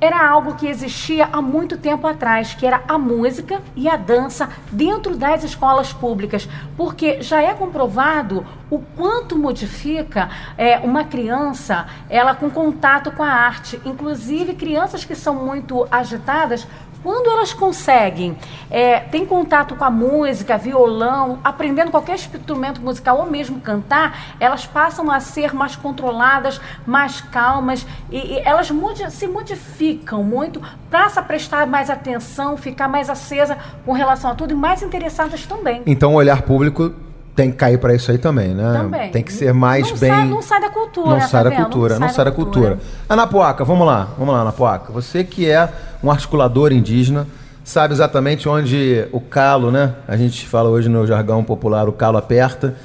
[0.00, 4.50] era algo que existia há muito tempo atrás, que era a música e a dança
[4.70, 10.28] dentro das escolas públicas, porque já é comprovado o quanto modifica
[10.58, 13.80] é, uma criança ela com contato com a arte.
[13.84, 16.66] Inclusive crianças que são muito agitadas
[17.04, 18.34] quando elas conseguem
[18.70, 24.66] é, ter contato com a música, violão, aprendendo qualquer instrumento musical ou mesmo cantar, elas
[24.66, 28.72] passam a ser mais controladas, mais calmas e, e elas
[29.10, 34.52] se modificam muito para a prestar mais atenção, ficar mais acesa com relação a tudo
[34.52, 35.82] e mais interessadas também.
[35.84, 36.94] Então o olhar público
[37.34, 38.72] tem que cair para isso aí também, né?
[38.72, 39.10] Também.
[39.10, 40.10] Tem que ser mais não bem.
[40.10, 41.10] Sai, não sai da cultura.
[41.10, 41.62] Não tá sai da vendo?
[41.62, 42.78] cultura, não sai da cultura.
[43.08, 44.92] Anapuaca, vamos lá, vamos lá, Anapuaca.
[44.92, 45.68] Você que é
[46.02, 47.26] um articulador indígena,
[47.64, 49.94] sabe exatamente onde o calo, né?
[50.06, 52.76] A gente fala hoje no jargão popular, o calo aperta.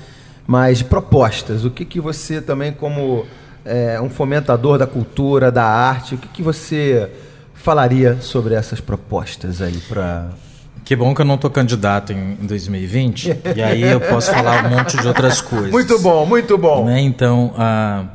[0.48, 3.24] Mas propostas, o que, que você também, como
[3.64, 7.08] é, um fomentador da cultura, da arte, o que, que você
[7.54, 10.30] falaria sobre essas propostas aí para
[10.90, 14.70] que bom que eu não estou candidato em, 2020, e aí eu posso falar um
[14.72, 15.70] monte de outras coisas.
[15.70, 16.86] Muito bom, muito bom.
[16.86, 17.00] Né?
[17.02, 18.06] Então, ah,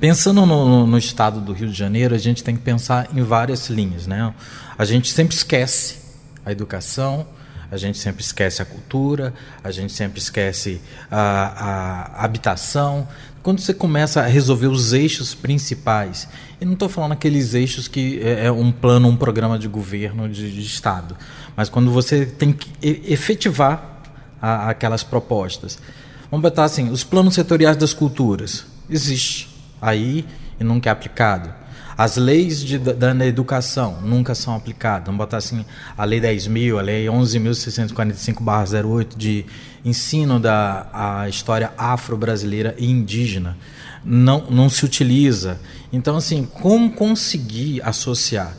[0.00, 3.70] pensando no, no, estado do Rio de Janeiro, a gente tem que pensar em várias
[3.70, 4.08] linhas.
[4.08, 4.34] Né?
[4.76, 5.98] A gente sempre esquece
[6.44, 7.24] a educação,
[7.70, 9.32] a gente sempre esquece a cultura,
[9.62, 10.80] a gente sempre esquece
[11.10, 13.06] a, a habitação.
[13.42, 16.28] Quando você começa a resolver os eixos principais,
[16.60, 20.28] e não estou falando aqueles eixos que é, é um plano, um programa de governo
[20.28, 21.16] de, de Estado,
[21.56, 23.94] mas quando você tem que efetivar
[24.44, 25.78] a, aquelas propostas.
[26.30, 28.66] Vamos botar assim, os planos setoriais das culturas.
[28.90, 29.48] Existe
[29.80, 30.26] aí
[30.60, 31.63] e nunca é aplicado.
[31.96, 35.06] As leis de, da, da, educação nunca são aplicadas.
[35.06, 35.64] Vamos botar assim,
[35.96, 39.46] a Lei 10.000, a Lei 11.645-08 de
[39.84, 43.56] ensino da a história afro-brasileira e indígena
[44.04, 45.58] não, não se utiliza.
[45.92, 48.54] Então, assim, como conseguir associar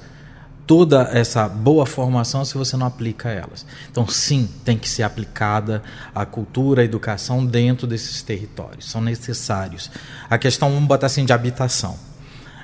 [0.66, 3.66] toda essa boa formação se você não aplica elas.
[3.92, 5.84] Então, sim, tem que ser aplicada
[6.14, 8.90] a cultura, a educação dentro desses territórios.
[8.90, 9.92] São necessários.
[10.30, 11.98] A questão, vamos botar assim, de habitação.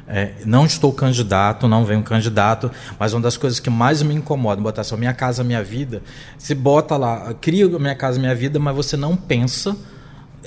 [0.08, 2.70] É, não estou candidato, não venho candidato,
[3.00, 6.02] mas uma das coisas que mais me incomoda, botar só minha casa, minha vida,
[6.38, 9.76] se bota lá, cria minha casa, minha vida, mas você não pensa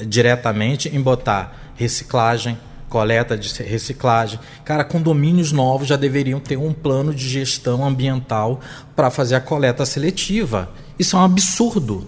[0.07, 2.59] diretamente em botar reciclagem,
[2.89, 4.39] coleta de reciclagem.
[4.65, 8.61] Cara, condomínios novos já deveriam ter um plano de gestão ambiental
[8.95, 10.71] para fazer a coleta seletiva.
[10.99, 12.07] Isso é um absurdo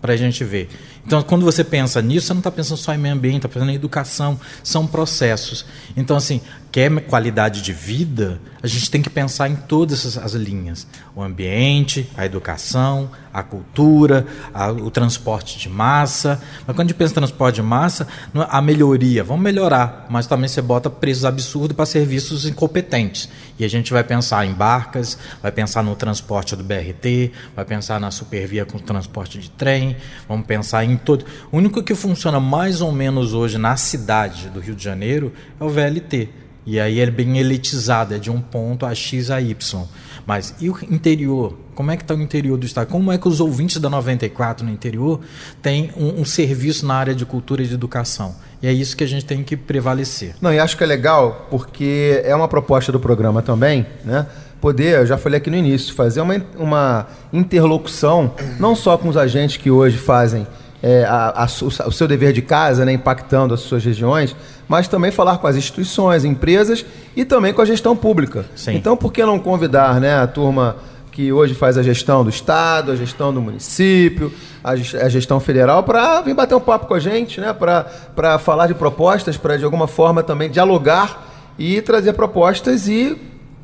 [0.00, 0.68] para a gente ver.
[1.06, 3.70] Então, quando você pensa nisso, você não está pensando só em meio ambiente, está pensando
[3.70, 5.64] em educação, são processos.
[5.96, 6.40] Então, assim,
[6.70, 12.08] quer qualidade de vida, a gente tem que pensar em todas as linhas: o ambiente,
[12.16, 16.40] a educação, a cultura, a, o transporte de massa.
[16.66, 20.26] Mas quando a gente pensa em transporte de massa, é a melhoria, vamos melhorar, mas
[20.26, 23.28] também você bota preços absurdos para serviços incompetentes.
[23.58, 28.00] E a gente vai pensar em barcas, vai pensar no transporte do BRT, vai pensar
[28.00, 29.96] na supervia com transporte de trem,
[30.28, 31.24] vamos pensar em todo.
[31.50, 35.64] O único que funciona mais ou menos hoje na cidade do Rio de Janeiro é
[35.64, 36.28] o VLT.
[36.66, 39.84] E aí é bem elitizado, é de um ponto a X a Y.
[40.26, 41.56] Mas e o interior?
[41.74, 42.86] Como é que está o interior do estado?
[42.88, 45.20] Como é que os ouvintes da 94 no interior
[45.62, 48.34] têm um, um, serviço na área de cultura e de educação?
[48.62, 50.34] E é isso que a gente tem que prevalecer.
[50.40, 54.26] Não, e acho que é legal porque é uma proposta do programa também, né?
[54.60, 59.16] Poder, eu já falei aqui no início, fazer uma, uma interlocução não só com os
[59.16, 60.46] agentes que hoje fazem
[60.82, 61.46] é, a, a,
[61.86, 64.34] o seu dever de casa, né, impactando as suas regiões,
[64.68, 66.84] mas também falar com as instituições, empresas
[67.14, 68.46] e também com a gestão pública.
[68.54, 68.76] Sim.
[68.76, 70.76] Então, por que não convidar né, a turma
[71.12, 74.32] que hoje faz a gestão do Estado, a gestão do município,
[74.62, 78.74] a, gestão federal, para vir bater um papo com a gente, né, para falar de
[78.74, 81.28] propostas, para de alguma forma também dialogar
[81.58, 83.18] e trazer propostas e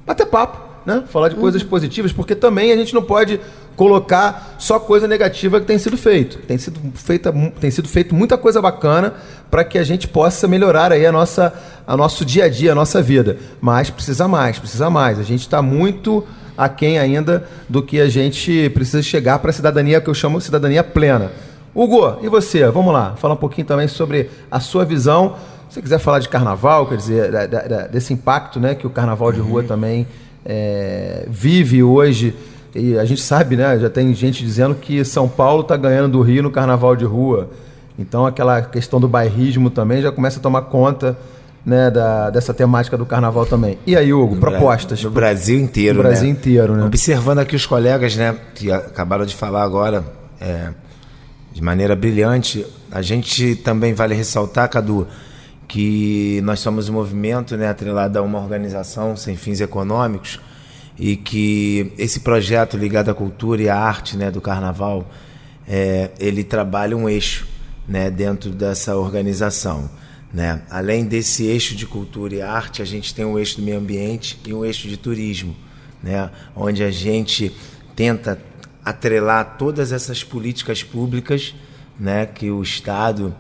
[0.05, 1.03] bater papo né?
[1.09, 1.69] Falar de coisas uhum.
[1.69, 3.41] positivas, porque também a gente não pode
[3.77, 6.39] colocar só coisa negativa que tem sido feito.
[6.39, 9.15] Tem sido feita, tem sido feito muita coisa bacana
[9.51, 11.53] para que a gente possa melhorar aí a nossa,
[11.87, 13.39] a nosso dia a dia, a nossa vida.
[13.61, 15.19] Mas precisa mais, precisa mais.
[15.19, 16.25] A gente está muito
[16.57, 20.83] aquém ainda do que a gente precisa chegar para a cidadania que eu chamo cidadania
[20.83, 21.31] plena.
[21.75, 22.67] Hugo, e você?
[22.71, 25.37] Vamos lá, falar um pouquinho também sobre a sua visão.
[25.69, 28.91] Se você quiser falar de carnaval, quer dizer, da, da, desse impacto né, que o
[28.91, 29.67] carnaval de rua uhum.
[29.67, 30.07] também
[30.43, 32.35] é, vive hoje,
[32.77, 33.79] e a gente sabe, né?
[33.79, 37.51] Já tem gente dizendo que São Paulo está ganhando do Rio no carnaval de rua.
[37.99, 41.17] Então aquela questão do bairrismo também já começa a tomar conta
[41.65, 43.79] né, da, dessa temática do carnaval também.
[43.87, 45.03] E aí, Hugo, no propostas?
[45.03, 46.31] No Brasil inteiro, No Brasil né?
[46.31, 46.85] inteiro, né?
[46.85, 50.05] Observando aqui os colegas, né, que acabaram de falar agora,
[50.41, 50.69] é,
[51.53, 55.09] de maneira brilhante, a gente também vale ressaltar, Cadu,
[55.67, 60.39] que nós somos um movimento né, atrelado a uma organização sem fins econômicos
[60.99, 65.11] e que esse projeto ligado à cultura e à arte né, do carnaval,
[65.69, 67.47] é, ele trabalha um eixo
[67.87, 69.91] né, dentro dessa organização.
[70.33, 70.63] Né?
[70.71, 74.39] Além desse eixo de cultura e arte, a gente tem um eixo do meio ambiente
[74.47, 75.55] e um eixo de turismo,
[76.03, 76.31] né?
[76.55, 77.53] onde a gente
[77.95, 78.41] tenta
[78.85, 81.55] atrelar todas essas políticas públicas
[81.99, 83.35] né, que o Estado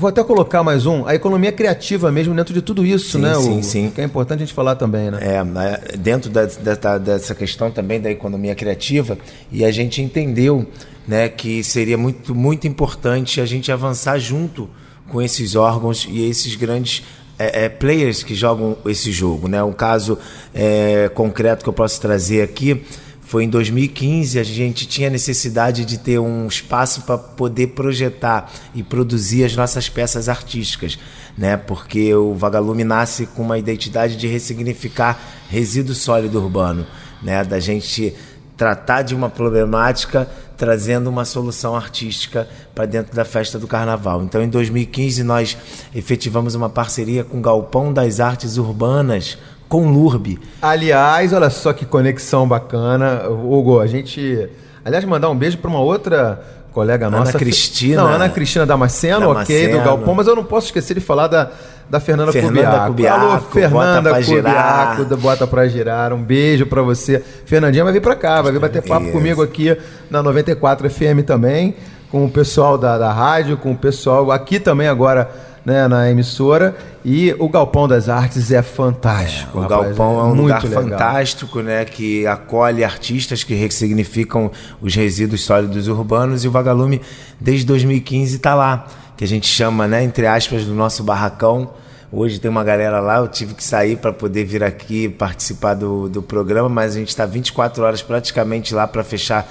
[0.00, 3.34] Vou até colocar mais um, a economia criativa mesmo dentro de tudo isso, sim, né?
[3.34, 3.92] Sim, o, sim.
[3.94, 5.18] Que é importante a gente falar também, né?
[5.20, 9.18] É, dentro da, da, dessa questão também da economia criativa,
[9.52, 10.66] e a gente entendeu
[11.06, 14.70] né, que seria muito, muito importante a gente avançar junto
[15.06, 17.02] com esses órgãos e esses grandes
[17.38, 19.48] é, é, players que jogam esse jogo.
[19.48, 19.62] Né?
[19.62, 20.18] Um caso
[20.54, 22.82] é, concreto que eu posso trazer aqui
[23.30, 28.82] foi em 2015, a gente tinha necessidade de ter um espaço para poder projetar e
[28.82, 30.98] produzir as nossas peças artísticas,
[31.38, 31.56] né?
[31.56, 35.16] Porque o Vagalume nasce com uma identidade de ressignificar
[35.48, 36.84] resíduo sólido urbano,
[37.22, 37.44] né?
[37.44, 38.12] Da gente
[38.56, 44.24] tratar de uma problemática trazendo uma solução artística para dentro da festa do carnaval.
[44.24, 45.56] Então, em 2015, nós
[45.94, 49.38] efetivamos uma parceria com o Galpão das Artes Urbanas,
[49.70, 50.38] com Lurbe.
[50.60, 53.28] Aliás, olha só que conexão bacana.
[53.28, 54.48] Hugo, a gente.
[54.84, 56.42] Aliás, mandar um beijo para uma outra
[56.72, 57.30] colega Ana nossa.
[57.30, 58.02] Ana Cristina.
[58.02, 61.28] Não, Ana Cristina Damasceno, Damasceno, ok, do Galpão, mas eu não posso esquecer de falar
[61.28, 61.50] da,
[61.88, 62.86] da Fernanda, Fernanda Cubiaco.
[62.88, 63.24] Cubiaco.
[63.24, 66.12] Alô, Fernanda Bota Cubiaco, da Bota Pra Girar.
[66.12, 67.22] Um beijo pra você.
[67.46, 69.12] Fernandinha vai vir pra cá, vai vir bater papo Isso.
[69.12, 69.76] comigo aqui
[70.10, 71.76] na 94 FM também,
[72.10, 75.30] com o pessoal da, da rádio, com o pessoal aqui também agora
[75.64, 76.76] né, na emissora.
[77.04, 79.58] E o Galpão das Artes é fantástico.
[79.58, 80.82] É, o rapaz, Galpão é, é um lugar legal.
[80.82, 81.84] fantástico, né?
[81.84, 84.50] Que acolhe artistas que ressignificam
[84.80, 86.44] os resíduos sólidos urbanos.
[86.44, 87.00] E o Vagalume,
[87.40, 91.70] desde 2015, está lá que a gente chama, né, entre aspas, do nosso barracão.
[92.10, 96.08] Hoje tem uma galera lá, eu tive que sair para poder vir aqui participar do,
[96.08, 99.46] do programa, mas a gente está 24 horas praticamente lá para fechar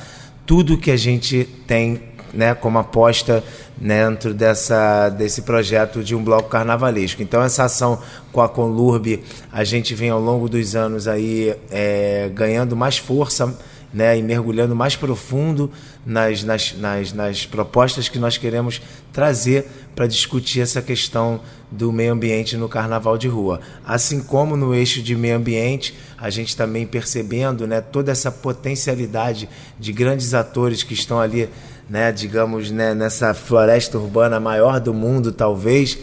[0.45, 3.43] tudo que a gente tem né, como aposta
[3.77, 7.21] dentro dessa, desse projeto de um bloco carnavalesco.
[7.21, 7.99] Então essa ação
[8.31, 13.55] com a Conlurb, a gente vem ao longo dos anos aí é, ganhando mais força,
[13.93, 15.71] né, e mergulhando mais profundo
[16.05, 18.81] nas, nas, nas, nas propostas que nós queremos
[19.11, 21.41] trazer para discutir essa questão
[21.71, 23.59] do meio ambiente no carnaval de rua.
[23.85, 29.49] Assim como no eixo de meio ambiente, a gente também percebendo né, toda essa potencialidade
[29.79, 31.49] de grandes atores que estão ali,
[31.89, 35.97] né, digamos, né, nessa floresta urbana maior do mundo, talvez,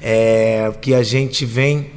[0.00, 1.90] é, que a gente vem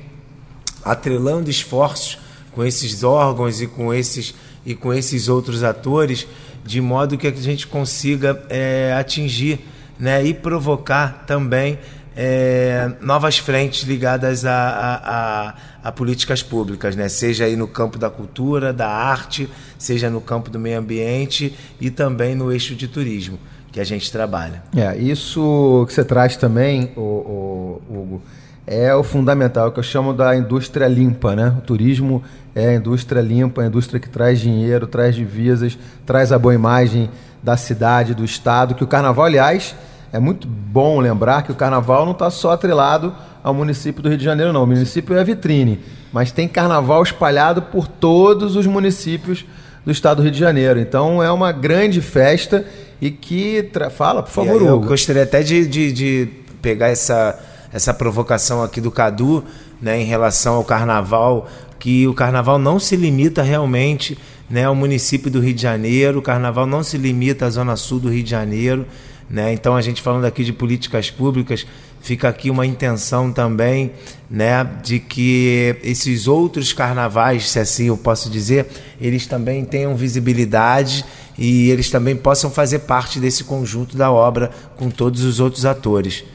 [0.84, 2.20] atrelando esforços
[2.52, 6.28] com esses órgãos e com esses e com esses outros atores,
[6.64, 9.60] de modo que a gente consiga é, atingir
[10.00, 11.80] né, e provocar também
[12.16, 17.08] é, novas frentes ligadas a, a, a, a, políticas públicas, né?
[17.08, 21.90] seja aí no campo da cultura, da arte, seja no campo do meio ambiente e
[21.90, 23.40] também no eixo de turismo
[23.72, 24.62] que a gente trabalha.
[24.76, 28.22] É, isso que você traz também, o, Hugo,
[28.68, 31.56] é o fundamental, que eu chamo da indústria limpa, né?
[31.58, 32.22] O turismo
[32.54, 37.10] é a indústria limpa, a indústria que traz dinheiro, traz divisas, traz a boa imagem
[37.42, 39.74] da cidade, do estado, que o carnaval, aliás,
[40.12, 43.14] é muito bom lembrar que o carnaval não está só atrelado
[43.44, 44.64] ao município do Rio de Janeiro, não.
[44.64, 45.80] O município é vitrine,
[46.12, 49.46] mas tem carnaval espalhado por todos os municípios
[49.86, 50.80] do estado do Rio de Janeiro.
[50.80, 52.66] Então é uma grande festa
[53.02, 53.64] e que.
[53.64, 53.90] Tra...
[53.90, 54.88] Fala, por favor, Eu Hugo.
[54.88, 56.30] gostaria até de, de, de
[56.62, 57.40] pegar essa,
[57.72, 59.44] essa provocação aqui do Cadu
[59.82, 61.48] né, em relação ao carnaval
[61.80, 64.16] que o carnaval não se limita realmente
[64.48, 68.00] né, ao município do Rio de Janeiro, o carnaval não se limita à zona sul
[68.00, 68.86] do Rio de Janeiro.
[69.32, 69.54] Né?
[69.54, 71.66] Então, a gente falando aqui de políticas públicas,
[72.02, 73.94] fica aqui uma intenção também
[74.30, 78.68] né, de que esses outros carnavais, se assim eu posso dizer,
[79.00, 81.06] eles também tenham visibilidade
[81.38, 86.26] e eles também possam fazer parte desse conjunto da obra com todos os outros atores.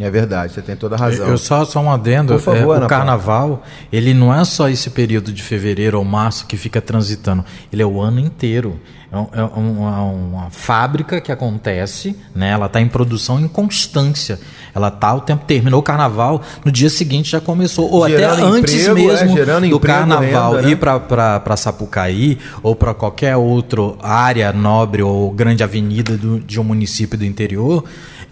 [0.00, 1.26] É verdade, você tem toda a razão.
[1.26, 4.90] Eu só, só um adendo, Por favor, é, o carnaval, ele não é só esse
[4.90, 8.78] período de fevereiro ou março que fica transitando, ele é o ano inteiro.
[9.10, 12.50] É, é uma, uma, fábrica que acontece, né?
[12.50, 14.38] ela está em produção em constância.
[14.74, 18.42] Ela tá o tempo terminou o carnaval, no dia seguinte já começou, ou gerando até
[18.42, 20.72] antes emprego, mesmo é, do emprego, carnaval renda, né?
[20.72, 26.64] ir para Sapucaí ou para qualquer outra área nobre ou grande avenida do, de um
[26.64, 27.84] município do interior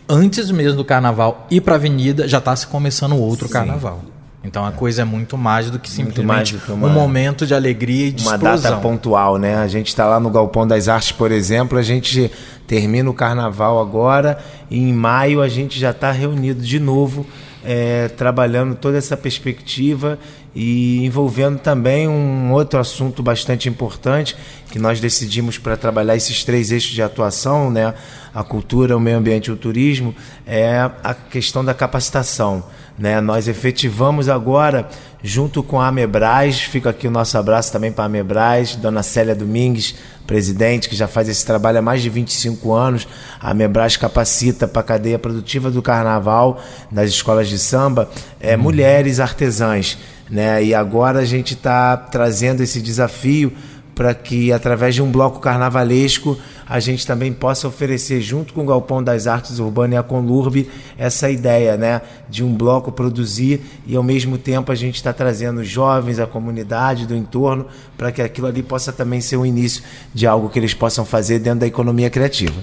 [0.09, 3.53] antes mesmo do carnaval ir para a avenida, já está se começando outro Sim.
[3.53, 4.03] carnaval.
[4.47, 7.53] Então a coisa é muito mais do que simplesmente do que uma, um momento de
[7.53, 8.71] alegria e de uma explosão.
[8.71, 9.57] data pontual, né?
[9.57, 12.31] A gente está lá no Galpão das Artes, por exemplo, a gente
[12.67, 14.39] termina o carnaval agora
[14.71, 17.27] e em maio a gente já está reunido de novo,
[17.65, 20.17] é, trabalhando toda essa perspectiva
[20.59, 24.35] e envolvendo também um outro assunto bastante importante
[24.71, 27.93] que nós decidimos para trabalhar esses três eixos de atuação, né?
[28.35, 30.15] a cultura, o meio ambiente e o turismo,
[30.47, 32.65] é a questão da capacitação.
[32.99, 33.21] Né?
[33.21, 34.89] Nós efetivamos agora,
[35.23, 39.35] junto com a Amebras, fica aqui o nosso abraço também para a Amebras, Dona Célia
[39.35, 39.97] Domingues,
[40.27, 43.07] presidente, que já faz esse trabalho há mais de 25 anos.
[43.39, 48.09] A Amebras capacita para a cadeia produtiva do carnaval nas escolas de samba
[48.41, 48.63] é, uhum.
[48.63, 49.99] mulheres artesãs.
[50.31, 50.65] Né?
[50.65, 53.53] E agora a gente está trazendo esse desafio
[53.97, 58.67] para que através de um bloco carnavalesco a gente também possa oferecer junto com o
[58.67, 63.97] Galpão das Artes Urbanas e a Conlurb essa ideia, né, de um bloco produzir e
[63.97, 67.67] ao mesmo tempo a gente está trazendo jovens, a comunidade do entorno
[67.97, 69.83] para que aquilo ali possa também ser o início
[70.13, 72.61] de algo que eles possam fazer dentro da economia criativa.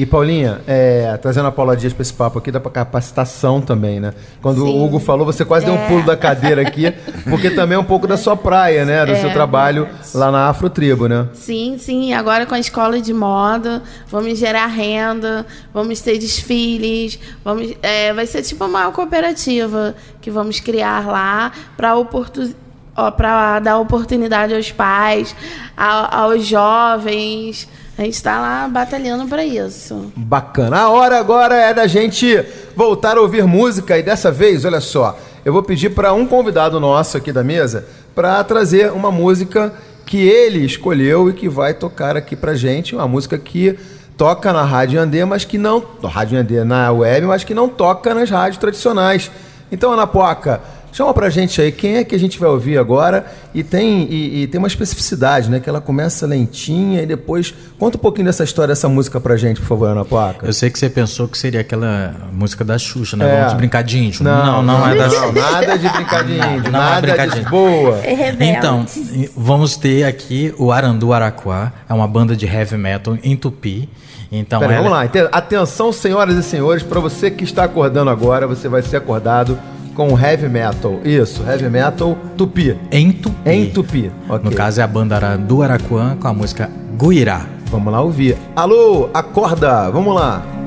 [0.00, 4.14] E Paulinha, é, trazendo a Paula Dias para esse papo aqui da capacitação também, né?
[4.40, 4.72] Quando Sim.
[4.72, 5.68] o Hugo falou, você quase é.
[5.68, 5.88] deu um é.
[5.88, 6.90] pulo da cadeira aqui,
[7.28, 9.04] porque também é um pouco da sua praia, né?
[9.04, 11.28] Do é, seu trabalho lá na Afro Tribo, né?
[11.34, 12.14] Sim, sim.
[12.14, 18.24] Agora com a escola de moda, vamos gerar renda, vamos ter desfiles, vamos, é, vai
[18.24, 21.92] ser tipo uma cooperativa que vamos criar lá para
[23.18, 25.36] para dar oportunidade aos pais,
[25.76, 27.68] aos jovens,
[28.00, 30.10] a gente está lá batalhando para isso.
[30.16, 30.78] Bacana.
[30.78, 32.42] A hora agora é da gente
[32.74, 36.80] voltar a ouvir música e dessa vez, olha só, eu vou pedir para um convidado
[36.80, 39.74] nosso aqui da mesa para trazer uma música
[40.06, 43.78] que ele escolheu e que vai tocar aqui pra gente, uma música que
[44.16, 48.14] toca na Rádio Andê, mas que não, Rádio Andê na web, mas que não toca
[48.14, 49.30] nas rádios tradicionais.
[49.70, 50.62] Então, Ana Poca,
[50.92, 54.42] Chama pra gente aí quem é que a gente vai ouvir agora e tem, e,
[54.42, 55.60] e, tem uma especificidade, né?
[55.60, 57.54] Que ela começa lentinha e depois.
[57.78, 60.46] Conta um pouquinho dessa história, dessa música pra gente, por favor, Ana Placa.
[60.46, 63.28] Eu sei que você pensou que seria aquela música da Xuxa, né?
[63.28, 63.40] É.
[63.40, 64.24] Vamos brincar de índio.
[64.24, 65.32] Não, não, não, não é da Xuxa.
[65.32, 68.00] Nada de brincar de índio, não, não é nada é de boa.
[68.02, 68.84] É então,
[69.36, 73.88] vamos ter aqui o Arandu Araquá, é uma banda de heavy metal em tupi.
[74.32, 74.82] Então, Pera, ela...
[74.82, 75.28] vamos lá.
[75.32, 79.58] Atenção, senhoras e senhores, para você que está acordando agora, você vai ser acordado
[80.00, 80.98] com heavy metal.
[81.04, 82.74] Isso, heavy metal tupi.
[82.90, 83.50] Em tupi.
[83.50, 84.10] Em tupi.
[84.30, 84.50] Okay.
[84.50, 87.44] No caso é a banda do Araquã com a música Guirá.
[87.66, 88.34] Vamos lá ouvir.
[88.56, 90.59] Alô, acorda, vamos lá.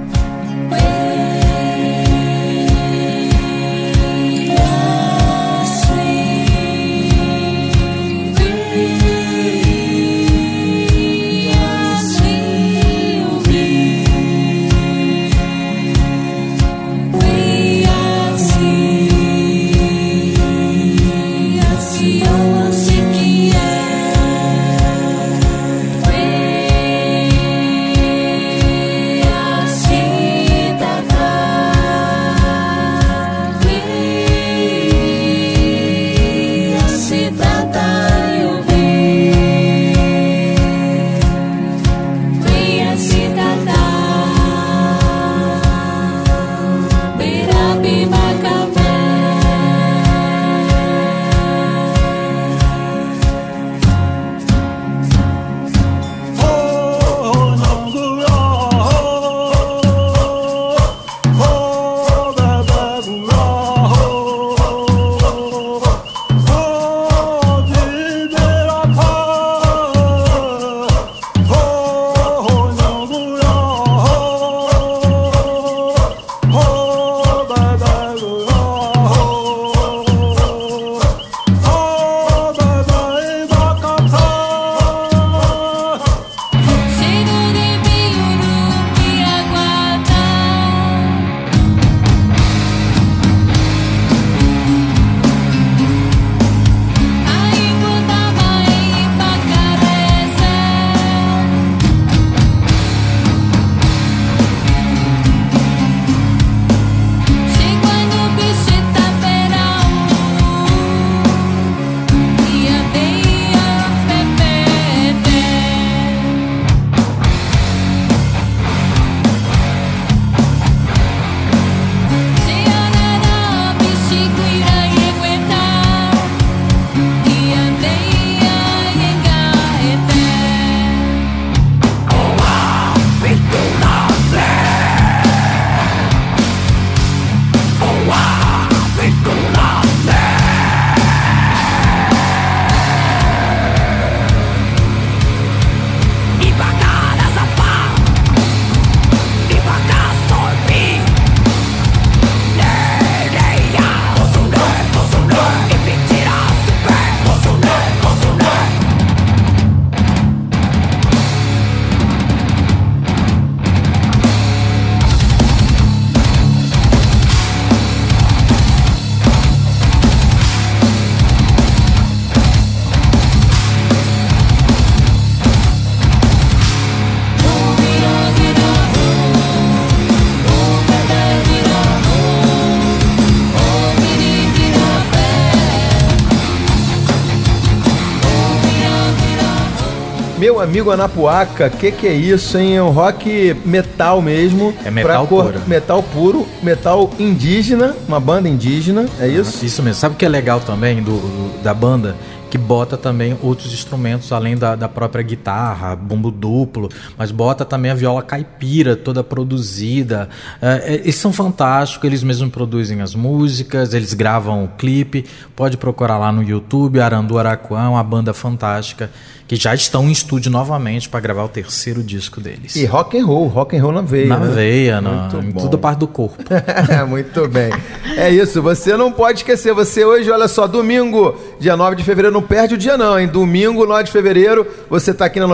[190.63, 192.77] Amigo Anapuaca, que que é isso, hein?
[192.77, 194.73] É um rock metal mesmo.
[194.83, 195.45] É metal cor...
[195.45, 195.61] puro.
[195.67, 199.65] Metal puro, metal indígena, uma banda indígena, é isso?
[199.65, 199.99] Isso mesmo.
[199.99, 202.15] Sabe o que é legal também do, do da banda?
[202.53, 206.87] que bota também outros instrumentos além da, da própria guitarra, bumbo duplo,
[207.17, 210.29] mas bota também a viola caipira toda produzida.
[210.61, 215.25] É, é, eles são fantásticos, eles mesmos produzem as músicas, eles gravam o clipe.
[215.55, 219.09] Pode procurar lá no YouTube, Arandu Araquã, uma banda fantástica
[219.53, 222.75] que já estão em estúdio novamente para gravar o terceiro disco deles.
[222.75, 224.25] E rock and roll, rock and roll na veia.
[224.25, 224.51] Na né?
[224.51, 226.43] veia, na, em toda parte do corpo.
[227.07, 227.69] Muito bem.
[228.17, 229.71] É isso, você não pode esquecer.
[229.75, 233.27] Você hoje, olha só, domingo, dia 9 de fevereiro, não perde o dia não, hein?
[233.27, 235.47] Domingo, 9 de fevereiro, você está aqui na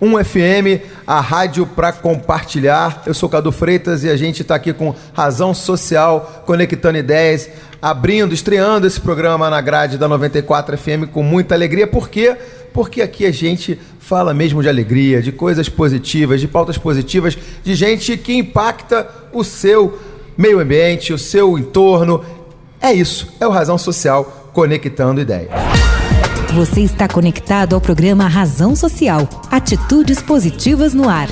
[0.00, 3.02] 94.1 FM, a rádio para compartilhar.
[3.06, 7.48] Eu sou Cadu Freitas e a gente está aqui com Razão Social, conectando ideias
[7.80, 11.86] abrindo, estreando esse programa na grade da 94 FM com muita alegria.
[11.86, 12.36] Por quê?
[12.72, 17.74] Porque aqui a gente fala mesmo de alegria, de coisas positivas, de pautas positivas, de
[17.74, 19.98] gente que impacta o seu
[20.36, 22.24] meio ambiente, o seu entorno.
[22.80, 25.75] É isso, é o Razão Social conectando ideias.
[26.54, 29.28] Você está conectado ao programa Razão Social.
[29.50, 31.28] Atitudes positivas no ar.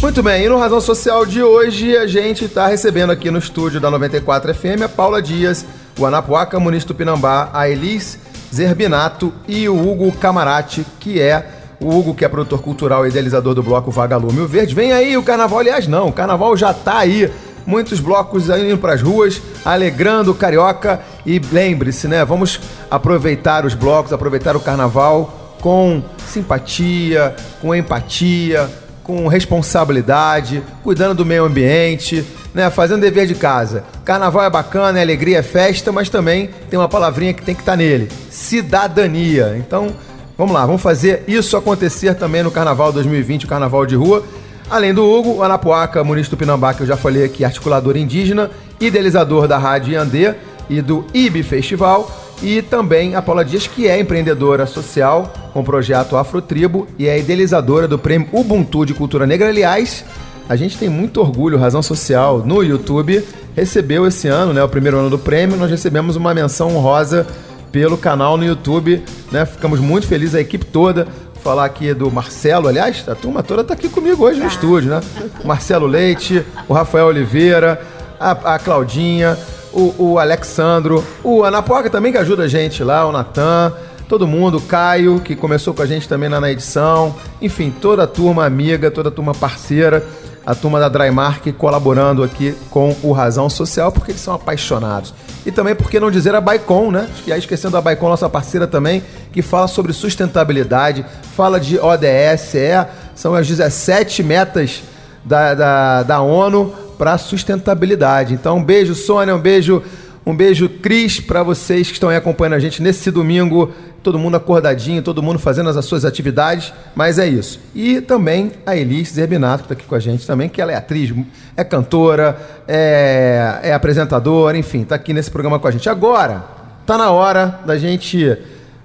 [0.00, 3.80] Muito bem, e no Razão Social de hoje a gente está recebendo aqui no estúdio
[3.80, 5.66] da 94 FM a Paula Dias,
[5.98, 8.18] o Anapuaca Muniz Tupinambá, a Elis
[8.54, 11.46] Zerbinato e o Hugo Camarati, que é
[11.80, 14.74] o Hugo, que é produtor cultural e idealizador do bloco Vagalume o Verde.
[14.74, 17.30] Vem aí o carnaval, aliás, não, o carnaval já está aí.
[17.66, 21.00] Muitos blocos indo para as ruas, alegrando o carioca.
[21.24, 22.24] E lembre-se, né?
[22.24, 22.60] Vamos
[22.90, 28.70] aproveitar os blocos, aproveitar o carnaval com simpatia, com empatia,
[29.02, 33.84] com responsabilidade, cuidando do meio ambiente, né, fazendo dever de casa.
[34.04, 37.62] Carnaval é bacana, é alegria, é festa, mas também tem uma palavrinha que tem que
[37.62, 39.54] estar tá nele: cidadania.
[39.58, 39.94] Então,
[40.36, 44.24] vamos lá, vamos fazer isso acontecer também no Carnaval 2020, o Carnaval de Rua.
[44.68, 49.46] Além do Hugo, o Anapuaca, Muniz Tupinambá, que eu já falei aqui, articulador indígena, idealizador
[49.46, 50.34] da Rádio Yandê
[50.68, 52.10] e do IB Festival
[52.42, 57.18] e também a Paula Dias, que é empreendedora social com o projeto Afrotribo e é
[57.18, 59.48] idealizadora do prêmio Ubuntu de Cultura Negra.
[59.48, 60.04] Aliás,
[60.48, 63.24] a gente tem muito orgulho, Razão Social, no YouTube,
[63.54, 67.26] recebeu esse ano, né, o primeiro ano do prêmio, nós recebemos uma menção honrosa
[67.72, 69.44] pelo canal no YouTube, né?
[69.44, 71.06] Ficamos muito felizes, a equipe toda.
[71.46, 75.00] Falar aqui do Marcelo, aliás, a turma toda está aqui comigo hoje no estúdio, né?
[75.44, 77.80] Marcelo Leite, o Rafael Oliveira,
[78.18, 79.38] a, a Claudinha,
[79.72, 83.72] o, o Alexandro, o Anapoca também que ajuda a gente lá, o Natan,
[84.08, 88.02] todo mundo, o Caio, que começou com a gente também na, na edição, enfim, toda
[88.02, 90.04] a turma amiga, toda a turma parceira,
[90.46, 95.12] a turma da Drymark colaborando aqui com o Razão Social, porque eles são apaixonados.
[95.44, 97.08] E também, por que não dizer a Baicon, né?
[97.26, 99.02] E aí, esquecendo a Baicon, nossa parceira também,
[99.32, 101.04] que fala sobre sustentabilidade,
[101.34, 104.84] fala de ODS, é, são as 17 metas
[105.24, 108.32] da, da, da ONU para sustentabilidade.
[108.32, 109.82] Então, um beijo, Sônia, um beijo,
[110.26, 113.70] um beijo, Cris, para vocês que estão aí acompanhando a gente nesse domingo.
[114.02, 117.60] Todo mundo acordadinho, todo mundo fazendo as suas atividades, mas é isso.
[117.72, 120.74] E também a Elis Zerbinato, que está aqui com a gente também, que ela é
[120.74, 121.14] atriz,
[121.56, 122.36] é cantora,
[122.66, 125.88] é, é apresentadora, enfim, está aqui nesse programa com a gente.
[125.88, 126.44] Agora,
[126.84, 128.36] tá na hora da gente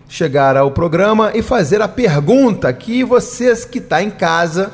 [0.08, 4.72] chegar ao programa e fazer a pergunta que vocês que está em casa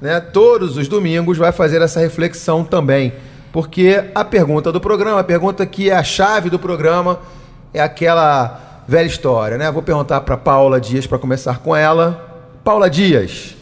[0.00, 3.12] né, todos os domingos, vai fazer essa reflexão também.
[3.54, 7.20] Porque a pergunta do programa, a pergunta que é a chave do programa,
[7.72, 9.70] é aquela velha história, né?
[9.70, 12.50] Vou perguntar para Paula Dias para começar com ela.
[12.64, 13.54] Paula Dias,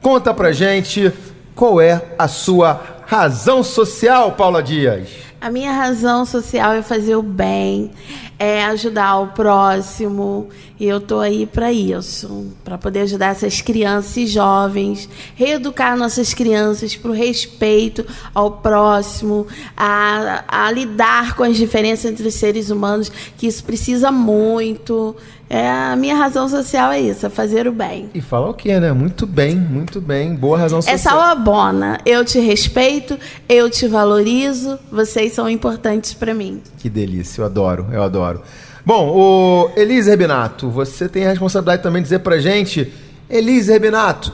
[0.00, 1.12] conta pra gente
[1.56, 5.08] qual é a sua razão social, Paula Dias.
[5.42, 7.90] A minha razão social é fazer o bem,
[8.38, 10.48] é ajudar o próximo,
[10.78, 16.32] e eu tô aí para isso, para poder ajudar essas crianças e jovens, reeducar nossas
[16.32, 22.70] crianças para o respeito ao próximo, a, a lidar com as diferenças entre os seres
[22.70, 25.16] humanos, que isso precisa muito.
[25.52, 28.08] É, a minha razão social é isso, é fazer o bem.
[28.14, 28.90] E fala o quê, né?
[28.94, 30.34] Muito bem, muito bem.
[30.34, 30.94] Boa razão social.
[30.94, 31.98] É salabona.
[32.06, 36.62] Eu te respeito, eu te valorizo, vocês são importantes para mim.
[36.78, 38.40] Que delícia, eu adoro, eu adoro.
[38.82, 42.90] Bom, o Elise Rebinato, você tem a responsabilidade também de dizer pra gente,
[43.28, 44.32] Elise Rebinato,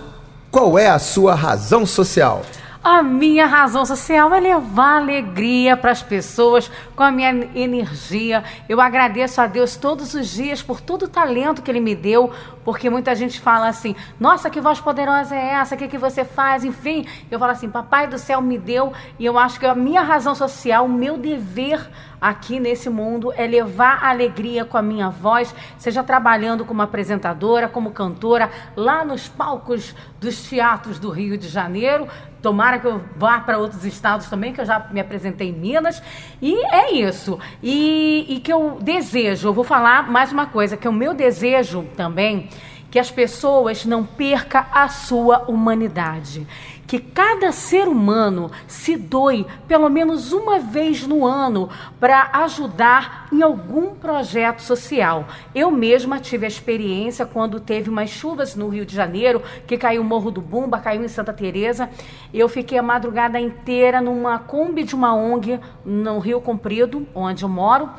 [0.52, 2.42] qual é a sua razão social?
[2.90, 8.42] A minha razão social é levar alegria para as pessoas com a minha energia.
[8.66, 12.32] Eu agradeço a Deus todos os dias por todo o talento que Ele me deu,
[12.64, 15.74] porque muita gente fala assim: nossa, que voz poderosa é essa?
[15.74, 16.64] O que, que você faz?
[16.64, 20.00] Enfim, eu falo assim: Papai do céu me deu, e eu acho que a minha
[20.00, 21.86] razão social, o meu dever
[22.20, 27.90] aqui nesse mundo é levar alegria com a minha voz, seja trabalhando como apresentadora, como
[27.90, 32.08] cantora, lá nos palcos dos teatros do Rio de Janeiro.
[32.42, 36.02] Tomara que eu vá para outros estados também, que eu já me apresentei em Minas.
[36.40, 37.38] E é isso.
[37.62, 41.84] E, e que eu desejo, eu vou falar mais uma coisa, que o meu desejo
[41.96, 42.48] também
[42.90, 46.46] que as pessoas não percam a sua humanidade
[46.88, 51.68] que cada ser humano se doe pelo menos uma vez no ano
[52.00, 55.26] para ajudar em algum projeto social.
[55.54, 60.00] Eu mesma tive a experiência quando teve umas chuvas no Rio de Janeiro, que caiu
[60.00, 61.90] o Morro do Bumba, caiu em Santa Teresa.
[62.32, 67.50] Eu fiquei a madrugada inteira numa Kombi de uma ONG no Rio Comprido, onde eu
[67.50, 67.90] moro,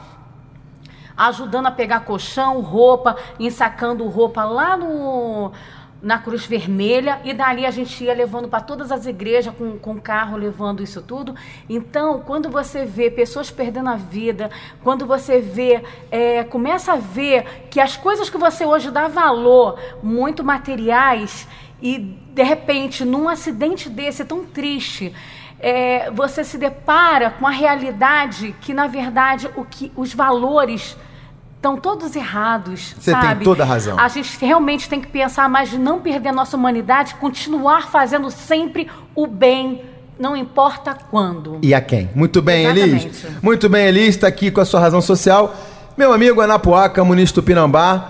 [1.16, 5.52] ajudando a pegar colchão, roupa, ensacando roupa lá no
[6.02, 10.00] na Cruz Vermelha e dali a gente ia levando para todas as igrejas com, com
[10.00, 11.36] carro levando isso tudo.
[11.70, 14.50] Então, quando você vê pessoas perdendo a vida,
[14.84, 19.78] quando você vê, é, começa a ver que as coisas que você hoje dá valor,
[20.02, 21.48] muito materiais,
[21.82, 25.14] e de repente, num acidente desse tão triste,
[25.60, 30.96] é, você se depara com a realidade que, na verdade, o que os valores
[31.60, 32.96] estão todos errados.
[32.98, 33.36] Você sabe?
[33.36, 34.00] tem toda a razão.
[34.00, 38.32] A gente realmente tem que pensar mais de não perder a nossa humanidade, continuar fazendo
[38.32, 39.84] sempre o bem.
[40.18, 41.60] Não importa quando.
[41.62, 42.10] E a quem?
[42.16, 43.06] Muito bem, Exatamente.
[43.06, 43.42] Elis.
[43.42, 45.54] Muito bem, Elis, está aqui com a sua razão social.
[45.98, 48.10] Meu amigo Anapuaca, Muniz Tupinambá,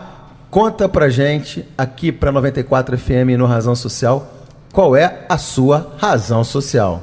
[0.49, 4.31] conta pra gente, aqui pra 94 FM no Razão Social,
[4.71, 7.01] qual é a sua razão social?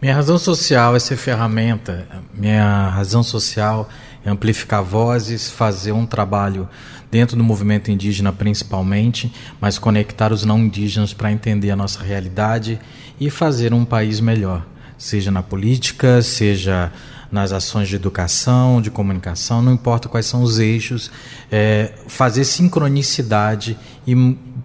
[0.00, 2.06] Minha razão social é ser ferramenta.
[2.32, 3.88] Minha razão social
[4.24, 6.68] amplificar vozes, fazer um trabalho
[7.10, 12.78] dentro do movimento indígena principalmente, mas conectar os não indígenas para entender a nossa realidade
[13.18, 14.66] e fazer um país melhor,
[14.96, 16.92] seja na política, seja
[17.30, 21.10] nas ações de educação, de comunicação, não importa quais são os eixos,
[21.50, 24.14] é, fazer sincronicidade e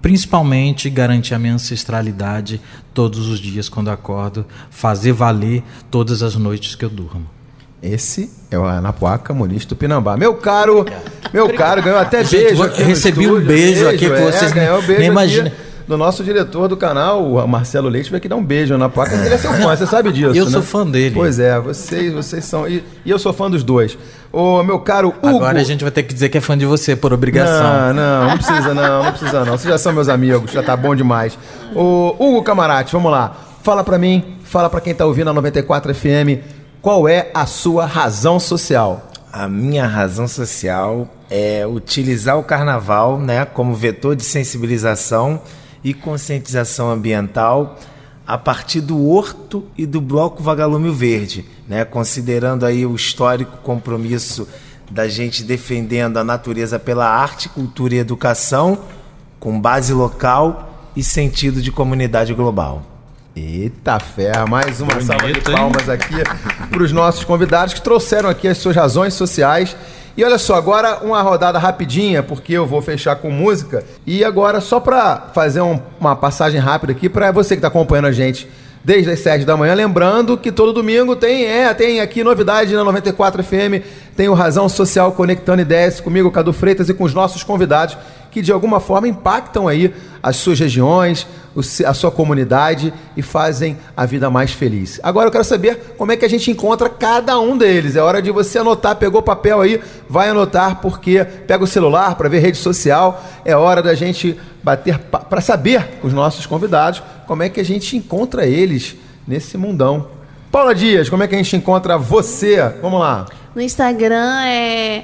[0.02, 2.62] principalmente garantir a minha ancestralidade
[2.94, 7.33] todos os dias quando acordo, fazer valer todas as noites que eu durmo.
[7.84, 10.16] Esse é o Anapuaca Muniz Tupinambá.
[10.16, 10.86] Meu caro,
[11.34, 12.64] meu caro, ganhou até Gente, beijo.
[12.64, 14.54] Aqui recebi um beijo, beijo aqui com é, vocês.
[14.54, 15.52] Ganhou um beijo nem imagina.
[15.86, 19.14] Do nosso diretor do canal, o Marcelo Leite, veio aqui dar um beijo na placa.
[19.16, 20.34] Ele é seu fã, você sabe disso.
[20.34, 20.52] Eu né?
[20.52, 21.14] sou fã dele.
[21.14, 22.66] Pois é, vocês, vocês são.
[22.66, 23.98] E, e, eu sou fã dos dois.
[24.32, 25.28] Ô, meu caro Hugo.
[25.28, 27.94] Agora a gente vai ter que dizer que é fã de você por obrigação.
[27.94, 29.58] Não, não, não precisa, não, não precisa, não.
[29.58, 31.38] Vocês já são meus amigos, já tá bom demais.
[31.76, 33.36] Ô, Hugo Camarate, vamos lá.
[33.62, 37.86] Fala pra mim, fala pra quem tá ouvindo a 94 FM qual é a sua
[37.86, 39.10] razão social?
[39.32, 45.42] A minha razão social é utilizar o carnaval né, como vetor de sensibilização
[45.82, 47.80] e conscientização ambiental
[48.28, 54.46] a partir do Horto e do Bloco Vagalume Verde, né, considerando aí o histórico compromisso
[54.92, 58.78] da gente defendendo a natureza pela arte, cultura e educação,
[59.40, 62.93] com base local e sentido de comunidade global.
[63.36, 65.94] Eita ferra, mais uma Bonito, salva de palmas hein?
[65.96, 69.76] aqui para os nossos convidados que trouxeram aqui as suas razões sociais.
[70.16, 73.84] E olha só, agora uma rodada rapidinha, porque eu vou fechar com música.
[74.06, 78.06] E agora, só para fazer um, uma passagem rápida aqui, para você que está acompanhando
[78.06, 78.48] a gente
[78.84, 79.74] desde as 7 da manhã.
[79.74, 83.82] Lembrando que todo domingo tem, é, tem aqui novidade na 94 FM,
[84.16, 87.98] tem o Razão Social Conectando Ideias comigo, Cadu Freitas, e com os nossos convidados
[88.34, 91.28] que de alguma forma impactam aí as suas regiões,
[91.86, 95.00] a sua comunidade e fazem a vida mais feliz.
[95.04, 97.96] Agora eu quero saber como é que a gente encontra cada um deles.
[97.96, 99.80] É hora de você anotar, pegou papel aí,
[100.10, 103.24] vai anotar porque pega o celular para ver rede social.
[103.46, 107.66] É hora da gente bater para saber com os nossos convidados como é que a
[107.66, 108.96] gente encontra eles
[109.28, 110.08] nesse mundão.
[110.54, 112.58] Paula Dias, como é que a gente encontra você?
[112.80, 113.26] Vamos lá.
[113.56, 115.04] No Instagram é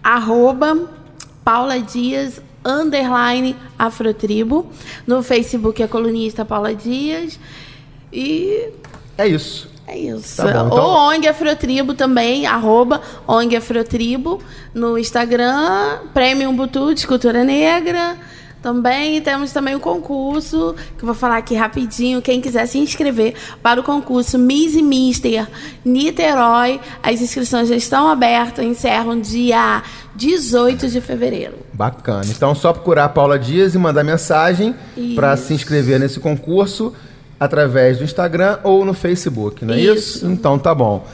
[0.00, 0.88] arroba
[1.44, 4.70] Paula Dias, underline Afrotribo.
[5.08, 7.36] No Facebook é colunista Paula Dias.
[8.12, 8.68] E.
[9.18, 9.68] É isso.
[9.88, 10.36] É isso.
[10.36, 10.84] Tá bom, então...
[10.84, 14.40] O ONG Afrotribo também, arroba ONG Afrotribo.
[14.72, 18.16] No Instagram, Prêmio Butu de Cultura Negra.
[18.66, 22.20] Também temos também um concurso, que eu vou falar aqui rapidinho.
[22.20, 25.46] Quem quiser se inscrever para o concurso Miss e Mister
[25.84, 29.84] Niterói, as inscrições já estão abertas, encerram dia
[30.16, 31.54] 18 de fevereiro.
[31.72, 32.24] Bacana.
[32.28, 34.74] Então, só procurar a Paula Dias e mandar mensagem
[35.14, 36.92] para se inscrever nesse concurso.
[37.38, 40.16] através do Instagram ou no Facebook, não é isso?
[40.16, 40.26] isso?
[40.26, 41.06] Então tá bom.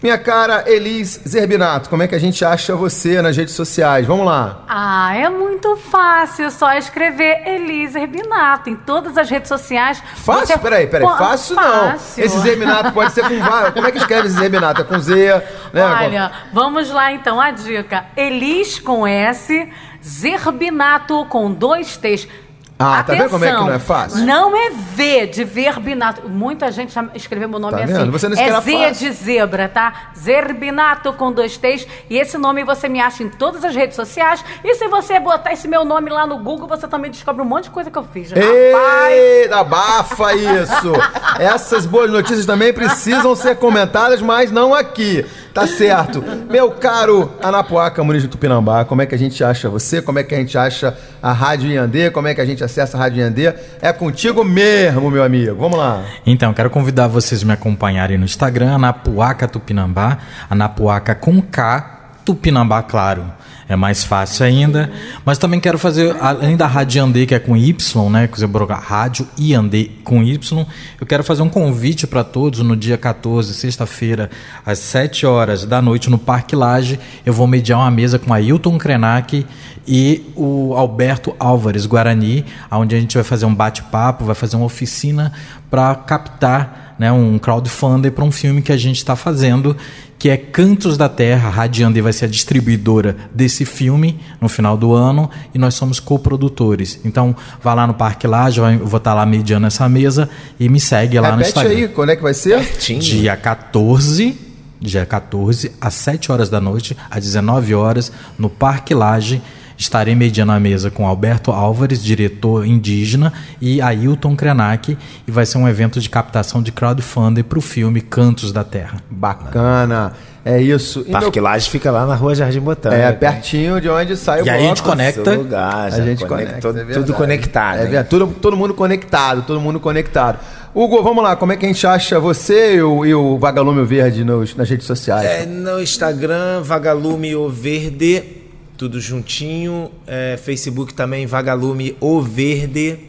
[0.00, 4.06] Minha cara Elis Zerbinato, como é que a gente acha você nas redes sociais?
[4.06, 4.62] Vamos lá.
[4.68, 10.00] Ah, é muito fácil, só escrever Elis Zerbinato em todas as redes sociais.
[10.14, 10.46] Fácil?
[10.46, 10.58] Você...
[10.58, 12.24] Peraí, peraí, fácil, fácil não.
[12.24, 13.74] Esse Zerbinato pode ser com vários.
[13.74, 14.82] Como é que escreve esse Zerbinato?
[14.82, 15.42] É com Z?
[15.72, 15.84] Né?
[15.84, 18.06] Olha, vamos lá então, a dica.
[18.16, 19.68] Elis com S,
[20.00, 22.28] Zerbinato com dois T's.
[22.78, 24.24] Ah, Atenção, tá vendo como é que não é fácil?
[24.24, 26.28] Não é V de verbinato.
[26.28, 28.10] Muita gente escreveu meu nome tá assim.
[28.10, 28.92] Você não é Z fácil.
[28.92, 30.10] de zebra, tá?
[30.16, 31.86] Zerbinato com dois T's.
[32.08, 34.44] E esse nome você me acha em todas as redes sociais.
[34.62, 37.64] E se você botar esse meu nome lá no Google, você também descobre um monte
[37.64, 38.30] de coisa que eu fiz.
[38.32, 40.92] Ei, abafa isso!
[41.40, 45.26] Essas boas notícias também precisam ser comentadas, mas não aqui.
[45.52, 46.22] Tá certo.
[46.48, 50.00] Meu caro Anapuaca, Muniz de Tupinambá, como é que a gente acha você?
[50.00, 52.10] Como é que a gente acha a Rádio Iandê?
[52.10, 53.52] Como é que a gente acessa a Rádio Iandê?
[53.80, 55.56] É contigo mesmo, meu amigo.
[55.56, 56.04] Vamos lá.
[56.24, 60.18] Então, quero convidar vocês a me acompanharem no Instagram, Anapuaca Tupinambá,
[60.48, 63.37] Anapuaca com K, Tupinambá, claro
[63.68, 64.90] é mais fácil ainda.
[65.24, 68.26] Mas também quero fazer, além da Rádio Andê, que é com Y, né?
[68.26, 70.66] Que você Rádio e Andê com Y,
[71.00, 74.30] eu quero fazer um convite para todos no dia 14, sexta-feira,
[74.64, 76.98] às 7 horas da noite, no Parque Laje.
[77.26, 79.46] Eu vou mediar uma mesa com a Ailton Krenak
[79.86, 84.66] e o Alberto Álvares Guarani, onde a gente vai fazer um bate-papo, vai fazer uma
[84.66, 85.32] oficina
[85.70, 89.76] para captar né, um crowdfunding para um filme que a gente está fazendo
[90.18, 91.48] que é Cantos da Terra.
[91.48, 96.00] A Radiande vai ser a distribuidora desse filme no final do ano e nós somos
[96.00, 97.00] coprodutores.
[97.04, 100.80] Então, vá lá no Parque Laje, eu vou estar lá mediando essa mesa e me
[100.80, 101.76] segue lá Repete no Instagram.
[101.76, 102.58] aí, quando é que vai ser?
[102.58, 103.00] Pertinho.
[103.00, 104.36] Dia 14,
[104.80, 109.40] dia 14, às 7 horas da noite, às 19 horas, no Parque Laje.
[109.78, 115.56] Estarei mediando a mesa com Alberto Álvares, diretor indígena, e Ailton Krenak, e vai ser
[115.58, 118.98] um evento de captação de crowdfunding para o filme Cantos da Terra.
[119.08, 120.12] Bacana.
[120.44, 121.04] É isso.
[121.04, 121.44] Parque meu...
[121.44, 123.00] Laje fica lá na rua Jardim Botânico.
[123.00, 125.34] É, pertinho de onde sai o E aí a gente conecta.
[125.34, 126.60] Lugar, a gente conecta.
[126.60, 127.94] Todo, é tudo conectado.
[127.94, 130.38] É tudo, todo mundo conectado, todo mundo conectado.
[130.74, 133.84] Hugo, vamos lá, como é que a gente acha você e o, e o Vagalume
[133.84, 135.24] Verde nos, nas redes sociais?
[135.24, 138.37] É, no Instagram, Vagalume o Verde
[138.78, 139.90] tudo juntinho.
[140.06, 143.00] É, Facebook também, Vagalume O Verde.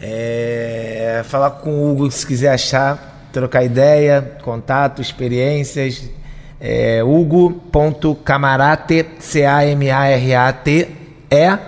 [0.00, 6.08] É, falar com o Hugo se quiser achar, trocar ideia, contato, experiências.
[6.60, 10.88] É, Hugo.camarate, C-A-M-A-R-A-T,
[11.30, 11.58] é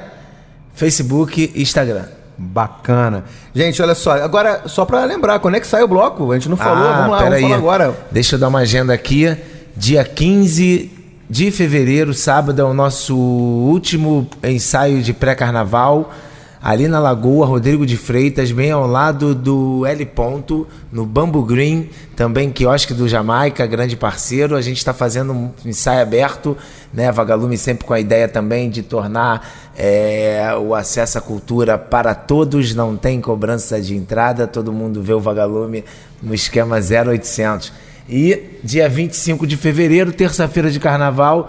[0.75, 2.05] Facebook e Instagram.
[2.37, 3.25] Bacana.
[3.55, 6.31] Gente, olha só, agora só para lembrar, quando é que sai o bloco?
[6.31, 7.43] A gente não falou, ah, vamos lá, vamos aí.
[7.43, 7.97] falar agora.
[8.11, 9.35] Deixa eu dar uma agenda aqui.
[9.77, 11.00] Dia 15
[11.31, 16.13] de fevereiro, sábado, é o nosso último ensaio de pré-carnaval.
[16.61, 21.89] Ali na Lagoa, Rodrigo de Freitas, bem ao lado do L Ponto, no Bambu Green,
[22.17, 24.57] também quiosque do Jamaica, grande parceiro.
[24.57, 26.57] A gente está fazendo um ensaio aberto,
[26.93, 27.13] né?
[27.13, 29.49] Vagalume sempre com a ideia também de tornar
[29.79, 35.15] é, o acesso à cultura para todos, não tem cobrança de entrada, todo mundo vê
[35.15, 35.85] o Vagalume
[36.21, 37.73] no esquema 0800.
[38.11, 41.49] E dia 25 de fevereiro, terça-feira de carnaval,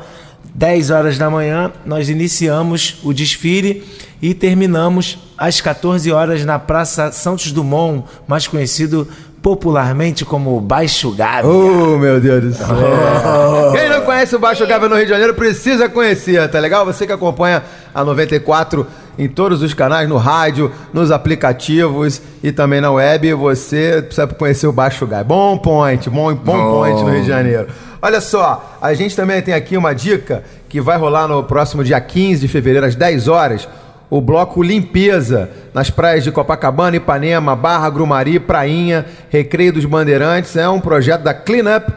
[0.54, 3.84] 10 horas da manhã, nós iniciamos o desfile
[4.22, 9.08] e terminamos às 14 horas na Praça Santos Dumont, mais conhecido
[9.42, 11.50] popularmente como Baixo Gávea.
[11.50, 12.68] Oh, meu Deus do céu.
[13.74, 16.86] Quem não conhece o Baixo Gávea no Rio de Janeiro precisa conhecer, tá legal?
[16.86, 18.86] Você que acompanha a 94
[19.18, 24.68] em todos os canais, no rádio, nos aplicativos e também na web, você precisa conhecer
[24.68, 25.24] o Baixo Gávea.
[25.26, 27.68] Bom point, bom, bom point no Rio de Janeiro.
[28.02, 32.00] Olha só, a gente também tem aqui uma dica que vai rolar no próximo dia
[32.00, 33.68] 15 de fevereiro, às 10 horas
[34.12, 40.58] o bloco Limpeza, nas praias de Copacabana, Ipanema, Barra, Grumari, Prainha, Recreio dos Bandeirantes.
[40.58, 41.94] É um projeto da Clean Up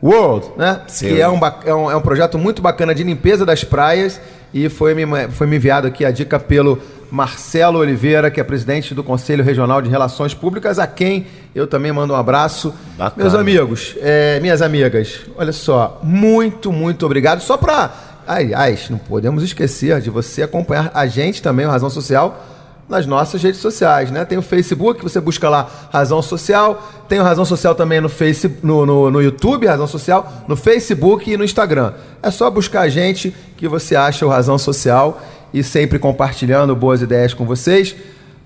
[0.00, 0.82] World, né?
[0.86, 1.08] Sim.
[1.08, 4.20] Que é um, é, um, é um projeto muito bacana de limpeza das praias.
[4.52, 6.78] E foi me, foi me enviado aqui a dica pelo
[7.10, 11.92] Marcelo Oliveira, que é presidente do Conselho Regional de Relações Públicas, a quem eu também
[11.92, 12.74] mando um abraço.
[12.96, 13.22] Bacana.
[13.22, 17.40] Meus amigos, é, minhas amigas, olha só, muito, muito obrigado.
[17.40, 22.44] Só para Aliás, não podemos esquecer de você acompanhar a gente também, o Razão Social,
[22.88, 24.24] nas nossas redes sociais, né?
[24.24, 28.58] Tem o Facebook, você busca lá Razão Social, tem o Razão Social também no, face,
[28.62, 31.92] no, no, no, YouTube, Razão Social, no Facebook e no Instagram.
[32.22, 35.20] É só buscar a gente que você acha o Razão Social
[35.52, 37.96] e sempre compartilhando boas ideias com vocês.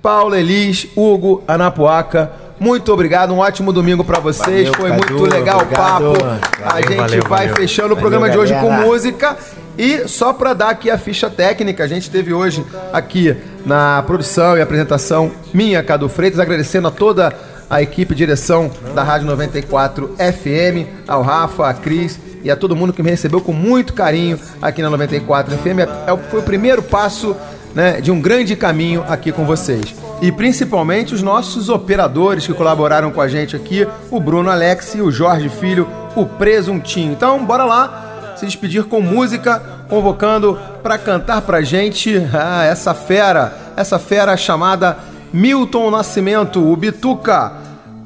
[0.00, 4.68] Paulo, Elis, Hugo, Anapuaca, muito obrigado, um ótimo domingo para vocês.
[4.68, 6.10] Valeu, Foi Cadu, muito legal obrigado.
[6.10, 6.24] o papo.
[6.24, 9.36] Valeu, a gente valeu, vai fechando o programa de hoje com música.
[9.78, 12.62] E só para dar aqui a ficha técnica, a gente teve hoje
[12.92, 13.34] aqui
[13.64, 17.32] na produção e apresentação minha, Cadu Freitas, agradecendo a toda
[17.68, 22.92] à equipe direção da Rádio 94 FM, ao Rafa, a Cris e a todo mundo
[22.92, 25.78] que me recebeu com muito carinho aqui na 94 FM.
[25.80, 27.36] É, foi o primeiro passo
[27.74, 29.94] né, de um grande caminho aqui com vocês.
[30.20, 35.10] E principalmente os nossos operadores que colaboraram com a gente aqui, o Bruno Alex o
[35.10, 37.12] Jorge Filho, o Presuntinho.
[37.12, 38.09] Então, bora lá
[38.40, 44.96] se despedir com música, convocando para cantar pra gente ah, essa fera, essa fera chamada
[45.32, 47.52] Milton Nascimento, o Bituca.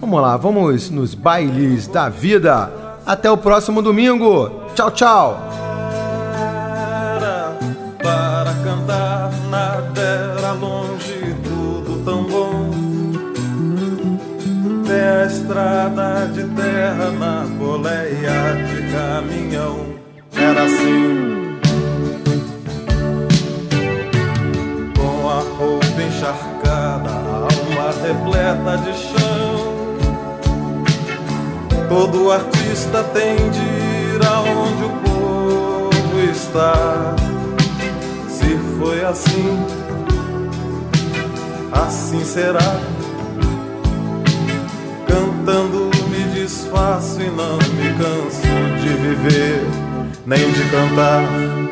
[0.01, 2.71] Vamos lá, vamos nos bailes da vida.
[3.07, 4.51] Até o próximo domingo.
[4.75, 5.49] Tchau, tchau.
[8.03, 9.31] Para cantar
[10.61, 12.65] longe tudo tão bom.
[15.25, 19.94] A estrada de terra na boleia de caminhão.
[20.55, 21.59] Era assim.
[24.97, 29.75] Com a roupa encharcada, a alma repleta de chão.
[31.89, 37.17] Todo artista tem de ir aonde o povo está.
[38.29, 39.67] Se foi assim,
[41.73, 42.79] assim será.
[45.09, 48.47] Cantando me desfaço e não me canso
[48.81, 49.84] de viver,
[50.27, 51.64] nem de cantar.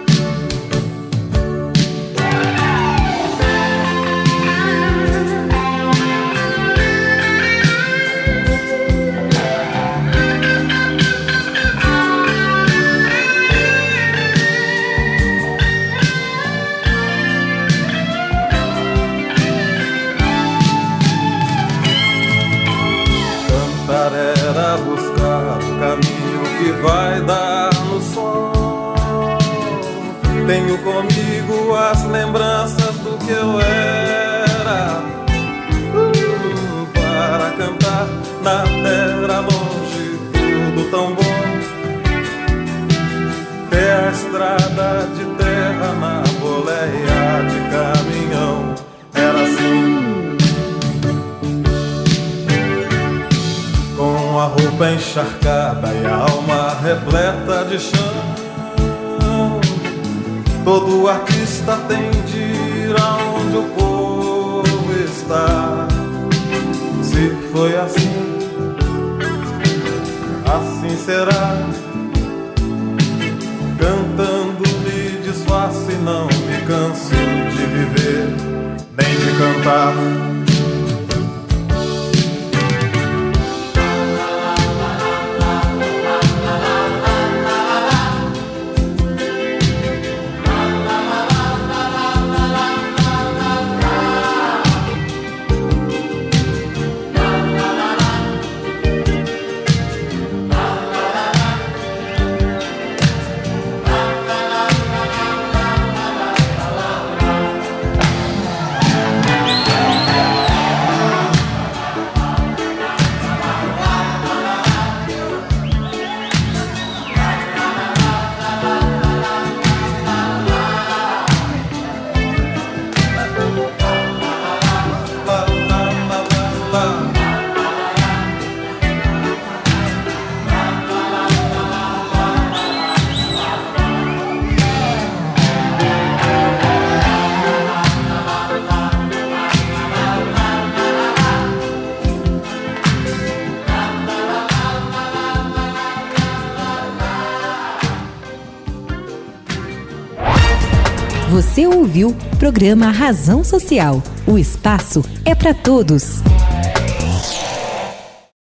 [152.53, 154.03] Programa Razão Social.
[154.27, 156.21] O espaço é para todos.